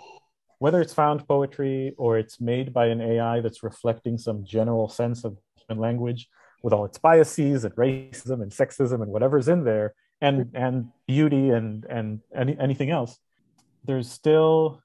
whether 0.60 0.80
it's 0.80 0.94
found 0.94 1.28
poetry 1.28 1.92
or 1.98 2.20
it's 2.20 2.40
made 2.40 2.72
by 2.72 2.86
an 2.86 3.02
AI 3.02 3.42
that's 3.42 3.64
reflecting 3.64 4.16
some 4.16 4.46
general 4.46 4.88
sense 4.88 5.24
of 5.24 5.36
human 5.58 5.82
language 5.82 6.30
with 6.62 6.72
all 6.72 6.86
its 6.86 7.00
biases 7.00 7.66
and 7.66 7.76
racism 7.76 8.44
and 8.44 8.52
sexism 8.52 9.02
and 9.02 9.12
whatever's 9.12 9.48
in 9.48 9.64
there 9.64 9.96
and 10.22 10.52
and 10.54 10.90
beauty 11.08 11.50
and 11.50 11.86
and 11.90 12.20
any, 12.36 12.56
anything 12.60 12.92
else 12.92 13.18
there's 13.86 14.10
still 14.10 14.80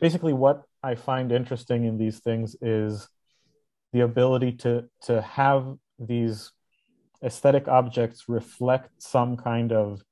basically 0.00 0.32
what 0.32 0.62
i 0.82 0.94
find 0.94 1.32
interesting 1.32 1.84
in 1.84 1.98
these 1.98 2.20
things 2.20 2.56
is 2.62 3.06
the 3.94 4.00
ability 4.00 4.50
to 4.50 4.84
to 5.00 5.22
have 5.22 5.76
these 6.00 6.50
aesthetic 7.22 7.68
objects 7.68 8.24
reflect 8.28 8.90
some 8.98 9.36
kind 9.36 9.72
of 9.72 10.02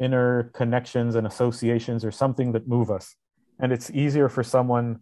inner 0.00 0.50
connections 0.52 1.14
and 1.14 1.24
associations 1.24 2.04
or 2.04 2.10
something 2.10 2.50
that 2.52 2.66
move 2.66 2.90
us. 2.90 3.14
And 3.60 3.72
it's 3.72 3.88
easier 3.92 4.28
for 4.28 4.42
someone 4.42 5.00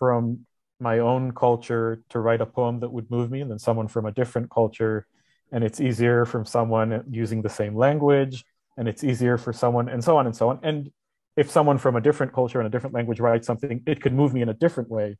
from 0.00 0.46
my 0.80 0.98
own 0.98 1.32
culture 1.32 2.02
to 2.08 2.18
write 2.18 2.40
a 2.40 2.46
poem 2.46 2.80
that 2.80 2.92
would 2.92 3.08
move 3.08 3.30
me 3.30 3.44
than 3.44 3.60
someone 3.60 3.86
from 3.86 4.04
a 4.06 4.12
different 4.12 4.50
culture. 4.50 5.06
And 5.52 5.62
it's 5.62 5.80
easier 5.80 6.24
from 6.24 6.44
someone 6.44 7.04
using 7.08 7.40
the 7.40 7.48
same 7.48 7.76
language 7.76 8.44
and 8.76 8.88
it's 8.88 9.04
easier 9.04 9.38
for 9.38 9.52
someone 9.52 9.88
and 9.88 10.02
so 10.02 10.16
on 10.16 10.26
and 10.26 10.34
so 10.34 10.48
on. 10.50 10.58
And 10.64 10.90
if 11.36 11.52
someone 11.52 11.78
from 11.78 11.94
a 11.94 12.00
different 12.00 12.32
culture 12.32 12.58
and 12.58 12.66
a 12.66 12.70
different 12.70 12.94
language 12.94 13.20
writes 13.20 13.46
something 13.46 13.80
it 13.86 14.02
could 14.02 14.12
move 14.12 14.34
me 14.34 14.42
in 14.42 14.48
a 14.48 14.54
different 14.54 14.90
way 14.90 15.16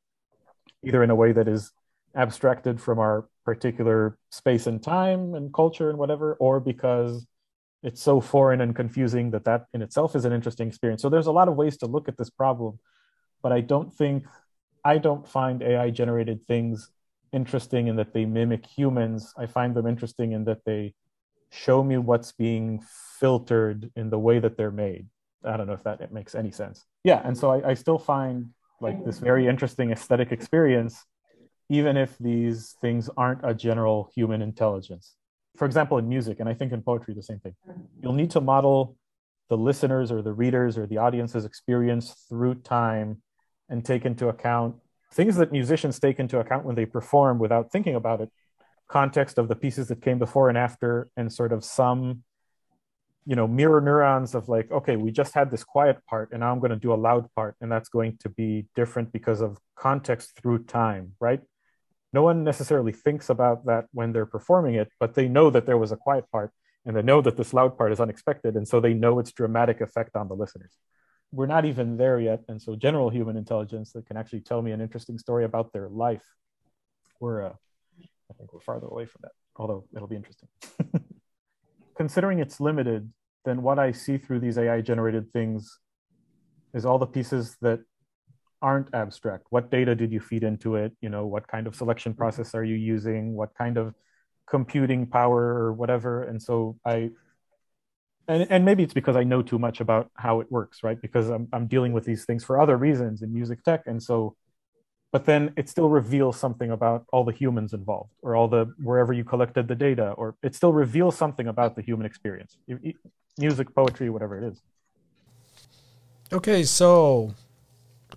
either 0.85 1.03
in 1.03 1.11
a 1.11 1.15
way 1.15 1.33
that 1.33 1.49
is 1.49 1.73
abstracted 2.15 2.81
from 2.81 2.99
our 2.99 3.29
particular 3.45 4.19
space 4.31 4.67
and 4.67 4.83
time 4.83 5.35
and 5.35 5.53
culture 5.53 5.91
and 5.91 5.99
whatever 5.99 6.35
or 6.35 6.61
because 6.61 7.27
it's 7.83 8.03
so 8.03 8.21
foreign 8.21 8.61
and 8.61 8.75
confusing 8.75 9.31
that 9.31 9.45
that 9.45 9.67
in 9.73 9.83
itself 9.83 10.17
is 10.17 10.25
an 10.25 10.33
interesting 10.33 10.69
experience. 10.69 11.01
So 11.01 11.09
there's 11.09 11.29
a 11.29 11.33
lot 11.33 11.49
of 11.49 11.55
ways 11.55 11.77
to 11.79 11.87
look 11.87 12.09
at 12.09 12.17
this 12.17 12.31
problem 12.31 12.79
but 13.41 13.53
i 13.53 13.61
don't 13.61 13.95
think 13.95 14.25
i 14.85 14.99
don't 14.99 15.27
find 15.29 15.63
ai 15.63 15.91
generated 15.91 16.45
things 16.49 16.91
interesting 17.33 17.89
in 17.89 17.97
that 17.97 18.13
they 18.13 18.25
mimic 18.25 18.67
humans. 18.67 19.33
I 19.37 19.47
find 19.47 19.75
them 19.75 19.87
interesting 19.87 20.33
in 20.33 20.45
that 20.45 20.65
they 20.65 20.95
show 21.51 21.83
me 21.83 21.99
what's 21.99 22.33
being 22.33 22.83
filtered 23.19 23.91
in 23.97 24.11
the 24.11 24.19
way 24.19 24.39
that 24.39 24.57
they're 24.57 24.71
made. 24.71 25.07
I 25.45 25.57
don't 25.57 25.67
know 25.67 25.73
if 25.73 25.85
that 25.85 26.13
makes 26.13 26.35
any 26.35 26.51
sense. 26.51 26.85
Yeah 27.05 27.21
and 27.25 27.37
so 27.37 27.51
I, 27.51 27.71
I 27.71 27.75
still 27.75 27.99
find 27.99 28.51
like 28.81 28.97
mm-hmm. 28.97 29.07
this 29.07 29.19
very 29.19 29.47
interesting 29.47 29.91
aesthetic 29.91 30.33
experience 30.33 31.05
even 31.71 31.97
if 31.97 32.17
these 32.19 32.77
things 32.81 33.11
aren't 33.17 33.41
a 33.45 33.55
general 33.55 34.11
human 34.15 34.41
intelligence. 34.41 35.15
For 35.57 35.67
example, 35.67 35.99
in 35.99 36.09
music, 36.09 36.41
and 36.41 36.49
I 36.49 36.55
think 36.55 36.73
in 36.73 36.83
poetry, 36.83 37.15
the 37.15 37.23
same 37.23 37.41
thing. 37.41 37.55
Mm-hmm. 37.69 37.81
You'll 38.03 38.15
need 38.15 38.31
to 38.31 38.41
model 38.41 38.97
the 39.49 39.57
listeners 39.57 40.11
or 40.11 40.23
the 40.23 40.33
readers 40.33 40.79
or 40.79 40.87
the 40.87 40.99
audience's 40.99 41.45
experience 41.45 42.25
through 42.29 42.57
time 42.57 43.23
and 43.69 43.85
take 43.85 44.05
into 44.05 44.29
account 44.29 44.77
things 45.13 45.37
that 45.37 45.53
musicians 45.53 45.99
take 45.99 46.19
into 46.19 46.39
account 46.39 46.65
when 46.65 46.75
they 46.75 46.85
perform 46.85 47.39
without 47.39 47.73
thinking 47.73 47.95
about 47.95 48.21
it. 48.21 48.31
Context 48.89 49.39
of 49.39 49.49
the 49.49 49.57
pieces 49.57 49.89
that 49.89 50.03
came 50.03 50.19
before 50.19 50.49
and 50.49 50.59
after 50.59 51.09
and 51.17 51.33
sort 51.33 51.53
of 51.53 51.65
some 51.65 52.23
you 53.27 53.37
know 53.37 53.47
mirror 53.47 53.81
neurons 53.81 54.35
of 54.35 54.49
like 54.49 54.71
okay 54.71 54.97
we 54.97 55.11
just 55.11 55.35
had 55.35 55.51
this 55.51 55.65
quiet 55.65 55.99
part 56.07 56.31
and 56.33 56.41
now 56.41 56.51
i'm 56.51 56.61
going 56.61 56.71
to 56.71 56.77
do 56.77 56.93
a 56.93 56.97
loud 56.97 57.29
part 57.35 57.55
and 57.61 57.71
that's 57.71 57.89
going 57.89 58.17
to 58.19 58.29
be 58.29 58.67
different 58.75 59.13
because 59.13 59.41
of 59.41 59.59
context 59.77 60.35
through 60.41 60.63
time 60.65 61.13
right 61.21 61.41
no 62.13 62.23
one 62.23 62.45
necessarily 62.45 62.93
thinks 62.93 63.29
about 63.29 63.67
that 63.67 63.87
when 63.93 64.13
they're 64.13 64.27
performing 64.27 64.75
it, 64.75 64.91
but 64.99 65.15
they 65.15 65.29
know 65.29 65.51
that 65.51 65.67
there 65.67 65.77
was 65.77 65.93
a 65.93 65.97
quiet 65.97 66.31
part 66.33 66.53
and 66.87 66.97
they 66.97 67.03
know 67.03 67.21
that 67.21 67.37
this 67.37 67.53
loud 67.53 67.77
part 67.77 67.93
is 67.93 68.01
unexpected. 68.01 68.57
And 68.57 68.67
so 68.67 68.81
they 68.81 68.95
know 68.95 69.19
its 69.19 69.33
dramatic 69.33 69.81
effect 69.81 70.17
on 70.17 70.29
the 70.29 70.35
listeners. 70.35 70.73
We're 71.33 71.47
not 71.47 71.67
even 71.67 71.99
there 71.99 72.19
yet. 72.19 72.45
And 72.49 72.63
so, 72.63 72.75
general 72.75 73.11
human 73.11 73.37
intelligence 73.37 73.93
that 73.93 74.07
can 74.07 74.17
actually 74.17 74.41
tell 74.41 74.63
me 74.63 74.73
an 74.73 74.81
interesting 74.81 75.19
story 75.19 75.45
about 75.45 75.75
their 75.75 75.91
life, 75.91 76.25
we're, 77.21 77.45
uh, 77.45 77.53
I 78.31 78.35
think 78.39 78.55
we're 78.55 78.61
farther 78.61 78.87
away 78.87 79.05
from 79.05 79.21
that, 79.25 79.33
although 79.57 79.85
it'll 79.95 80.09
be 80.09 80.17
interesting. 80.17 80.49
Considering 81.99 82.39
it's 82.39 82.61
limited, 82.61 83.13
then 83.45 83.61
what 83.61 83.79
I 83.79 83.93
see 83.93 84.17
through 84.17 84.41
these 84.41 84.57
AI 84.57 84.81
generated 84.81 85.31
things 85.33 85.79
is 86.73 86.87
all 86.87 86.99
the 86.99 87.07
pieces 87.07 87.57
that 87.61 87.81
aren't 88.63 88.95
abstract. 88.95 89.47
What 89.51 89.71
data 89.71 89.95
did 89.95 90.13
you 90.13 90.21
feed 90.21 90.45
into 90.45 90.77
it? 90.77 90.93
You 91.01 91.11
know, 91.11 91.27
what 91.27 91.47
kind 91.49 91.67
of 91.67 91.75
selection 91.75 92.13
mm-hmm. 92.13 92.19
process 92.19 92.55
are 92.55 92.65
you 92.65 92.77
using? 92.77 93.35
What 93.35 93.51
kind 93.59 93.77
of 93.77 93.95
computing 94.49 95.07
power 95.07 95.43
or 95.43 95.73
whatever? 95.73 96.23
And 96.23 96.43
so 96.43 96.79
I 96.85 97.11
and, 98.29 98.47
and 98.51 98.65
maybe 98.65 98.83
it's 98.83 98.95
because 98.95 99.17
I 99.17 99.25
know 99.25 99.43
too 99.43 99.59
much 99.59 99.81
about 99.81 100.11
how 100.15 100.41
it 100.41 100.53
works, 100.53 100.83
right? 100.83 101.01
Because 101.01 101.29
I'm 101.29 101.49
I'm 101.53 101.67
dealing 101.67 101.93
with 101.93 102.05
these 102.05 102.25
things 102.25 102.45
for 102.45 102.61
other 102.61 102.77
reasons 102.77 103.23
in 103.23 103.33
music 103.33 103.65
tech. 103.65 103.83
And 103.87 104.03
so 104.03 104.37
but 105.13 105.25
then 105.25 105.53
it 105.57 105.69
still 105.69 105.89
reveals 105.89 106.39
something 106.39 106.71
about 106.71 107.05
all 107.13 107.25
the 107.25 107.33
humans 107.33 107.73
involved 107.73 108.11
or 108.23 108.37
all 108.37 108.49
the 108.49 108.73
wherever 108.83 109.13
you 109.13 109.25
collected 109.25 109.69
the 109.69 109.75
data 109.75 110.11
or 110.13 110.35
it 110.43 110.55
still 110.55 110.73
reveals 110.73 111.17
something 111.17 111.49
about 111.49 111.77
the 111.77 111.83
human 111.83 112.07
experience 112.07 112.57
music 113.39 113.75
poetry 113.75 114.11
whatever 114.11 114.39
it 114.39 114.49
is. 114.51 114.61
Okay 116.33 116.63
so 116.65 117.35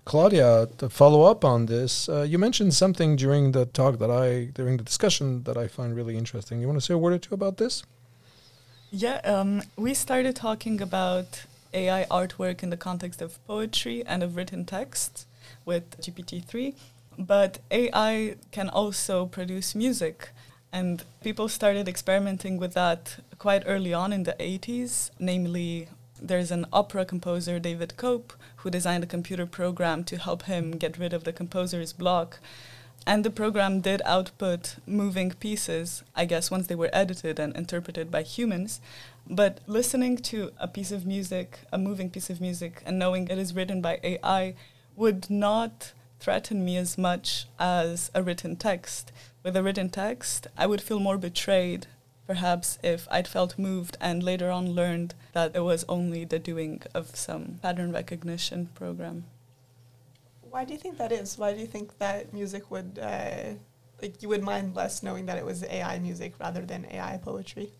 claudia 0.04 0.68
to 0.78 0.88
follow 0.88 1.22
up 1.22 1.44
on 1.44 1.66
this 1.66 2.08
uh, 2.08 2.22
you 2.22 2.36
mentioned 2.38 2.74
something 2.74 3.14
during 3.14 3.52
the 3.52 3.66
talk 3.66 3.98
that 3.98 4.10
i 4.10 4.46
during 4.46 4.76
the 4.76 4.82
discussion 4.82 5.44
that 5.44 5.56
i 5.56 5.66
find 5.66 5.94
really 5.94 6.16
interesting. 6.16 6.60
You 6.60 6.66
want 6.66 6.78
to 6.78 6.84
say 6.84 6.94
a 6.94 6.98
word 6.98 7.14
or 7.14 7.18
two 7.18 7.34
about 7.34 7.56
this? 7.56 7.84
Yeah 8.90 9.18
um, 9.24 9.62
we 9.76 9.94
started 9.94 10.36
talking 10.36 10.80
about 10.80 11.44
ai 11.72 12.04
artwork 12.10 12.62
in 12.62 12.68
the 12.68 12.76
context 12.76 13.22
of 13.22 13.42
poetry 13.46 14.04
and 14.04 14.22
of 14.22 14.36
written 14.36 14.66
text 14.66 15.26
with 15.64 16.00
GPT-3, 16.00 16.74
but 17.18 17.58
AI 17.70 18.36
can 18.50 18.68
also 18.68 19.26
produce 19.26 19.74
music. 19.74 20.30
And 20.72 21.04
people 21.22 21.48
started 21.48 21.86
experimenting 21.86 22.56
with 22.56 22.72
that 22.74 23.18
quite 23.38 23.62
early 23.66 23.92
on 23.92 24.12
in 24.12 24.22
the 24.22 24.32
80s. 24.40 25.10
Namely, 25.18 25.88
there's 26.20 26.50
an 26.50 26.66
opera 26.72 27.04
composer, 27.04 27.58
David 27.58 27.96
Cope, 27.96 28.32
who 28.56 28.70
designed 28.70 29.04
a 29.04 29.06
computer 29.06 29.44
program 29.44 30.04
to 30.04 30.16
help 30.16 30.44
him 30.44 30.72
get 30.72 30.96
rid 30.98 31.12
of 31.12 31.24
the 31.24 31.32
composer's 31.32 31.92
block. 31.92 32.38
And 33.06 33.24
the 33.24 33.30
program 33.30 33.80
did 33.80 34.00
output 34.04 34.76
moving 34.86 35.32
pieces, 35.32 36.04
I 36.14 36.24
guess, 36.24 36.50
once 36.50 36.68
they 36.68 36.76
were 36.76 36.90
edited 36.92 37.40
and 37.40 37.54
interpreted 37.56 38.10
by 38.10 38.22
humans. 38.22 38.80
But 39.28 39.58
listening 39.66 40.18
to 40.18 40.52
a 40.58 40.68
piece 40.68 40.92
of 40.92 41.04
music, 41.04 41.58
a 41.72 41.78
moving 41.78 42.10
piece 42.10 42.30
of 42.30 42.40
music, 42.40 42.82
and 42.86 42.98
knowing 42.98 43.28
it 43.28 43.38
is 43.38 43.54
written 43.54 43.82
by 43.82 43.98
AI 44.02 44.54
would 44.96 45.30
not 45.30 45.92
threaten 46.20 46.64
me 46.64 46.76
as 46.76 46.96
much 46.96 47.46
as 47.58 48.10
a 48.14 48.22
written 48.22 48.56
text. 48.56 49.12
With 49.42 49.56
a 49.56 49.62
written 49.62 49.90
text, 49.90 50.46
I 50.56 50.66
would 50.66 50.80
feel 50.80 51.00
more 51.00 51.18
betrayed, 51.18 51.86
perhaps, 52.26 52.78
if 52.82 53.08
I'd 53.10 53.26
felt 53.26 53.58
moved 53.58 53.96
and 54.00 54.22
later 54.22 54.50
on 54.50 54.72
learned 54.72 55.14
that 55.32 55.56
it 55.56 55.60
was 55.60 55.84
only 55.88 56.24
the 56.24 56.38
doing 56.38 56.82
of 56.94 57.16
some 57.16 57.58
pattern 57.60 57.92
recognition 57.92 58.68
program. 58.74 59.24
Why 60.42 60.64
do 60.64 60.74
you 60.74 60.78
think 60.78 60.98
that 60.98 61.10
is? 61.12 61.38
Why 61.38 61.52
do 61.54 61.60
you 61.60 61.66
think 61.66 61.98
that 61.98 62.32
music 62.32 62.70
would, 62.70 62.98
uh, 63.02 63.54
like, 64.00 64.22
you 64.22 64.28
would 64.28 64.42
mind 64.42 64.76
less 64.76 65.02
knowing 65.02 65.26
that 65.26 65.38
it 65.38 65.44
was 65.44 65.64
AI 65.64 65.98
music 65.98 66.34
rather 66.38 66.60
than 66.60 66.86
AI 66.90 67.16
poetry? 67.16 67.72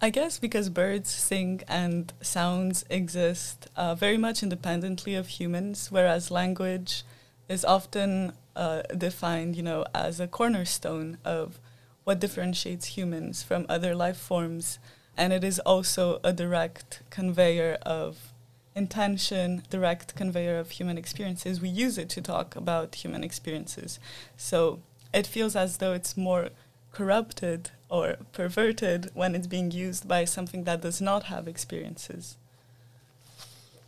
I 0.00 0.10
guess 0.10 0.38
because 0.38 0.68
birds 0.68 1.10
sing 1.10 1.62
and 1.68 2.12
sounds 2.20 2.84
exist 2.90 3.68
uh, 3.76 3.94
very 3.94 4.18
much 4.18 4.42
independently 4.42 5.14
of 5.14 5.28
humans, 5.28 5.90
whereas 5.90 6.30
language 6.30 7.02
is 7.48 7.64
often 7.64 8.34
uh, 8.54 8.82
defined, 8.96 9.56
you 9.56 9.62
know, 9.62 9.86
as 9.94 10.20
a 10.20 10.26
cornerstone 10.26 11.16
of 11.24 11.58
what 12.04 12.20
differentiates 12.20 12.96
humans 12.96 13.42
from 13.42 13.64
other 13.70 13.94
life 13.94 14.18
forms, 14.18 14.78
and 15.16 15.32
it 15.32 15.42
is 15.42 15.58
also 15.60 16.20
a 16.22 16.32
direct 16.32 17.02
conveyor 17.08 17.78
of 17.82 18.34
intention, 18.74 19.62
direct 19.70 20.14
conveyor 20.14 20.58
of 20.58 20.72
human 20.72 20.98
experiences. 20.98 21.62
We 21.62 21.70
use 21.70 21.96
it 21.96 22.10
to 22.10 22.20
talk 22.20 22.54
about 22.54 22.96
human 22.96 23.24
experiences, 23.24 23.98
so 24.36 24.80
it 25.14 25.26
feels 25.26 25.56
as 25.56 25.78
though 25.78 25.94
it's 25.94 26.18
more 26.18 26.50
corrupted 26.92 27.70
or 27.88 28.16
perverted 28.32 29.10
when 29.14 29.34
it's 29.34 29.46
being 29.46 29.70
used 29.70 30.08
by 30.08 30.24
something 30.24 30.64
that 30.64 30.80
does 30.80 31.00
not 31.00 31.24
have 31.24 31.46
experiences. 31.46 32.36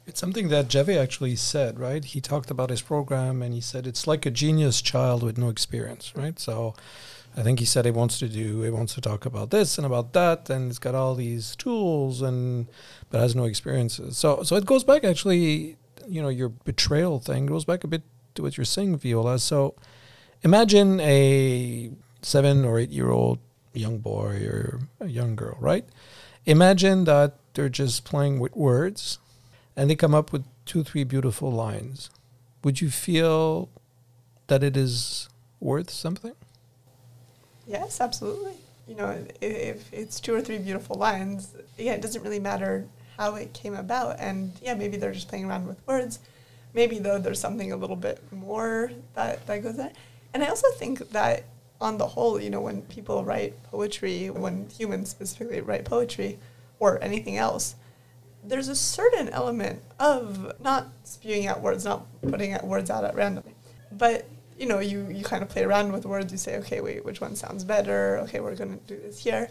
It's 0.07 0.21
something 0.21 0.49
that 0.49 0.69
Jhave 0.69 0.97
actually 0.97 1.37
said, 1.37 1.79
right? 1.79 2.03
He 2.03 2.21
talked 2.21 2.51
about 2.51 2.71
his 2.71 2.81
program 2.81 3.43
and 3.43 3.53
he 3.53 3.61
said 3.61 3.87
it's 3.87 4.07
like 4.07 4.25
a 4.25 4.31
genius 4.31 4.81
child 4.81 5.23
with 5.23 5.37
no 5.37 5.51
experience, 5.51 6.15
right? 6.17 6.39
So 6.39 6.75
I 7.37 7.43
think 7.43 7.59
he 7.59 7.67
said 7.67 7.85
he 7.85 7.91
wants 7.91 8.19
to 8.21 8.29
do, 8.29 8.63
he 8.63 8.71
wants 8.71 8.95
to 8.95 9.01
talk 9.03 9.27
about 9.27 9.51
this 9.51 9.77
and 9.77 9.87
about 9.87 10.15
that, 10.15 10.49
and 10.49 10.71
it's 10.71 10.79
got 10.79 10.95
all 10.95 11.15
these 11.15 11.55
tools 11.57 12.23
and 12.23 12.69
but 13.11 13.21
has 13.21 13.37
no 13.37 13.45
experiences. 13.45 14.17
So 14.17 14.43
so 14.45 14.57
it 14.57 14.65
goes 14.65 14.83
back 14.83 15.05
actually, 15.05 15.77
you 16.07 16.23
know, 16.23 16.31
your 16.31 16.49
betrayal 16.49 17.19
thing 17.19 17.45
goes 17.47 17.67
back 17.67 17.85
a 17.85 17.87
bit 17.87 18.03
to 18.37 18.43
what 18.43 18.57
you're 18.57 18.65
saying, 18.65 18.97
Viola. 18.97 19.39
So 19.39 19.75
imagine 20.43 21.01
a 21.01 21.91
seven 22.23 22.65
or 22.65 22.79
eight 22.79 22.91
year 22.91 23.11
old 23.11 23.41
young 23.79 23.99
boy 23.99 24.45
or 24.47 24.81
a 25.01 25.09
young 25.09 25.37
girl, 25.37 25.57
right? 25.61 25.85
Imagine 26.47 27.05
that 27.05 27.35
they're 27.55 27.69
just 27.69 28.05
playing 28.05 28.41
with 28.41 28.55
words 28.57 29.19
and 29.77 29.89
they 29.89 29.97
come 29.97 30.15
up 30.15 30.33
with 30.33 30.45
two, 30.65 30.83
three 30.83 31.05
beautiful 31.05 31.51
lines. 31.51 32.11
Would 32.65 32.81
you 32.81 32.91
feel 32.91 33.69
that 34.49 34.63
it 34.63 34.77
is 34.77 35.29
worth 35.61 35.91
something? 35.91 36.35
Yes, 37.67 38.01
absolutely. 38.01 38.55
You 38.89 38.97
know, 38.97 39.25
if 39.41 39.93
it's 39.93 40.21
two 40.21 40.35
or 40.35 40.41
three 40.41 40.59
beautiful 40.59 40.97
lines, 40.97 41.55
yeah, 41.77 41.93
it 41.93 42.01
doesn't 42.01 42.23
really 42.23 42.41
matter 42.41 42.87
how 43.19 43.35
it 43.35 43.53
came 43.53 43.75
about. 43.75 44.19
And 44.19 44.53
yeah, 44.63 44.75
maybe 44.75 44.97
they're 44.97 45.13
just 45.13 45.29
playing 45.29 45.45
around 45.45 45.67
with 45.67 45.87
words. 45.87 46.21
Maybe 46.73 46.99
though 46.99 47.19
there's 47.19 47.41
something 47.41 47.73
a 47.73 47.77
little 47.77 47.97
bit 47.97 48.23
more 48.33 48.91
that, 49.15 49.47
that 49.47 49.63
goes 49.63 49.77
there. 49.77 49.93
And 50.33 50.43
I 50.43 50.49
also 50.49 50.69
think 50.73 51.11
that 51.11 51.45
on 51.81 51.99
the 51.99 52.07
whole, 52.07 52.41
you 52.41 52.51
know, 52.51 52.61
when 52.61 52.83
people 52.83 53.25
write 53.25 53.63
poetry, 53.65 54.31
when 54.31 54.69
humans 54.69 55.11
specifically 55.11 55.61
write 55.61 55.85
poetry 55.85 56.39
or 56.79 57.03
anything 57.03 57.37
else, 57.37 57.77
there's 58.45 58.69
a 58.69 58.77
certain 58.77 59.29
element 59.29 59.83
of 59.99 60.53
not 60.61 60.89
spewing 61.05 61.47
out 61.47 61.61
words, 61.61 61.85
not 61.85 62.07
putting 62.23 62.53
out 62.53 62.65
words 62.65 62.91
out 62.91 63.05
at 63.05 63.15
random, 63.15 63.45
but 63.93 64.27
you 64.59 64.67
know, 64.67 64.81
you, 64.81 65.07
you 65.09 65.25
kind 65.25 65.43
of 65.43 65.49
play 65.49 65.63
around 65.63 65.93
with 65.93 66.05
words. 66.05 66.33
You 66.33 66.39
say, 66.39 66.57
okay, 66.59 66.81
wait, 66.81 67.05
which 67.05 67.21
one 67.21 67.37
sounds 67.37 67.65
better? 67.65 68.19
Okay, 68.25 68.41
we're 68.41 68.57
going 68.57 68.79
to 68.79 68.85
do 68.87 69.01
this 69.01 69.21
here. 69.21 69.49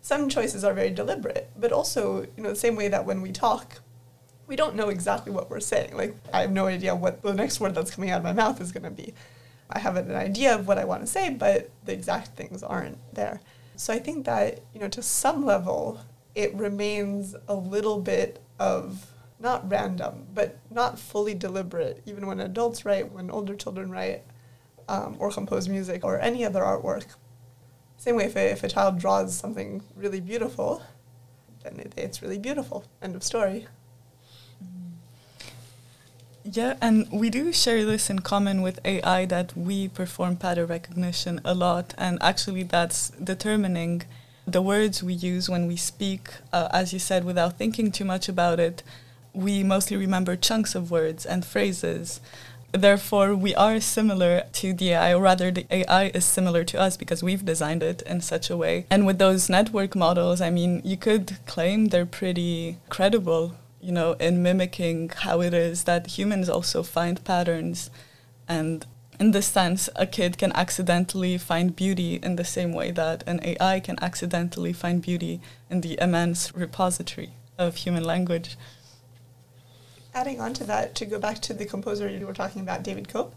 Some 0.00 0.28
choices 0.28 0.64
are 0.64 0.72
very 0.72 0.90
deliberate, 0.90 1.50
but 1.58 1.72
also, 1.72 2.26
you 2.36 2.42
know, 2.42 2.50
the 2.50 2.56
same 2.56 2.76
way 2.76 2.88
that 2.88 3.04
when 3.04 3.20
we 3.20 3.32
talk, 3.32 3.80
we 4.46 4.54
don't 4.54 4.76
know 4.76 4.90
exactly 4.90 5.32
what 5.32 5.50
we're 5.50 5.60
saying. 5.60 5.96
Like, 5.96 6.14
I 6.32 6.42
have 6.42 6.52
no 6.52 6.66
idea 6.66 6.94
what 6.94 7.22
the 7.22 7.34
next 7.34 7.58
word 7.58 7.74
that's 7.74 7.90
coming 7.90 8.10
out 8.10 8.18
of 8.18 8.24
my 8.24 8.32
mouth 8.32 8.60
is 8.60 8.70
going 8.70 8.82
to 8.84 8.90
be. 8.90 9.14
I 9.70 9.78
have 9.78 9.96
an 9.96 10.14
idea 10.14 10.54
of 10.54 10.66
what 10.66 10.78
I 10.78 10.84
want 10.84 11.02
to 11.02 11.06
say, 11.06 11.30
but 11.30 11.70
the 11.84 11.92
exact 11.92 12.36
things 12.36 12.62
aren't 12.62 12.98
there. 13.14 13.40
So 13.76 13.92
I 13.92 13.98
think 13.98 14.24
that, 14.26 14.60
you 14.72 14.80
know, 14.80 14.88
to 14.88 15.02
some 15.02 15.44
level, 15.44 16.00
it 16.34 16.54
remains 16.54 17.34
a 17.48 17.54
little 17.54 18.00
bit 18.00 18.40
of 18.58 19.10
not 19.40 19.68
random, 19.70 20.26
but 20.32 20.58
not 20.70 20.98
fully 20.98 21.34
deliberate, 21.34 22.02
even 22.06 22.26
when 22.26 22.40
adults 22.40 22.84
write, 22.84 23.12
when 23.12 23.30
older 23.30 23.54
children 23.56 23.90
write, 23.90 24.22
um, 24.88 25.16
or 25.18 25.30
compose 25.30 25.68
music, 25.68 26.04
or 26.04 26.20
any 26.20 26.44
other 26.44 26.60
artwork. 26.60 27.06
Same 27.96 28.16
way, 28.16 28.24
if 28.24 28.36
a, 28.36 28.50
if 28.52 28.62
a 28.62 28.68
child 28.68 28.98
draws 28.98 29.34
something 29.36 29.82
really 29.96 30.20
beautiful, 30.20 30.82
then 31.62 31.80
it, 31.80 31.94
it's 31.96 32.22
really 32.22 32.38
beautiful. 32.38 32.84
End 33.02 33.16
of 33.16 33.22
story. 33.22 33.66
Yeah, 36.44 36.76
and 36.82 37.10
we 37.10 37.30
do 37.30 37.54
share 37.54 37.86
this 37.86 38.10
in 38.10 38.18
common 38.18 38.60
with 38.60 38.78
AI 38.84 39.24
that 39.26 39.56
we 39.56 39.88
perform 39.88 40.36
pattern 40.36 40.66
recognition 40.66 41.40
a 41.42 41.54
lot, 41.54 41.94
and 41.96 42.18
actually 42.20 42.64
that's 42.64 43.08
determining 43.10 44.02
the 44.46 44.60
words 44.60 45.02
we 45.02 45.14
use 45.14 45.48
when 45.48 45.66
we 45.66 45.76
speak. 45.76 46.28
Uh, 46.52 46.68
as 46.70 46.92
you 46.92 46.98
said, 46.98 47.24
without 47.24 47.56
thinking 47.56 47.90
too 47.90 48.04
much 48.04 48.28
about 48.28 48.60
it, 48.60 48.82
we 49.32 49.62
mostly 49.64 49.96
remember 49.96 50.36
chunks 50.36 50.74
of 50.74 50.90
words 50.90 51.24
and 51.24 51.46
phrases. 51.46 52.20
Therefore, 52.72 53.34
we 53.34 53.54
are 53.54 53.80
similar 53.80 54.42
to 54.52 54.74
the 54.74 54.90
AI, 54.90 55.14
or 55.14 55.22
rather, 55.22 55.50
the 55.50 55.66
AI 55.70 56.08
is 56.08 56.26
similar 56.26 56.62
to 56.64 56.78
us 56.78 56.98
because 56.98 57.22
we've 57.22 57.44
designed 57.46 57.82
it 57.82 58.02
in 58.02 58.20
such 58.20 58.50
a 58.50 58.56
way. 58.56 58.84
And 58.90 59.06
with 59.06 59.18
those 59.18 59.48
network 59.48 59.96
models, 59.96 60.42
I 60.42 60.50
mean, 60.50 60.82
you 60.84 60.98
could 60.98 61.38
claim 61.46 61.86
they're 61.86 62.04
pretty 62.04 62.76
credible 62.90 63.54
you 63.84 63.92
know, 63.92 64.12
in 64.14 64.42
mimicking 64.42 65.10
how 65.10 65.42
it 65.42 65.52
is 65.52 65.84
that 65.84 66.06
humans 66.18 66.48
also 66.48 66.82
find 66.82 67.22
patterns. 67.22 67.90
And 68.48 68.86
in 69.20 69.32
this 69.32 69.46
sense, 69.46 69.90
a 69.94 70.06
kid 70.06 70.38
can 70.38 70.52
accidentally 70.52 71.36
find 71.36 71.76
beauty 71.76 72.14
in 72.22 72.36
the 72.36 72.46
same 72.46 72.72
way 72.72 72.92
that 72.92 73.22
an 73.26 73.40
AI 73.42 73.80
can 73.80 74.02
accidentally 74.02 74.72
find 74.72 75.02
beauty 75.02 75.42
in 75.68 75.82
the 75.82 75.98
immense 76.00 76.54
repository 76.54 77.34
of 77.58 77.76
human 77.76 78.04
language. 78.04 78.56
Adding 80.14 80.40
on 80.40 80.54
to 80.54 80.64
that, 80.64 80.94
to 80.94 81.04
go 81.04 81.18
back 81.18 81.40
to 81.40 81.52
the 81.52 81.66
composer 81.66 82.08
you 82.08 82.26
were 82.26 82.32
talking 82.32 82.62
about, 82.62 82.84
David 82.84 83.08
Cope, 83.08 83.34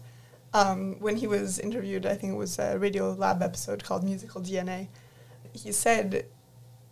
um, 0.54 0.96
when 0.98 1.16
he 1.16 1.26
was 1.26 1.58
interviewed, 1.58 2.06
I 2.06 2.14
think 2.14 2.32
it 2.32 2.36
was 2.36 2.58
a 2.58 2.78
Radiolab 2.78 3.42
episode 3.42 3.84
called 3.84 4.02
Musical 4.02 4.40
DNA, 4.40 4.88
he 5.52 5.72
said, 5.72 6.24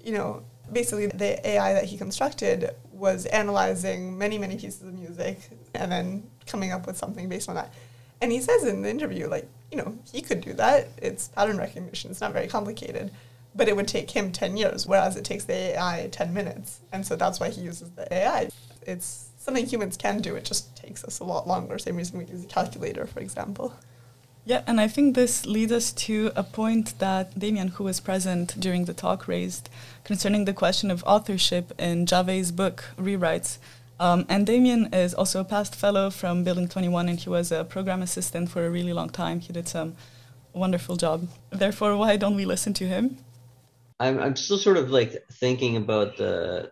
you 0.05 0.13
know, 0.13 0.43
basically 0.71 1.07
the 1.07 1.47
AI 1.49 1.73
that 1.73 1.85
he 1.85 1.97
constructed 1.97 2.71
was 2.97 3.27
analyzing 3.27 4.17
many, 4.17 4.39
many 4.39 4.57
pieces 4.57 4.83
of 4.83 4.95
music 4.95 5.39
and 5.75 5.91
then 5.91 6.25
coming 6.47 6.73
up 6.73 6.87
with 6.87 6.97
something 6.97 7.29
based 7.29 7.49
on 7.49 7.55
that. 7.55 7.73
And 8.21 8.33
he 8.33 8.41
says 8.41 8.65
in 8.65 8.83
the 8.83 8.91
interview, 8.91 9.29
like, 9.29 9.49
you 9.71 9.79
know, 9.79 9.97
he 10.11 10.23
could 10.23 10.41
do 10.41 10.53
that. 10.55 10.89
It's 10.99 11.29
pattern 11.29 11.59
recognition, 11.59 12.11
it's 12.11 12.21
not 12.21 12.33
very 12.33 12.49
complicated. 12.49 13.11
But 13.55 13.69
it 13.69 13.77
would 13.77 13.89
take 13.89 14.11
him 14.11 14.33
10 14.33 14.57
years, 14.57 14.87
whereas 14.87 15.17
it 15.17 15.25
takes 15.25 15.45
the 15.45 15.55
AI 15.55 16.09
10 16.13 16.35
minutes. 16.35 16.81
And 16.93 17.07
so 17.07 17.17
that's 17.17 17.41
why 17.41 17.49
he 17.49 17.63
uses 17.63 17.91
the 17.91 18.13
AI. 18.13 18.51
It's 18.87 19.31
something 19.39 19.65
humans 19.65 19.97
can 19.97 20.21
do, 20.21 20.37
it 20.37 20.45
just 20.45 20.77
takes 20.77 21.05
us 21.05 21.21
a 21.21 21.25
lot 21.25 21.49
longer. 21.49 21.79
Same 21.79 21.97
reason 21.97 22.19
we 22.19 22.27
use 22.27 22.45
a 22.45 22.47
calculator, 22.47 23.07
for 23.07 23.21
example. 23.21 23.75
Yeah, 24.49 24.63
and 24.69 24.81
I 24.81 24.87
think 24.87 25.17
this 25.17 25.45
leads 25.45 25.73
us 25.73 25.91
to 26.07 26.31
a 26.37 26.45
point 26.45 27.01
that 27.01 27.37
Damien, 27.37 27.67
who 27.67 27.83
was 27.83 27.99
present 27.99 28.55
during 28.61 28.85
the 28.85 28.95
talk, 28.95 29.27
raised 29.27 29.69
concerning 30.05 30.45
the 30.45 30.53
question 30.53 30.89
of 30.89 31.03
authorship 31.03 31.73
in 31.81 32.07
Jhave's 32.07 32.53
book, 32.53 32.85
ReRites. 32.97 33.59
Um, 33.99 34.25
and 34.29 34.47
Damien 34.47 34.95
is 34.95 35.15
also 35.15 35.41
a 35.41 35.45
past 35.45 35.75
fellow 35.75 36.11
from 36.11 36.45
Building 36.45 36.69
21, 36.69 37.09
and 37.09 37.19
he 37.19 37.29
was 37.29 37.51
a 37.51 37.65
program 37.65 38.03
assistant 38.03 38.49
for 38.49 38.65
a 38.65 38.71
really 38.71 38.93
long 38.93 39.11
time. 39.11 39.41
He 39.41 39.53
did 39.53 39.67
some 39.67 39.97
wonderful 40.53 40.95
job. 40.95 41.27
Therefore, 41.51 41.97
why 41.97 42.17
don't 42.17 42.37
we 42.37 42.45
listen 42.45 42.73
to 42.75 42.87
him? 42.87 43.19
I'm, 43.99 44.21
I'm 44.21 44.37
still 44.37 44.59
sort 44.59 44.77
of 44.77 44.91
like 44.91 45.25
thinking 45.33 45.77
about 45.77 46.19
the 46.19 46.71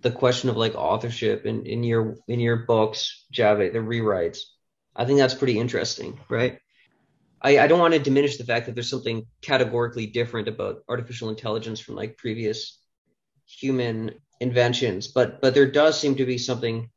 the 0.00 0.10
question 0.12 0.48
of 0.48 0.56
like 0.56 0.74
authorship 0.74 1.46
in, 1.46 1.64
in 1.64 1.82
your 1.82 2.16
in 2.28 2.40
your 2.40 2.56
books, 2.66 3.24
Javet, 3.32 3.72
the 3.72 3.78
ReRites 3.78 4.40
I 4.98 5.04
think 5.04 5.18
that's 5.18 5.34
pretty 5.34 5.58
interesting, 5.58 6.18
right? 6.28 6.58
I, 7.40 7.60
I 7.60 7.66
don't 7.68 7.78
want 7.78 7.94
to 7.94 8.00
diminish 8.00 8.36
the 8.36 8.44
fact 8.44 8.66
that 8.66 8.74
there's 8.74 8.90
something 8.90 9.26
categorically 9.40 10.06
different 10.06 10.48
about 10.48 10.82
artificial 10.88 11.28
intelligence 11.28 11.78
from 11.78 11.94
like 11.94 12.18
previous 12.18 12.80
human 13.46 14.14
inventions, 14.40 15.06
but 15.06 15.40
but 15.40 15.54
there 15.54 15.70
does 15.70 15.98
seem 15.98 16.16
to 16.16 16.26
be 16.26 16.36
something 16.36 16.90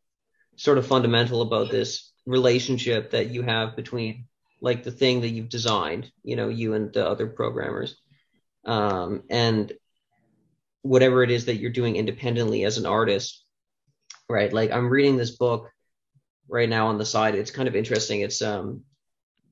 sort 0.56 0.80
of 0.80 0.88
fundamental 0.88 1.44
about 1.44 1.70
this 1.70 2.12
relationship 2.26 3.12
that 3.12 3.30
you 3.30 3.44
have 3.44 3.76
between 3.76 4.26
like 4.62 4.84
the 4.84 4.92
thing 4.92 5.22
that 5.22 5.30
you've 5.30 5.50
designed, 5.50 6.12
you 6.24 6.36
know, 6.36 6.50
you 6.50 6.74
and 6.74 6.94
the 6.94 7.08
other 7.08 7.28
programmers, 7.28 7.96
um, 8.66 9.24
and 9.30 9.74
whatever 10.82 11.24
it 11.24 11.32
is 11.32 11.46
that 11.46 11.58
you're 11.58 11.72
doing 11.72 11.96
independently 11.96 12.64
as 12.64 12.78
an 12.78 12.86
artist, 12.88 13.44
right? 14.28 14.52
Like 14.52 14.72
I'm 14.72 14.90
reading 14.90 15.18
this 15.18 15.32
book 15.32 15.71
right 16.52 16.70
now 16.70 16.88
on 16.88 16.98
the 16.98 17.06
side. 17.06 17.34
It's 17.36 17.52
kind 17.52 17.68
of 17.68 17.76
interesting. 17.76 18.22
It's 18.22 18.42
um, 18.42 18.82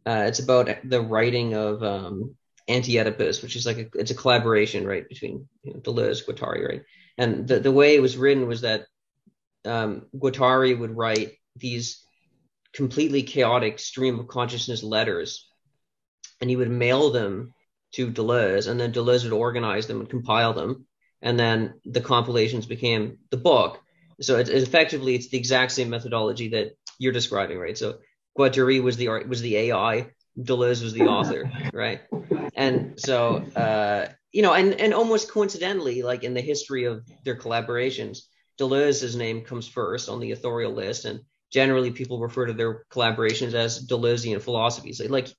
uh, 0.06 0.26
it's 0.28 0.40
about 0.40 0.70
the 0.84 1.02
writing 1.02 1.54
of 1.54 1.82
um, 1.82 2.36
Anti-Oedipus, 2.68 3.42
which 3.42 3.56
is 3.56 3.66
like 3.66 3.78
a, 3.78 3.88
it's 3.96 4.12
a 4.12 4.16
collaboration, 4.16 4.86
right, 4.86 5.08
between 5.08 5.48
you 5.64 5.74
know, 5.74 5.80
Deleuze, 5.80 6.26
Guattari, 6.26 6.68
right? 6.68 6.82
And 7.18 7.48
the 7.48 7.60
the 7.60 7.72
way 7.72 7.96
it 7.96 8.02
was 8.02 8.18
written 8.18 8.48
was 8.48 8.62
that 8.62 8.86
um, 9.66 10.08
Guattari 10.16 10.78
would 10.78 10.96
write 10.96 11.34
these 11.56 12.04
completely 12.74 13.24
chaotic 13.24 13.80
stream 13.80 14.20
of 14.20 14.28
consciousness 14.28 14.84
letters, 14.84 15.50
and 16.42 16.50
he 16.50 16.56
would 16.56 16.70
mail 16.70 17.12
them 17.12 17.54
to 17.94 18.12
Deleuze, 18.12 18.68
and 18.68 18.80
then 18.80 18.94
Deleuze 18.94 19.24
would 19.24 19.34
organize 19.34 19.88
them 19.88 20.00
and 20.00 20.10
compile 20.10 20.54
them, 20.54 20.86
and 21.22 21.40
then 21.40 21.74
the 21.86 22.02
compilations 22.02 22.66
became 22.66 23.18
the 23.32 23.38
book. 23.38 23.80
So 24.22 24.38
it's, 24.38 24.50
it's 24.50 24.68
effectively 24.68 25.16
it's 25.16 25.30
the 25.30 25.38
exact 25.38 25.72
same 25.72 25.90
methodology 25.90 26.50
that 26.50 26.76
you're 27.00 27.14
describing, 27.14 27.58
right? 27.58 27.78
So 27.78 28.00
Guattari 28.38 28.82
was 28.84 28.98
the 28.98 29.08
art 29.08 29.28
was 29.28 29.42
the 29.42 29.58
AI, 29.58 30.12
Deleuze 30.38 30.84
was 30.84 30.94
the 30.94 31.08
author, 31.08 31.50
right? 31.74 32.02
And 32.56 33.00
so 33.00 33.38
uh, 33.56 34.10
you 34.32 34.44
know, 34.44 34.54
and 34.54 34.74
and 34.76 34.94
almost 34.94 35.32
coincidentally, 35.32 36.04
like 36.04 36.24
in 36.24 36.34
the 36.36 36.42
history 36.42 36.84
of 36.84 37.04
their 37.24 37.36
collaborations, 37.36 38.20
Deleuze's 38.60 39.16
name 39.16 39.42
comes 39.42 39.68
first 39.68 40.10
on 40.10 40.20
the 40.20 40.32
authorial 40.32 40.74
list, 40.74 41.06
and 41.06 41.22
generally 41.52 41.92
people 41.92 42.20
refer 42.20 42.46
to 42.46 42.54
their 42.54 42.86
collaborations 42.92 43.54
as 43.54 43.86
Deleuzean 43.88 44.42
philosophies. 44.42 45.02
Like 45.02 45.30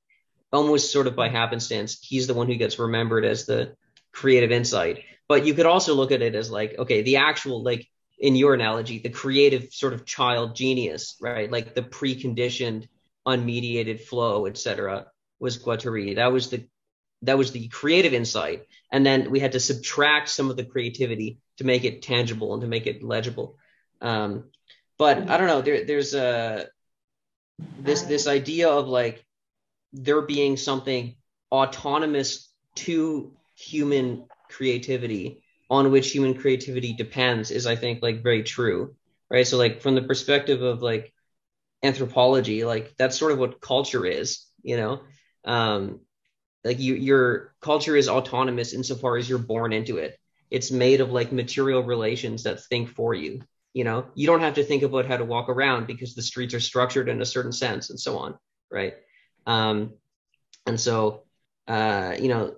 almost 0.52 0.92
sort 0.92 1.06
of 1.06 1.14
by 1.14 1.28
happenstance, 1.28 1.98
he's 2.02 2.26
the 2.26 2.34
one 2.34 2.48
who 2.48 2.56
gets 2.56 2.78
remembered 2.78 3.24
as 3.24 3.46
the 3.46 3.74
creative 4.12 4.50
insight. 4.50 5.04
But 5.28 5.46
you 5.46 5.54
could 5.54 5.66
also 5.66 5.94
look 5.94 6.11
at 6.11 6.22
it 6.22 6.34
as 6.34 6.50
like, 6.50 6.76
okay, 6.78 7.02
the 7.02 7.18
actual 7.18 7.62
like 7.62 7.86
in 8.20 8.36
your 8.36 8.52
analogy, 8.52 8.98
the 8.98 9.08
creative 9.08 9.72
sort 9.72 9.94
of 9.94 10.04
child 10.04 10.54
genius, 10.54 11.16
right? 11.20 11.50
Like 11.50 11.74
the 11.74 11.82
preconditioned, 11.82 12.86
unmediated 13.26 14.02
flow, 14.02 14.46
etc., 14.46 15.06
was 15.38 15.58
Guattari. 15.58 16.16
That 16.16 16.32
was 16.32 16.50
the 16.50 16.66
that 17.22 17.38
was 17.38 17.52
the 17.52 17.68
creative 17.68 18.14
insight, 18.14 18.66
and 18.92 19.04
then 19.04 19.30
we 19.30 19.40
had 19.40 19.52
to 19.52 19.60
subtract 19.60 20.28
some 20.28 20.50
of 20.50 20.56
the 20.56 20.64
creativity 20.64 21.38
to 21.58 21.64
make 21.64 21.84
it 21.84 22.02
tangible 22.02 22.52
and 22.54 22.62
to 22.62 22.68
make 22.68 22.86
it 22.86 23.02
legible. 23.02 23.56
Um, 24.00 24.44
but 24.98 25.28
I 25.30 25.36
don't 25.36 25.46
know. 25.46 25.62
There, 25.62 25.84
there's 25.84 26.14
a 26.14 26.68
this 27.78 28.02
this 28.02 28.26
idea 28.26 28.68
of 28.68 28.86
like 28.86 29.24
there 29.92 30.22
being 30.22 30.56
something 30.56 31.16
autonomous 31.50 32.48
to 32.76 33.32
human 33.54 34.26
creativity 34.48 35.42
on 35.70 35.90
which 35.92 36.10
human 36.10 36.34
creativity 36.34 36.92
depends 36.92 37.50
is 37.50 37.66
i 37.66 37.76
think 37.76 38.02
like 38.02 38.22
very 38.22 38.42
true 38.42 38.94
right? 39.30 39.46
So 39.46 39.56
like 39.58 39.80
from 39.80 39.94
the 39.94 40.02
perspective 40.02 40.60
of 40.62 40.82
like 40.82 41.12
anthropology 41.82 42.64
like 42.64 42.94
that's 42.98 43.18
sort 43.18 43.32
of 43.32 43.38
what 43.38 43.60
culture 43.60 44.04
is 44.04 44.44
you 44.62 44.76
know? 44.76 45.00
Um 45.44 46.00
like 46.64 46.78
you, 46.78 46.94
your 46.94 47.54
culture 47.62 47.96
is 47.96 48.08
autonomous 48.08 48.74
insofar 48.74 49.16
as 49.16 49.28
you're 49.28 49.38
born 49.38 49.72
into 49.72 49.96
it. 49.98 50.18
It's 50.50 50.70
made 50.70 51.00
of 51.00 51.10
like 51.10 51.32
material 51.32 51.82
relations 51.82 52.42
that 52.42 52.64
think 52.64 52.90
for 52.90 53.14
you 53.14 53.42
you 53.72 53.84
know? 53.84 54.06
You 54.16 54.26
don't 54.26 54.40
have 54.40 54.54
to 54.54 54.64
think 54.64 54.82
about 54.82 55.06
how 55.06 55.16
to 55.16 55.24
walk 55.24 55.48
around 55.48 55.86
because 55.86 56.14
the 56.14 56.22
streets 56.22 56.54
are 56.54 56.60
structured 56.60 57.08
in 57.08 57.22
a 57.22 57.26
certain 57.26 57.52
sense 57.52 57.90
and 57.90 58.00
so 58.00 58.18
on 58.18 58.36
right? 58.70 58.94
Um 59.46 59.94
and 60.66 60.80
so 60.80 61.24
uh 61.68 62.16
you 62.20 62.28
know 62.28 62.56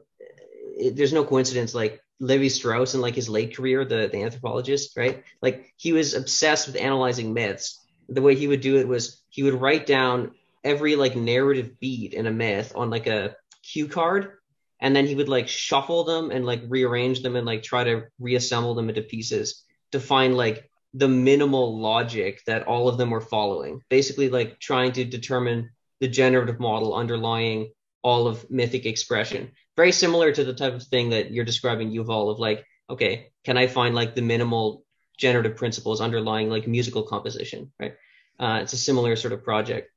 it, 0.78 0.96
there's 0.96 1.12
no 1.12 1.24
coincidence 1.24 1.74
like 1.74 2.01
Lévi-Strauss 2.22 2.94
in 2.94 3.00
like 3.00 3.16
his 3.16 3.28
late 3.28 3.56
career, 3.56 3.84
the, 3.84 4.08
the 4.10 4.22
anthropologist, 4.22 4.96
right? 4.96 5.24
Like 5.42 5.74
he 5.76 5.92
was 5.92 6.14
obsessed 6.14 6.68
with 6.68 6.76
analyzing 6.76 7.34
myths. 7.34 7.84
The 8.08 8.22
way 8.22 8.36
he 8.36 8.46
would 8.46 8.60
do 8.60 8.76
it 8.76 8.86
was 8.86 9.22
he 9.28 9.42
would 9.42 9.60
write 9.60 9.86
down 9.86 10.32
every 10.62 10.94
like 10.94 11.16
narrative 11.16 11.80
beat 11.80 12.14
in 12.14 12.26
a 12.26 12.30
myth 12.30 12.72
on 12.76 12.90
like 12.90 13.08
a 13.08 13.34
cue 13.62 13.88
card, 13.88 14.32
and 14.80 14.94
then 14.94 15.06
he 15.06 15.14
would 15.14 15.28
like 15.28 15.48
shuffle 15.48 16.04
them 16.04 16.30
and 16.30 16.46
like 16.46 16.62
rearrange 16.68 17.22
them 17.22 17.36
and 17.36 17.46
like 17.46 17.62
try 17.62 17.84
to 17.84 18.04
reassemble 18.20 18.74
them 18.74 18.88
into 18.88 19.02
pieces 19.02 19.64
to 19.90 20.00
find 20.00 20.36
like 20.36 20.68
the 20.94 21.08
minimal 21.08 21.80
logic 21.80 22.42
that 22.46 22.66
all 22.66 22.88
of 22.88 22.98
them 22.98 23.10
were 23.10 23.20
following. 23.20 23.80
Basically, 23.88 24.28
like 24.28 24.60
trying 24.60 24.92
to 24.92 25.04
determine 25.04 25.70
the 26.00 26.08
generative 26.08 26.60
model 26.60 26.94
underlying 26.94 27.72
all 28.02 28.26
of 28.26 28.50
mythic 28.50 28.84
expression 28.86 29.50
very 29.76 29.92
similar 29.92 30.32
to 30.32 30.44
the 30.44 30.52
type 30.52 30.74
of 30.74 30.82
thing 30.82 31.10
that 31.10 31.30
you're 31.30 31.44
describing, 31.44 31.90
Yuval, 31.90 32.30
of 32.30 32.38
like, 32.38 32.66
okay, 32.90 33.30
can 33.44 33.56
I 33.56 33.66
find 33.66 33.94
like 33.94 34.14
the 34.14 34.22
minimal 34.22 34.84
generative 35.16 35.56
principles 35.56 36.00
underlying 36.00 36.50
like 36.50 36.66
musical 36.66 37.04
composition, 37.04 37.72
right? 37.78 37.94
Uh, 38.38 38.60
it's 38.62 38.72
a 38.72 38.78
similar 38.78 39.16
sort 39.16 39.32
of 39.32 39.44
project. 39.44 39.90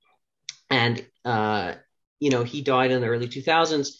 And, 0.69 1.05
uh, 1.23 1.73
you 2.19 2.29
know, 2.29 2.43
he 2.43 2.61
died 2.61 2.91
in 2.91 3.01
the 3.01 3.07
early 3.07 3.27
2000s. 3.27 3.97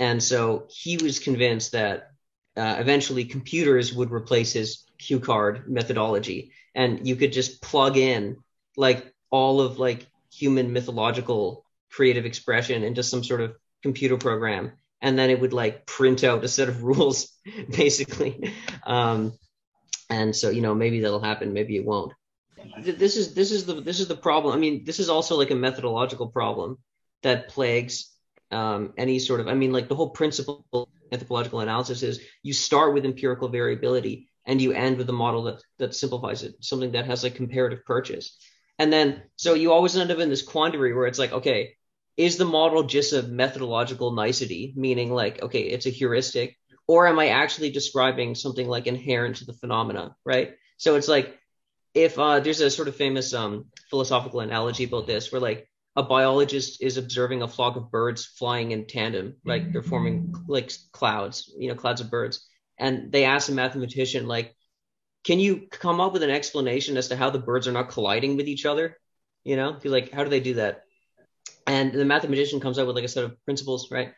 And 0.00 0.22
so 0.22 0.66
he 0.70 0.96
was 0.96 1.18
convinced 1.18 1.72
that 1.72 2.10
uh, 2.56 2.76
eventually 2.78 3.24
computers 3.24 3.92
would 3.92 4.10
replace 4.10 4.52
his 4.52 4.84
cue 4.98 5.20
card 5.20 5.70
methodology. 5.70 6.52
And 6.74 7.06
you 7.06 7.16
could 7.16 7.32
just 7.32 7.62
plug 7.62 7.96
in 7.96 8.38
like 8.76 9.12
all 9.30 9.60
of 9.60 9.78
like 9.78 10.06
human 10.32 10.72
mythological 10.72 11.64
creative 11.92 12.24
expression 12.24 12.82
into 12.82 13.02
some 13.02 13.22
sort 13.22 13.40
of 13.40 13.54
computer 13.82 14.16
program. 14.16 14.72
And 15.00 15.18
then 15.18 15.30
it 15.30 15.40
would 15.40 15.52
like 15.52 15.86
print 15.86 16.24
out 16.24 16.44
a 16.44 16.48
set 16.48 16.68
of 16.68 16.82
rules 16.90 17.36
basically. 17.70 18.54
Um, 18.84 19.32
and 20.10 20.34
so 20.34 20.50
you 20.50 20.62
know 20.62 20.74
maybe 20.74 21.00
that'll 21.00 21.22
happen 21.22 21.52
maybe 21.52 21.76
it 21.76 21.84
won't. 21.84 22.12
This 22.80 23.16
is 23.16 23.34
this 23.34 23.50
is 23.50 23.64
the 23.64 23.80
this 23.80 23.98
is 24.00 24.08
the 24.08 24.16
problem. 24.16 24.54
I 24.54 24.58
mean 24.58 24.84
this 24.84 25.00
is 25.00 25.08
also 25.08 25.36
like 25.36 25.50
a 25.50 25.56
methodological 25.56 26.28
problem 26.28 26.78
that 27.22 27.48
plagues 27.48 28.10
um, 28.50 28.92
any 28.98 29.18
sort 29.18 29.40
of 29.40 29.48
i 29.48 29.54
mean 29.54 29.72
like 29.72 29.88
the 29.88 29.94
whole 29.94 30.10
principle 30.10 30.66
of 30.74 30.88
anthropological 31.10 31.60
analysis 31.60 32.02
is 32.02 32.20
you 32.42 32.52
start 32.52 32.92
with 32.92 33.06
empirical 33.06 33.48
variability 33.48 34.28
and 34.44 34.60
you 34.60 34.72
end 34.72 34.98
with 34.98 35.08
a 35.08 35.12
model 35.12 35.44
that 35.44 35.62
that 35.78 35.94
simplifies 35.94 36.42
it 36.42 36.54
something 36.60 36.92
that 36.92 37.06
has 37.06 37.22
like 37.22 37.34
comparative 37.34 37.84
purchase. 37.84 38.36
And 38.78 38.92
then 38.92 39.22
so 39.36 39.54
you 39.54 39.72
always 39.72 39.96
end 39.96 40.10
up 40.10 40.18
in 40.18 40.28
this 40.28 40.42
quandary 40.42 40.94
where 40.94 41.06
it's 41.06 41.18
like 41.18 41.32
okay 41.32 41.76
is 42.16 42.36
the 42.36 42.44
model 42.44 42.82
just 42.82 43.12
a 43.12 43.22
methodological 43.22 44.12
nicety, 44.12 44.72
meaning 44.76 45.12
like, 45.12 45.42
okay, 45.42 45.62
it's 45.62 45.86
a 45.86 45.90
heuristic, 45.90 46.56
or 46.86 47.06
am 47.06 47.18
I 47.18 47.28
actually 47.28 47.70
describing 47.70 48.34
something 48.34 48.68
like 48.68 48.86
inherent 48.86 49.36
to 49.36 49.46
the 49.46 49.54
phenomena, 49.54 50.14
right? 50.24 50.54
So 50.76 50.96
it's 50.96 51.08
like, 51.08 51.38
if 51.94 52.18
uh, 52.18 52.40
there's 52.40 52.60
a 52.60 52.70
sort 52.70 52.88
of 52.88 52.96
famous 52.96 53.34
um, 53.34 53.66
philosophical 53.90 54.40
analogy 54.40 54.84
about 54.84 55.06
this, 55.06 55.30
where 55.30 55.40
like 55.40 55.68
a 55.96 56.02
biologist 56.02 56.82
is 56.82 56.96
observing 56.96 57.42
a 57.42 57.48
flock 57.48 57.76
of 57.76 57.90
birds 57.90 58.24
flying 58.24 58.70
in 58.70 58.86
tandem, 58.86 59.36
like 59.44 59.72
they're 59.72 59.82
forming 59.82 60.34
like 60.48 60.72
clouds, 60.92 61.52
you 61.56 61.68
know, 61.68 61.74
clouds 61.74 62.00
of 62.00 62.10
birds, 62.10 62.46
and 62.78 63.12
they 63.12 63.24
asked 63.24 63.50
a 63.50 63.52
mathematician 63.52 64.26
like, 64.26 64.56
"Can 65.24 65.38
you 65.38 65.66
come 65.70 66.00
up 66.00 66.14
with 66.14 66.22
an 66.22 66.30
explanation 66.30 66.96
as 66.96 67.08
to 67.08 67.16
how 67.16 67.28
the 67.30 67.38
birds 67.38 67.68
are 67.68 67.72
not 67.72 67.90
colliding 67.90 68.36
with 68.36 68.48
each 68.48 68.64
other?" 68.64 68.96
You 69.44 69.56
know, 69.56 69.78
He's 69.82 69.92
like, 69.92 70.12
"How 70.12 70.24
do 70.24 70.30
they 70.30 70.40
do 70.40 70.54
that?" 70.54 70.81
And 71.66 71.92
the 71.92 72.04
mathematician 72.04 72.60
comes 72.60 72.78
up 72.78 72.86
with 72.86 72.96
like 72.96 73.04
a 73.04 73.08
set 73.08 73.24
of 73.24 73.44
principles, 73.44 73.90
right? 73.90 74.12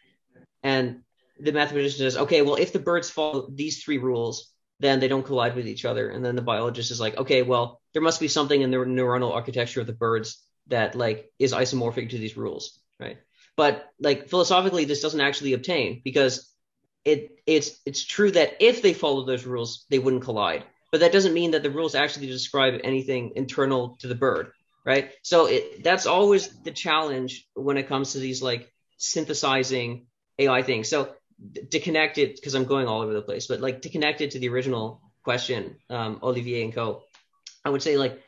And 0.63 1.03
the 1.39 1.53
mathematician 1.53 1.99
says, 1.99 2.17
"Okay, 2.17 2.43
well, 2.43 2.57
if 2.57 2.73
the 2.73 2.79
birds 2.79 3.11
follow 3.11 3.49
these 3.53 3.83
three 3.83 3.99
rules." 3.99 4.51
Then 4.81 4.99
they 4.99 5.07
don't 5.07 5.25
collide 5.25 5.55
with 5.55 5.69
each 5.69 5.85
other, 5.85 6.09
and 6.11 6.25
then 6.25 6.35
the 6.35 6.43
biologist 6.43 6.91
is 6.91 7.01
like, 7.01 7.17
"Okay, 7.17 7.43
well, 7.43 7.81
there 7.93 8.03
must 8.03 8.21
be 8.21 8.27
something 8.27 8.61
in 8.61 8.73
the 8.73 8.79
neuronal 8.79 9.33
architecture 9.33 9.81
of 9.81 9.87
the 9.87 9.93
birds 9.93 10.45
that 10.67 10.95
like 10.95 11.31
is 11.39 11.53
isomorphic 11.53 12.11
to 12.11 12.19
these 12.19 12.37
rules, 12.37 12.81
right? 12.99 13.19
But 13.57 13.89
like 14.01 14.29
philosophically, 14.29 14.85
this 14.85 15.01
doesn't 15.01 15.21
actually 15.21 15.53
obtain 15.53 16.03
because 16.05 16.51
it 17.05 17.39
it's 17.47 17.81
it's 17.87 18.05
true 18.05 18.31
that 18.33 18.57
if 18.61 18.83
they 18.83 18.95
follow 18.95 19.25
those 19.25 19.45
rules, 19.45 19.87
they 19.91 19.99
wouldn't 19.99 20.25
collide. 20.25 20.65
But 20.91 21.01
that 21.01 21.13
doesn't 21.13 21.35
mean 21.35 21.53
that 21.53 21.63
the 21.63 21.71
rules 21.71 21.95
actually 21.95 22.27
describe 22.27 22.81
anything 22.85 23.33
internal 23.37 23.97
to 24.01 24.09
the 24.09 24.15
bird, 24.15 24.53
right? 24.85 25.13
So 25.23 25.47
it, 25.47 25.83
that's 25.83 26.07
always 26.07 26.49
the 26.63 26.71
challenge 26.71 27.47
when 27.55 27.77
it 27.77 27.89
comes 27.89 28.13
to 28.13 28.19
these 28.19 28.43
like 28.43 28.73
synthesizing 28.99 30.07
AI 30.39 30.63
things. 30.63 30.89
So 30.89 31.15
to 31.71 31.81
connect 31.81 32.19
it, 32.19 32.37
because 32.37 32.55
I'm 32.55 32.65
going 32.65 32.87
all 32.87 33.03
over 33.03 33.13
the 33.13 33.23
place, 33.23 33.47
but 33.47 33.61
like 33.61 33.83
to 33.83 33.89
connect 33.89 34.21
it 34.21 34.33
to 34.33 34.39
the 34.39 34.49
original 34.49 35.01
question, 35.23 35.77
um, 35.91 36.21
Olivier 36.23 36.63
and 36.65 36.75
Co. 36.75 37.03
I 37.65 37.71
would 37.71 37.83
say 37.83 37.97
like 37.97 38.21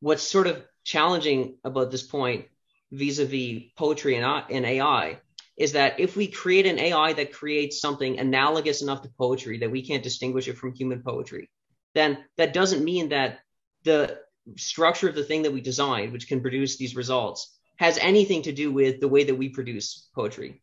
what's 0.00 0.22
sort 0.22 0.46
of 0.46 0.62
challenging 0.84 1.56
about 1.64 1.90
this 1.90 2.02
point 2.02 2.46
vis-a-vis 2.92 3.62
poetry 3.76 4.16
and, 4.16 4.44
and 4.50 4.66
AI 4.66 5.18
is 5.56 5.72
that 5.72 6.00
if 6.00 6.16
we 6.16 6.26
create 6.26 6.66
an 6.66 6.78
AI 6.78 7.12
that 7.12 7.32
creates 7.32 7.80
something 7.80 8.18
analogous 8.18 8.82
enough 8.82 9.02
to 9.02 9.08
poetry 9.16 9.58
that 9.58 9.70
we 9.70 9.86
can't 9.86 10.02
distinguish 10.02 10.48
it 10.48 10.58
from 10.58 10.74
human 10.74 11.02
poetry, 11.02 11.48
then 11.94 12.18
that 12.36 12.52
doesn't 12.52 12.84
mean 12.84 13.10
that 13.10 13.38
the 13.84 14.18
structure 14.56 15.08
of 15.08 15.14
the 15.14 15.24
thing 15.24 15.42
that 15.42 15.52
we 15.52 15.60
designed, 15.60 16.12
which 16.12 16.28
can 16.28 16.40
produce 16.40 16.76
these 16.76 16.96
results, 16.96 17.58
has 17.76 17.98
anything 17.98 18.42
to 18.42 18.52
do 18.52 18.72
with 18.72 19.00
the 19.00 19.08
way 19.08 19.24
that 19.24 19.34
we 19.34 19.48
produce 19.48 20.08
poetry. 20.14 20.60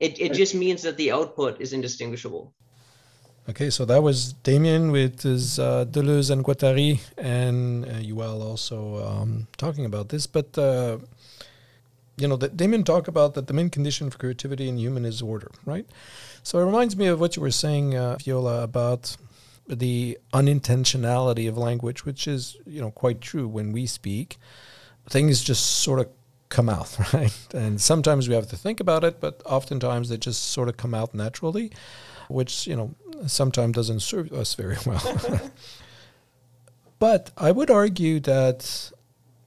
It, 0.00 0.20
it 0.20 0.32
just 0.32 0.54
means 0.54 0.82
that 0.82 0.96
the 0.96 1.10
output 1.10 1.60
is 1.60 1.72
indistinguishable. 1.72 2.54
Okay, 3.48 3.70
so 3.70 3.84
that 3.86 4.02
was 4.02 4.34
Damien 4.34 4.92
with 4.92 5.22
his 5.22 5.58
uh, 5.58 5.86
Deleuze 5.86 6.30
and 6.30 6.44
Guattari, 6.44 7.00
and 7.16 7.84
uh, 7.86 7.92
Yuval 7.92 8.42
also 8.42 9.04
um, 9.06 9.48
talking 9.56 9.86
about 9.86 10.10
this. 10.10 10.26
But 10.26 10.56
uh, 10.58 10.98
you 12.18 12.28
know, 12.28 12.36
that 12.36 12.56
Damien 12.56 12.84
talked 12.84 13.08
about 13.08 13.34
that 13.34 13.46
the 13.46 13.54
main 13.54 13.70
condition 13.70 14.10
for 14.10 14.18
creativity 14.18 14.68
in 14.68 14.76
human 14.76 15.04
is 15.06 15.22
order, 15.22 15.50
right? 15.64 15.86
So 16.42 16.58
it 16.58 16.64
reminds 16.64 16.96
me 16.96 17.06
of 17.06 17.20
what 17.20 17.36
you 17.36 17.42
were 17.42 17.50
saying, 17.50 17.96
uh, 17.96 18.16
Viola, 18.22 18.62
about 18.62 19.16
the 19.68 20.18
unintentionality 20.32 21.48
of 21.48 21.56
language, 21.58 22.04
which 22.04 22.26
is 22.26 22.56
you 22.66 22.80
know 22.80 22.90
quite 22.90 23.20
true 23.20 23.46
when 23.46 23.72
we 23.72 23.86
speak. 23.86 24.38
Things 25.08 25.42
just 25.42 25.64
sort 25.64 26.00
of 26.00 26.08
come 26.48 26.68
out, 26.68 26.96
right? 27.14 27.36
And 27.54 27.80
sometimes 27.80 28.28
we 28.28 28.34
have 28.34 28.48
to 28.48 28.56
think 28.56 28.80
about 28.80 29.04
it, 29.04 29.20
but 29.20 29.42
oftentimes 29.46 30.08
they 30.08 30.16
just 30.16 30.42
sort 30.50 30.68
of 30.68 30.76
come 30.76 30.94
out 30.94 31.14
naturally 31.14 31.72
which 32.28 32.66
you 32.66 32.76
know 32.76 32.94
sometimes 33.26 33.74
doesn't 33.74 34.00
serve 34.00 34.32
us 34.32 34.54
very 34.54 34.76
well. 34.86 35.50
but 36.98 37.30
I 37.36 37.50
would 37.50 37.70
argue 37.70 38.20
that 38.20 38.92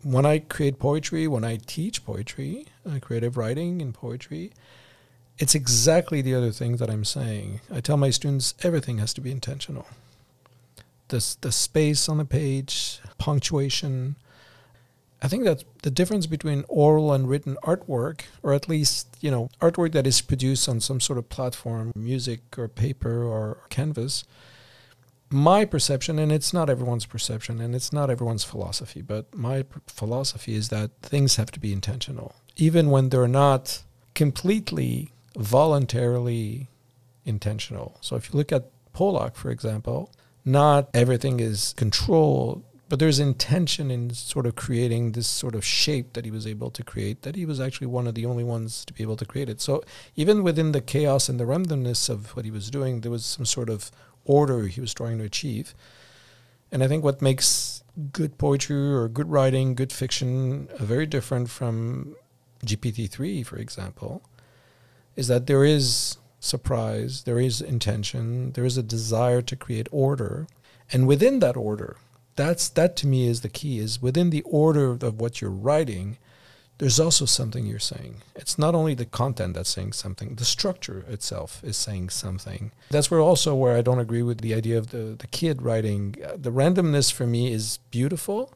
when 0.04 0.26
I 0.26 0.40
create 0.40 0.80
poetry, 0.80 1.28
when 1.28 1.44
I 1.44 1.58
teach 1.58 2.04
poetry, 2.04 2.66
uh, 2.90 3.00
creative 3.00 3.38
writing 3.38 3.82
and 3.82 3.94
poetry, 3.94 4.52
it's 5.38 5.54
exactly 5.56 6.22
the 6.22 6.34
other 6.34 6.52
thing 6.52 6.78
that 6.78 6.90
I'm 6.90 7.06
saying. 7.06 7.62
I 7.72 7.82
tell 7.82 7.98
my 7.98 8.10
students 8.10 8.56
everything 8.64 8.98
has 8.98 9.14
to 9.14 9.22
be 9.22 9.32
intentional. 9.32 9.86
The, 11.12 11.38
the 11.42 11.52
space 11.52 12.08
on 12.10 12.18
the 12.18 12.26
page, 12.26 13.00
punctuation, 13.18 14.16
I 15.22 15.28
think 15.28 15.44
that 15.44 15.64
the 15.84 15.92
difference 15.92 16.26
between 16.26 16.64
oral 16.68 17.14
and 17.14 17.30
written 17.30 17.58
artwork, 17.64 18.22
or 18.42 18.54
at 18.54 18.68
least, 18.68 19.18
you 19.22 19.30
know, 19.30 19.50
artwork 19.60 19.92
that 19.92 20.08
is 20.08 20.22
produced 20.22 20.68
on 20.68 20.80
some 20.80 21.00
sort 21.00 21.20
of 21.20 21.30
platform, 21.30 21.92
music 21.96 22.58
or 22.58 22.68
paper 22.68 23.24
or 23.24 23.60
canvas, 23.70 24.24
my 25.30 25.64
perception, 25.64 26.18
and 26.18 26.32
it's 26.32 26.54
not 26.54 26.70
everyone's 26.70 27.06
perception 27.06 27.62
and 27.62 27.76
it's 27.76 27.94
not 27.94 28.10
everyone's 28.10 28.44
philosophy, 28.44 29.02
but 29.02 29.34
my 29.36 29.64
p- 29.64 29.80
philosophy 29.88 30.56
is 30.56 30.70
that 30.70 30.92
things 31.02 31.36
have 31.36 31.52
to 31.52 31.60
be 31.60 31.72
intentional, 31.72 32.36
even 32.58 32.90
when 32.90 33.10
they're 33.10 33.28
not 33.28 33.84
completely 34.16 35.12
voluntarily 35.38 36.70
intentional. 37.26 37.98
So 38.02 38.16
if 38.16 38.32
you 38.32 38.38
look 38.38 38.52
at 38.52 38.70
Pollock, 38.92 39.36
for 39.36 39.52
example, 39.52 40.12
not 40.44 40.90
everything 40.94 41.40
is 41.40 41.74
controlled 41.78 42.64
but 42.92 43.00
there's 43.00 43.20
intention 43.20 43.90
in 43.90 44.14
sort 44.14 44.46
of 44.46 44.58
creating 44.58 45.14
this 45.14 45.26
sort 45.26 45.56
of 45.56 45.64
shape 45.64 46.12
that 46.12 46.26
he 46.26 46.30
was 46.30 46.46
able 46.46 46.70
to 46.70 46.84
create 46.84 47.22
that 47.22 47.38
he 47.38 47.46
was 47.46 47.58
actually 47.58 47.88
one 47.88 48.06
of 48.06 48.16
the 48.16 48.26
only 48.26 48.44
ones 48.44 48.84
to 48.84 48.92
be 48.92 49.02
able 49.02 49.16
to 49.16 49.24
create 49.24 49.48
it. 49.48 49.62
So 49.62 49.82
even 50.18 50.44
within 50.44 50.74
the 50.74 50.82
chaos 50.82 51.30
and 51.30 51.40
the 51.40 51.46
randomness 51.46 52.10
of 52.10 52.36
what 52.36 52.44
he 52.44 52.52
was 52.52 52.70
doing 52.70 53.00
there 53.00 53.10
was 53.10 53.26
some 53.26 53.46
sort 53.46 53.70
of 53.70 53.92
order 54.26 54.68
he 54.68 54.82
was 54.82 54.94
trying 54.94 55.20
to 55.20 55.24
achieve. 55.24 55.74
And 56.70 56.84
i 56.84 56.88
think 56.90 57.02
what 57.02 57.22
makes 57.22 57.82
good 58.12 58.38
poetry 58.38 58.76
or 58.76 59.08
good 59.08 59.32
writing 59.32 59.74
good 59.74 59.94
fiction 59.94 60.68
uh, 60.78 60.84
very 60.84 61.06
different 61.06 61.50
from 61.50 62.18
gpt-3 62.66 63.46
for 63.46 63.58
example 63.58 64.22
is 65.16 65.28
that 65.30 65.48
there 65.48 65.64
is 65.64 66.18
surprise 66.42 67.24
there 67.24 67.40
is 67.40 67.62
intention 67.62 68.52
there 68.54 68.66
is 68.66 68.78
a 68.78 68.84
desire 68.84 69.42
to 69.42 69.56
create 69.56 69.88
order. 69.92 70.48
And 70.92 71.08
within 71.08 71.40
that 71.40 71.56
order 71.56 71.96
that's 72.36 72.68
that 72.70 72.96
to 72.98 73.08
me 73.08 73.28
is 73.28 73.42
the 73.42 73.50
key 73.50 73.80
is 73.80 74.02
within 74.02 74.32
the 74.32 74.42
order 74.42 74.92
of 74.92 75.22
what 75.22 75.40
you're 75.40 75.50
writing 75.52 76.18
there's 76.80 77.00
also 77.00 77.26
something 77.26 77.68
you're 77.68 77.78
saying. 77.78 78.24
It's 78.36 78.58
not 78.58 78.74
only 78.74 78.96
the 78.96 79.06
content 79.06 79.54
that's 79.54 79.70
saying 79.70 79.94
something 79.94 80.34
the 80.34 80.44
structure 80.46 81.06
itself 81.08 81.62
is 81.64 81.78
saying 81.78 82.10
something. 82.10 82.72
That's 82.90 83.12
where 83.12 83.20
also 83.20 83.54
where 83.54 83.78
i 83.78 83.84
don't 83.84 84.00
agree 84.00 84.24
with 84.24 84.42
the 84.42 84.56
idea 84.56 84.80
of 84.80 84.90
the, 84.90 85.16
the 85.18 85.28
kid 85.28 85.62
writing. 85.62 86.16
The 86.36 86.52
randomness 86.52 87.14
for 87.14 87.28
me 87.28 87.54
is 87.54 87.78
beautiful 87.92 88.52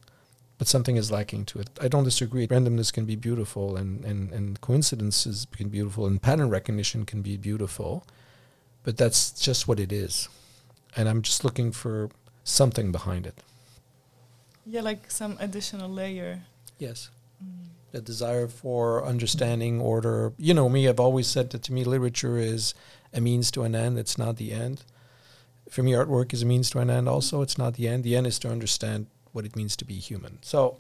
but 0.58 0.68
something 0.68 0.96
is 0.96 1.12
lacking 1.12 1.46
to 1.46 1.60
it 1.60 1.70
i 1.82 1.88
don't 1.88 2.04
disagree 2.04 2.48
randomness 2.48 2.92
can 2.92 3.06
be 3.06 3.16
beautiful 3.16 3.76
and, 3.76 4.04
and, 4.06 4.32
and 4.32 4.62
coincidences 4.62 5.48
can 5.56 5.70
be 5.70 5.78
beautiful 5.78 6.06
and 6.06 6.22
pattern 6.22 6.50
recognition 6.50 7.06
can 7.06 7.22
be 7.22 7.38
beautiful 7.38 8.06
but 8.84 8.98
that's 8.98 9.32
just 9.32 9.68
what 9.68 9.80
it 9.80 9.92
is 9.92 10.30
and 10.96 11.10
i'm 11.10 11.22
just 11.22 11.44
looking 11.44 11.72
for 11.72 12.10
something 12.44 12.92
behind 12.92 13.26
it 13.26 13.42
yeah, 14.66 14.82
like 14.82 15.12
some 15.12 15.38
additional 15.40 15.90
layer. 15.90 16.42
Yes. 16.80 17.10
Mm. 17.44 17.68
A 17.94 18.02
desire 18.02 18.48
for 18.48 19.06
understanding, 19.06 19.80
order. 19.80 20.34
You 20.38 20.54
know 20.54 20.70
me, 20.70 20.90
I've 20.90 21.00
always 21.00 21.28
said 21.28 21.52
that 21.52 21.64
to 21.64 21.74
me, 21.74 21.84
literature 21.84 22.38
is 22.38 22.74
a 23.14 23.22
means 23.22 23.52
to 23.52 23.64
an 23.64 23.76
end, 23.76 24.00
it's 24.00 24.18
not 24.18 24.38
the 24.38 24.52
end. 24.52 24.84
For 25.70 25.84
me, 25.84 25.92
artwork 25.94 26.34
is 26.34 26.42
a 26.42 26.46
means 26.46 26.70
to 26.72 26.80
an 26.80 26.90
end 26.90 27.08
also, 27.08 27.42
it's 27.42 27.58
not 27.58 27.76
the 27.76 27.88
end. 27.88 28.04
The 28.04 28.16
end 28.16 28.28
is 28.28 28.40
to 28.40 28.50
understand 28.50 29.08
what 29.36 29.46
it 29.46 29.56
means 29.56 29.76
to 29.76 29.86
be 29.86 29.96
human. 29.96 30.40
So, 30.42 30.78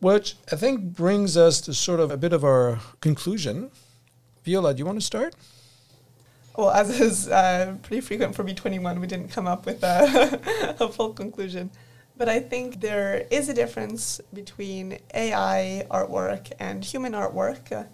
which 0.00 0.36
I 0.52 0.56
think 0.56 0.94
brings 0.94 1.36
us 1.36 1.60
to 1.62 1.74
sort 1.74 1.98
of 1.98 2.10
a 2.10 2.16
bit 2.16 2.32
of 2.32 2.44
our 2.44 2.78
conclusion. 3.00 3.70
Viola, 4.44 4.74
do 4.74 4.78
you 4.78 4.86
want 4.86 5.00
to 5.00 5.04
start? 5.04 5.34
Well, 6.56 6.70
as 6.70 7.00
is 7.00 7.28
uh, 7.28 7.76
pretty 7.82 8.00
frequent 8.00 8.34
for 8.34 8.44
B21, 8.44 9.00
we 9.00 9.06
didn't 9.06 9.28
come 9.28 9.46
up 9.46 9.66
with 9.66 9.82
a, 9.82 10.76
a 10.80 10.88
full 10.88 11.12
conclusion. 11.12 11.70
But 12.16 12.28
I 12.28 12.40
think 12.40 12.80
there 12.80 13.26
is 13.30 13.48
a 13.48 13.54
difference 13.54 14.20
between 14.32 14.98
AI 15.14 15.86
artwork 15.90 16.52
and 16.58 16.84
human 16.84 17.12
artwork. 17.12 17.70
Uh, 17.72 17.84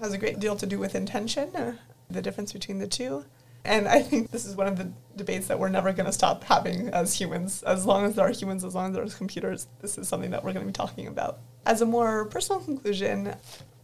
has 0.00 0.12
a 0.12 0.18
great 0.18 0.38
deal 0.38 0.56
to 0.56 0.66
do 0.66 0.78
with 0.78 0.94
intention, 0.94 1.54
uh, 1.56 1.76
the 2.08 2.22
difference 2.22 2.52
between 2.52 2.78
the 2.78 2.86
two. 2.86 3.24
And 3.64 3.86
I 3.88 4.02
think 4.02 4.30
this 4.30 4.44
is 4.44 4.56
one 4.56 4.66
of 4.66 4.78
the 4.78 4.90
debates 5.16 5.48
that 5.48 5.58
we're 5.58 5.68
never 5.68 5.92
going 5.92 6.06
to 6.06 6.12
stop 6.12 6.44
having 6.44 6.88
as 6.88 7.14
humans. 7.14 7.62
As 7.64 7.84
long 7.84 8.04
as 8.04 8.14
there 8.14 8.26
are 8.26 8.32
humans, 8.32 8.64
as 8.64 8.74
long 8.74 8.88
as 8.88 8.94
there 8.94 9.04
are 9.04 9.08
computers, 9.08 9.66
this 9.80 9.98
is 9.98 10.08
something 10.08 10.30
that 10.30 10.42
we're 10.44 10.52
going 10.52 10.64
to 10.64 10.72
be 10.72 10.76
talking 10.76 11.06
about. 11.06 11.38
As 11.66 11.82
a 11.82 11.86
more 11.86 12.24
personal 12.26 12.60
conclusion, 12.60 13.34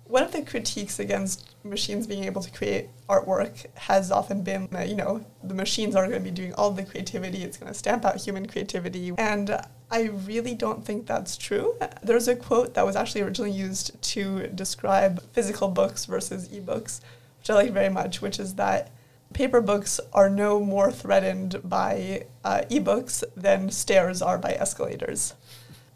one 0.07 0.22
of 0.22 0.33
the 0.33 0.43
critiques 0.43 0.99
against 0.99 1.55
machines 1.64 2.07
being 2.07 2.25
able 2.25 2.43
to 2.43 2.51
create 2.51 2.89
artwork 3.09 3.66
has 3.75 4.11
often 4.11 4.43
been 4.43 4.68
that, 4.70 4.89
you 4.89 4.97
know, 4.97 5.25
the 5.43 5.55
machines 5.55 5.97
are 5.97 6.07
going 6.07 6.22
to 6.22 6.25
be 6.25 6.31
doing 6.31 6.55
all 6.55 6.70
the 6.70 6.85
creativity, 6.85 7.43
it's 7.43 7.57
going 7.57 7.72
to 7.72 7.79
stamp 7.79 8.05
out 8.05 8.16
human 8.16 8.47
creativity. 8.47 9.12
And 9.16 9.59
I 9.91 10.03
really 10.03 10.55
don't 10.55 10.85
think 10.85 11.07
that's 11.07 11.37
true. 11.37 11.77
There's 12.03 12.29
a 12.29 12.37
quote 12.37 12.75
that 12.75 12.85
was 12.85 12.97
actually 12.97 13.22
originally 13.22 13.53
used 13.53 14.01
to 14.03 14.49
describe 14.49 15.22
physical 15.33 15.68
books 15.68 16.05
versus 16.05 16.49
ebooks, 16.49 17.01
which 17.39 17.51
I 17.51 17.55
like 17.55 17.72
very 17.72 17.91
much, 17.91 18.20
which 18.20 18.39
is 18.39 18.55
that 18.55 18.91
paper 19.33 19.61
books 19.61 20.01
are 20.12 20.31
no 20.31 20.61
more 20.61 20.93
threatened 20.93 21.61
by 21.64 22.27
uh, 22.45 22.62
ebooks 22.70 23.25
than 23.37 23.70
stairs 23.70 24.22
are 24.22 24.39
by 24.39 24.53
escalators. 24.53 25.35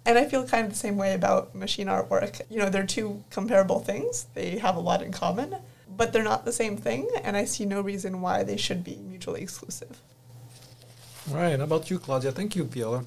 And 0.04 0.16
I 0.16 0.24
feel 0.24 0.46
kind 0.46 0.64
of 0.64 0.72
the 0.72 0.78
same 0.78 0.96
way 0.96 1.14
about 1.14 1.54
machine 1.54 1.86
artwork. 1.86 2.40
You 2.48 2.58
know, 2.58 2.70
they're 2.70 2.86
two 2.86 3.22
comparable 3.30 3.80
things, 3.80 4.26
they 4.34 4.58
have 4.58 4.76
a 4.76 4.80
lot 4.80 5.02
in 5.02 5.12
common, 5.12 5.56
but 5.96 6.12
they're 6.12 6.22
not 6.22 6.44
the 6.44 6.52
same 6.52 6.76
thing, 6.76 7.08
and 7.22 7.36
I 7.36 7.44
see 7.44 7.64
no 7.66 7.80
reason 7.80 8.20
why 8.20 8.42
they 8.42 8.56
should 8.56 8.82
be 8.82 8.96
mutually 8.96 9.42
exclusive. 9.42 10.00
Right. 11.30 11.58
How 11.58 11.64
about 11.64 11.90
you, 11.90 11.98
Claudia? 11.98 12.32
Thank 12.32 12.56
you, 12.56 12.64
Viola. 12.64 13.04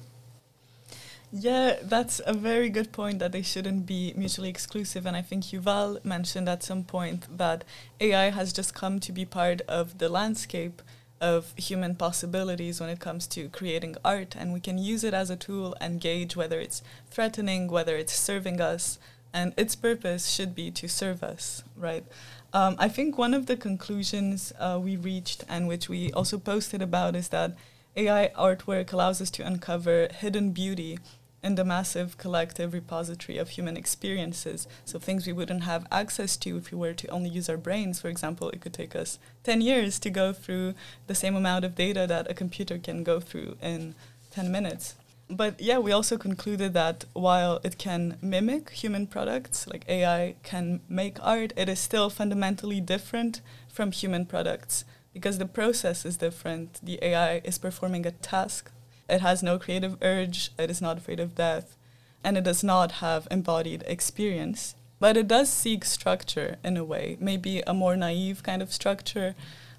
Yeah, 1.34 1.76
that's 1.82 2.20
a 2.26 2.34
very 2.34 2.68
good 2.68 2.92
point 2.92 3.18
that 3.20 3.32
they 3.32 3.40
shouldn't 3.40 3.86
be 3.86 4.12
mutually 4.14 4.50
exclusive. 4.50 5.06
And 5.06 5.16
I 5.16 5.22
think 5.22 5.44
Yuval 5.44 6.04
mentioned 6.04 6.46
at 6.48 6.62
some 6.62 6.84
point 6.84 7.38
that 7.38 7.64
AI 8.00 8.28
has 8.30 8.52
just 8.52 8.74
come 8.74 9.00
to 9.00 9.12
be 9.12 9.24
part 9.24 9.62
of 9.62 9.96
the 9.98 10.10
landscape 10.10 10.82
of 11.22 11.54
human 11.56 11.94
possibilities 11.94 12.80
when 12.80 12.90
it 12.90 13.00
comes 13.00 13.26
to 13.28 13.48
creating 13.48 13.96
art. 14.04 14.36
And 14.36 14.52
we 14.52 14.60
can 14.60 14.76
use 14.76 15.04
it 15.04 15.14
as 15.14 15.30
a 15.30 15.36
tool 15.36 15.74
and 15.80 16.02
gauge 16.02 16.36
whether 16.36 16.60
it's 16.60 16.82
threatening, 17.10 17.68
whether 17.68 17.96
it's 17.96 18.12
serving 18.12 18.60
us. 18.60 18.98
And 19.32 19.54
its 19.56 19.74
purpose 19.74 20.28
should 20.28 20.54
be 20.54 20.70
to 20.72 20.86
serve 20.86 21.22
us, 21.22 21.64
right? 21.74 22.04
Um, 22.52 22.76
I 22.78 22.88
think 22.90 23.16
one 23.16 23.32
of 23.32 23.46
the 23.46 23.56
conclusions 23.56 24.52
uh, 24.58 24.78
we 24.82 24.96
reached 24.96 25.44
and 25.48 25.66
which 25.66 25.88
we 25.88 26.12
also 26.12 26.36
posted 26.36 26.82
about 26.82 27.16
is 27.16 27.28
that 27.28 27.56
AI 27.96 28.30
artwork 28.38 28.92
allows 28.92 29.22
us 29.22 29.30
to 29.30 29.46
uncover 29.46 30.08
hidden 30.12 30.50
beauty 30.50 30.98
in 31.42 31.56
the 31.56 31.64
massive 31.64 32.16
collective 32.18 32.72
repository 32.72 33.36
of 33.38 33.50
human 33.50 33.76
experiences. 33.76 34.68
So 34.84 34.98
things 34.98 35.26
we 35.26 35.32
wouldn't 35.32 35.64
have 35.64 35.86
access 35.90 36.36
to 36.38 36.56
if 36.56 36.70
we 36.70 36.78
were 36.78 36.94
to 36.94 37.08
only 37.08 37.30
use 37.30 37.48
our 37.48 37.56
brains. 37.56 38.00
For 38.00 38.08
example, 38.08 38.50
it 38.50 38.60
could 38.60 38.72
take 38.72 38.94
us 38.94 39.18
10 39.42 39.60
years 39.60 39.98
to 40.00 40.10
go 40.10 40.32
through 40.32 40.74
the 41.08 41.14
same 41.14 41.34
amount 41.34 41.64
of 41.64 41.74
data 41.74 42.06
that 42.06 42.30
a 42.30 42.34
computer 42.34 42.78
can 42.78 43.02
go 43.02 43.18
through 43.18 43.56
in 43.60 43.94
10 44.30 44.52
minutes. 44.52 44.94
But 45.28 45.60
yeah, 45.60 45.78
we 45.78 45.92
also 45.92 46.18
concluded 46.18 46.74
that 46.74 47.06
while 47.14 47.58
it 47.64 47.78
can 47.78 48.18
mimic 48.20 48.70
human 48.70 49.06
products, 49.06 49.66
like 49.66 49.84
AI 49.88 50.34
can 50.42 50.80
make 50.88 51.16
art, 51.22 51.52
it 51.56 51.68
is 51.68 51.80
still 51.80 52.10
fundamentally 52.10 52.80
different 52.80 53.40
from 53.68 53.92
human 53.92 54.26
products 54.26 54.84
because 55.14 55.38
the 55.38 55.46
process 55.46 56.04
is 56.04 56.18
different. 56.18 56.80
The 56.82 56.98
AI 57.02 57.40
is 57.44 57.58
performing 57.58 58.06
a 58.06 58.10
task 58.10 58.70
it 59.12 59.20
has 59.20 59.42
no 59.42 59.58
creative 59.58 59.96
urge, 60.00 60.50
it 60.58 60.70
is 60.70 60.80
not 60.80 60.96
afraid 60.96 61.20
of 61.20 61.34
death, 61.34 61.76
and 62.24 62.38
it 62.38 62.44
does 62.44 62.64
not 62.64 62.92
have 62.92 63.28
embodied 63.30 63.84
experience. 63.86 64.74
But 64.98 65.16
it 65.16 65.28
does 65.28 65.50
seek 65.50 65.84
structure 65.84 66.56
in 66.64 66.76
a 66.76 66.84
way, 66.84 67.16
maybe 67.20 67.62
a 67.66 67.74
more 67.74 67.94
naive 67.94 68.42
kind 68.42 68.62
of 68.62 68.72
structure. 68.72 69.34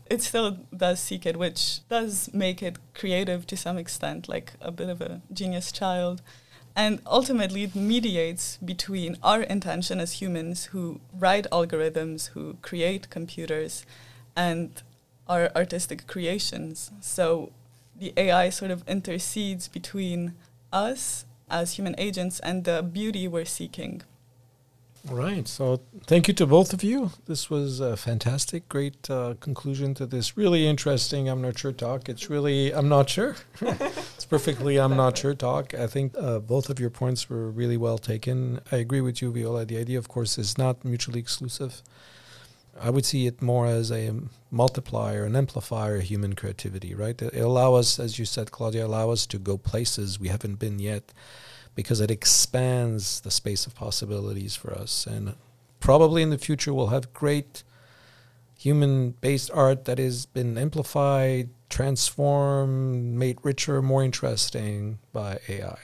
It 0.06 0.22
still 0.22 0.58
does 0.76 1.00
seek 1.00 1.26
it, 1.26 1.38
which 1.38 1.80
does 1.90 2.30
make 2.34 2.62
it 2.62 2.78
creative 2.94 3.48
to 3.48 3.58
some 3.58 3.78
extent, 3.78 4.30
like 4.30 4.54
a 4.62 4.72
bit 4.72 4.90
of 4.90 5.02
a 5.02 5.22
genius 5.32 5.72
child. 5.72 6.22
And 6.76 7.02
ultimately, 7.08 7.64
it 7.64 7.76
mediates 7.76 8.58
between 8.58 9.18
our 9.24 9.42
intention 9.42 10.00
as 10.00 10.22
humans 10.22 10.66
who 10.66 11.00
write 11.18 11.48
algorithms, 11.52 12.30
who 12.30 12.58
create 12.62 13.10
computers, 13.10 13.86
and 14.36 14.84
our 15.28 15.50
artistic 15.56 16.06
creations. 16.06 16.92
So 17.00 17.52
the 17.98 18.14
AI 18.18 18.50
sort 18.50 18.72
of 18.72 18.88
intercedes 18.88 19.68
between 19.68 20.34
us 20.72 21.26
as 21.50 21.74
human 21.74 21.96
agents 21.98 22.40
and 22.40 22.64
the 22.64 22.82
beauty 22.82 23.28
we're 23.28 23.46
seeking. 23.46 24.02
Right. 25.10 25.46
So 25.50 25.82
thank 26.08 26.30
you 26.30 26.34
to 26.36 26.48
both 26.48 26.72
of 26.72 26.82
you. 26.82 27.12
This 27.26 27.50
was 27.50 27.82
a 27.82 27.98
fantastic, 27.98 28.70
great 28.70 29.10
uh, 29.10 29.34
conclusion 29.42 29.94
to 29.96 30.06
this 30.06 30.38
really 30.38 30.66
interesting 30.66 31.28
I'm 31.28 31.42
not 31.42 31.60
sure 31.60 31.74
talk. 31.74 32.08
It's 32.08 32.30
really, 32.30 32.74
I'm 32.74 32.88
not 32.88 33.10
sure. 33.10 33.36
it's 33.62 34.24
perfectly 34.24 34.80
I'm 34.80 34.96
not 34.96 35.18
sure 35.18 35.34
talk. 35.34 35.74
I 35.74 35.88
think 35.88 36.14
uh, 36.18 36.40
both 36.40 36.70
of 36.70 36.80
your 36.80 36.90
points 36.90 37.30
were 37.30 37.52
really 37.52 37.76
well 37.76 37.98
taken. 37.98 38.62
I 38.72 38.78
agree 38.78 39.02
with 39.02 39.22
you, 39.22 39.34
Viola. 39.34 39.66
The 39.66 39.78
idea, 39.78 39.98
of 39.98 40.08
course, 40.08 40.38
is 40.38 40.58
not 40.58 40.86
mutually 40.86 41.20
exclusive. 41.20 41.82
I 42.80 42.90
would 42.90 43.06
see 43.06 43.28
it 43.28 43.42
more 43.42 43.68
as 43.68 43.92
a 43.92 44.14
multiplier, 44.50 45.26
an 45.26 45.36
amplifier 45.36 45.98
of 45.98 46.04
human 46.04 46.34
creativity, 46.34 46.94
right? 46.96 47.20
It 47.22 47.36
allow 47.36 47.76
us, 47.76 48.00
as 48.00 48.18
you 48.18 48.26
said, 48.26 48.52
Claudia, 48.52 48.86
allow 48.86 49.12
us 49.12 49.26
to 49.28 49.38
go 49.38 49.58
places 49.58 50.20
we 50.20 50.30
haven't 50.30 50.60
been 50.60 50.80
yet 50.80 51.14
because 51.76 52.00
it 52.00 52.12
expands 52.12 53.22
the 53.22 53.32
space 53.32 53.66
of 53.66 53.76
possibilities 53.76 54.56
for 54.56 54.74
us. 54.74 55.06
And 55.06 55.36
probably 55.80 56.22
in 56.22 56.30
the 56.30 56.38
future 56.38 56.74
we'll 56.74 56.88
have 56.88 57.14
great 57.14 57.64
human-based 58.58 59.52
art 59.54 59.86
that 59.86 59.98
has 59.98 60.26
been 60.26 60.58
amplified, 60.58 61.50
transformed, 61.70 63.18
made 63.18 63.38
richer, 63.44 63.82
more 63.82 64.04
interesting 64.04 65.00
by 65.12 65.40
AI. 65.50 65.78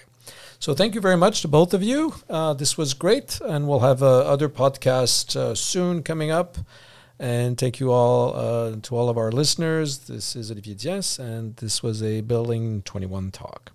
So 0.62 0.74
thank 0.74 0.94
you 0.94 1.00
very 1.00 1.16
much 1.16 1.42
to 1.44 1.48
both 1.48 1.74
of 1.74 1.82
you. 1.82 2.16
Uh, 2.30 2.54
this 2.54 2.78
was 2.78 2.94
great, 2.94 3.40
and 3.40 3.66
we'll 3.66 3.80
have 3.80 4.04
uh, 4.04 4.20
other 4.20 4.50
podcasts 4.50 5.34
uh, 5.38 5.56
soon 5.56 6.04
coming 6.04 6.32
up. 6.32 6.58
And 7.18 7.58
thank 7.58 7.80
you 7.80 7.94
all 7.94 8.36
uh, 8.36 8.76
to 8.82 8.96
all 8.98 9.08
of 9.08 9.18
our 9.18 9.32
listeners. 9.32 10.00
This 10.00 10.36
is 10.36 10.52
Olivier 10.52 10.74
Diaz, 10.74 11.18
and 11.18 11.56
this 11.56 11.82
was 11.82 12.04
a 12.04 12.20
Building 12.20 12.82
21 12.82 13.32
talk. 13.32 13.72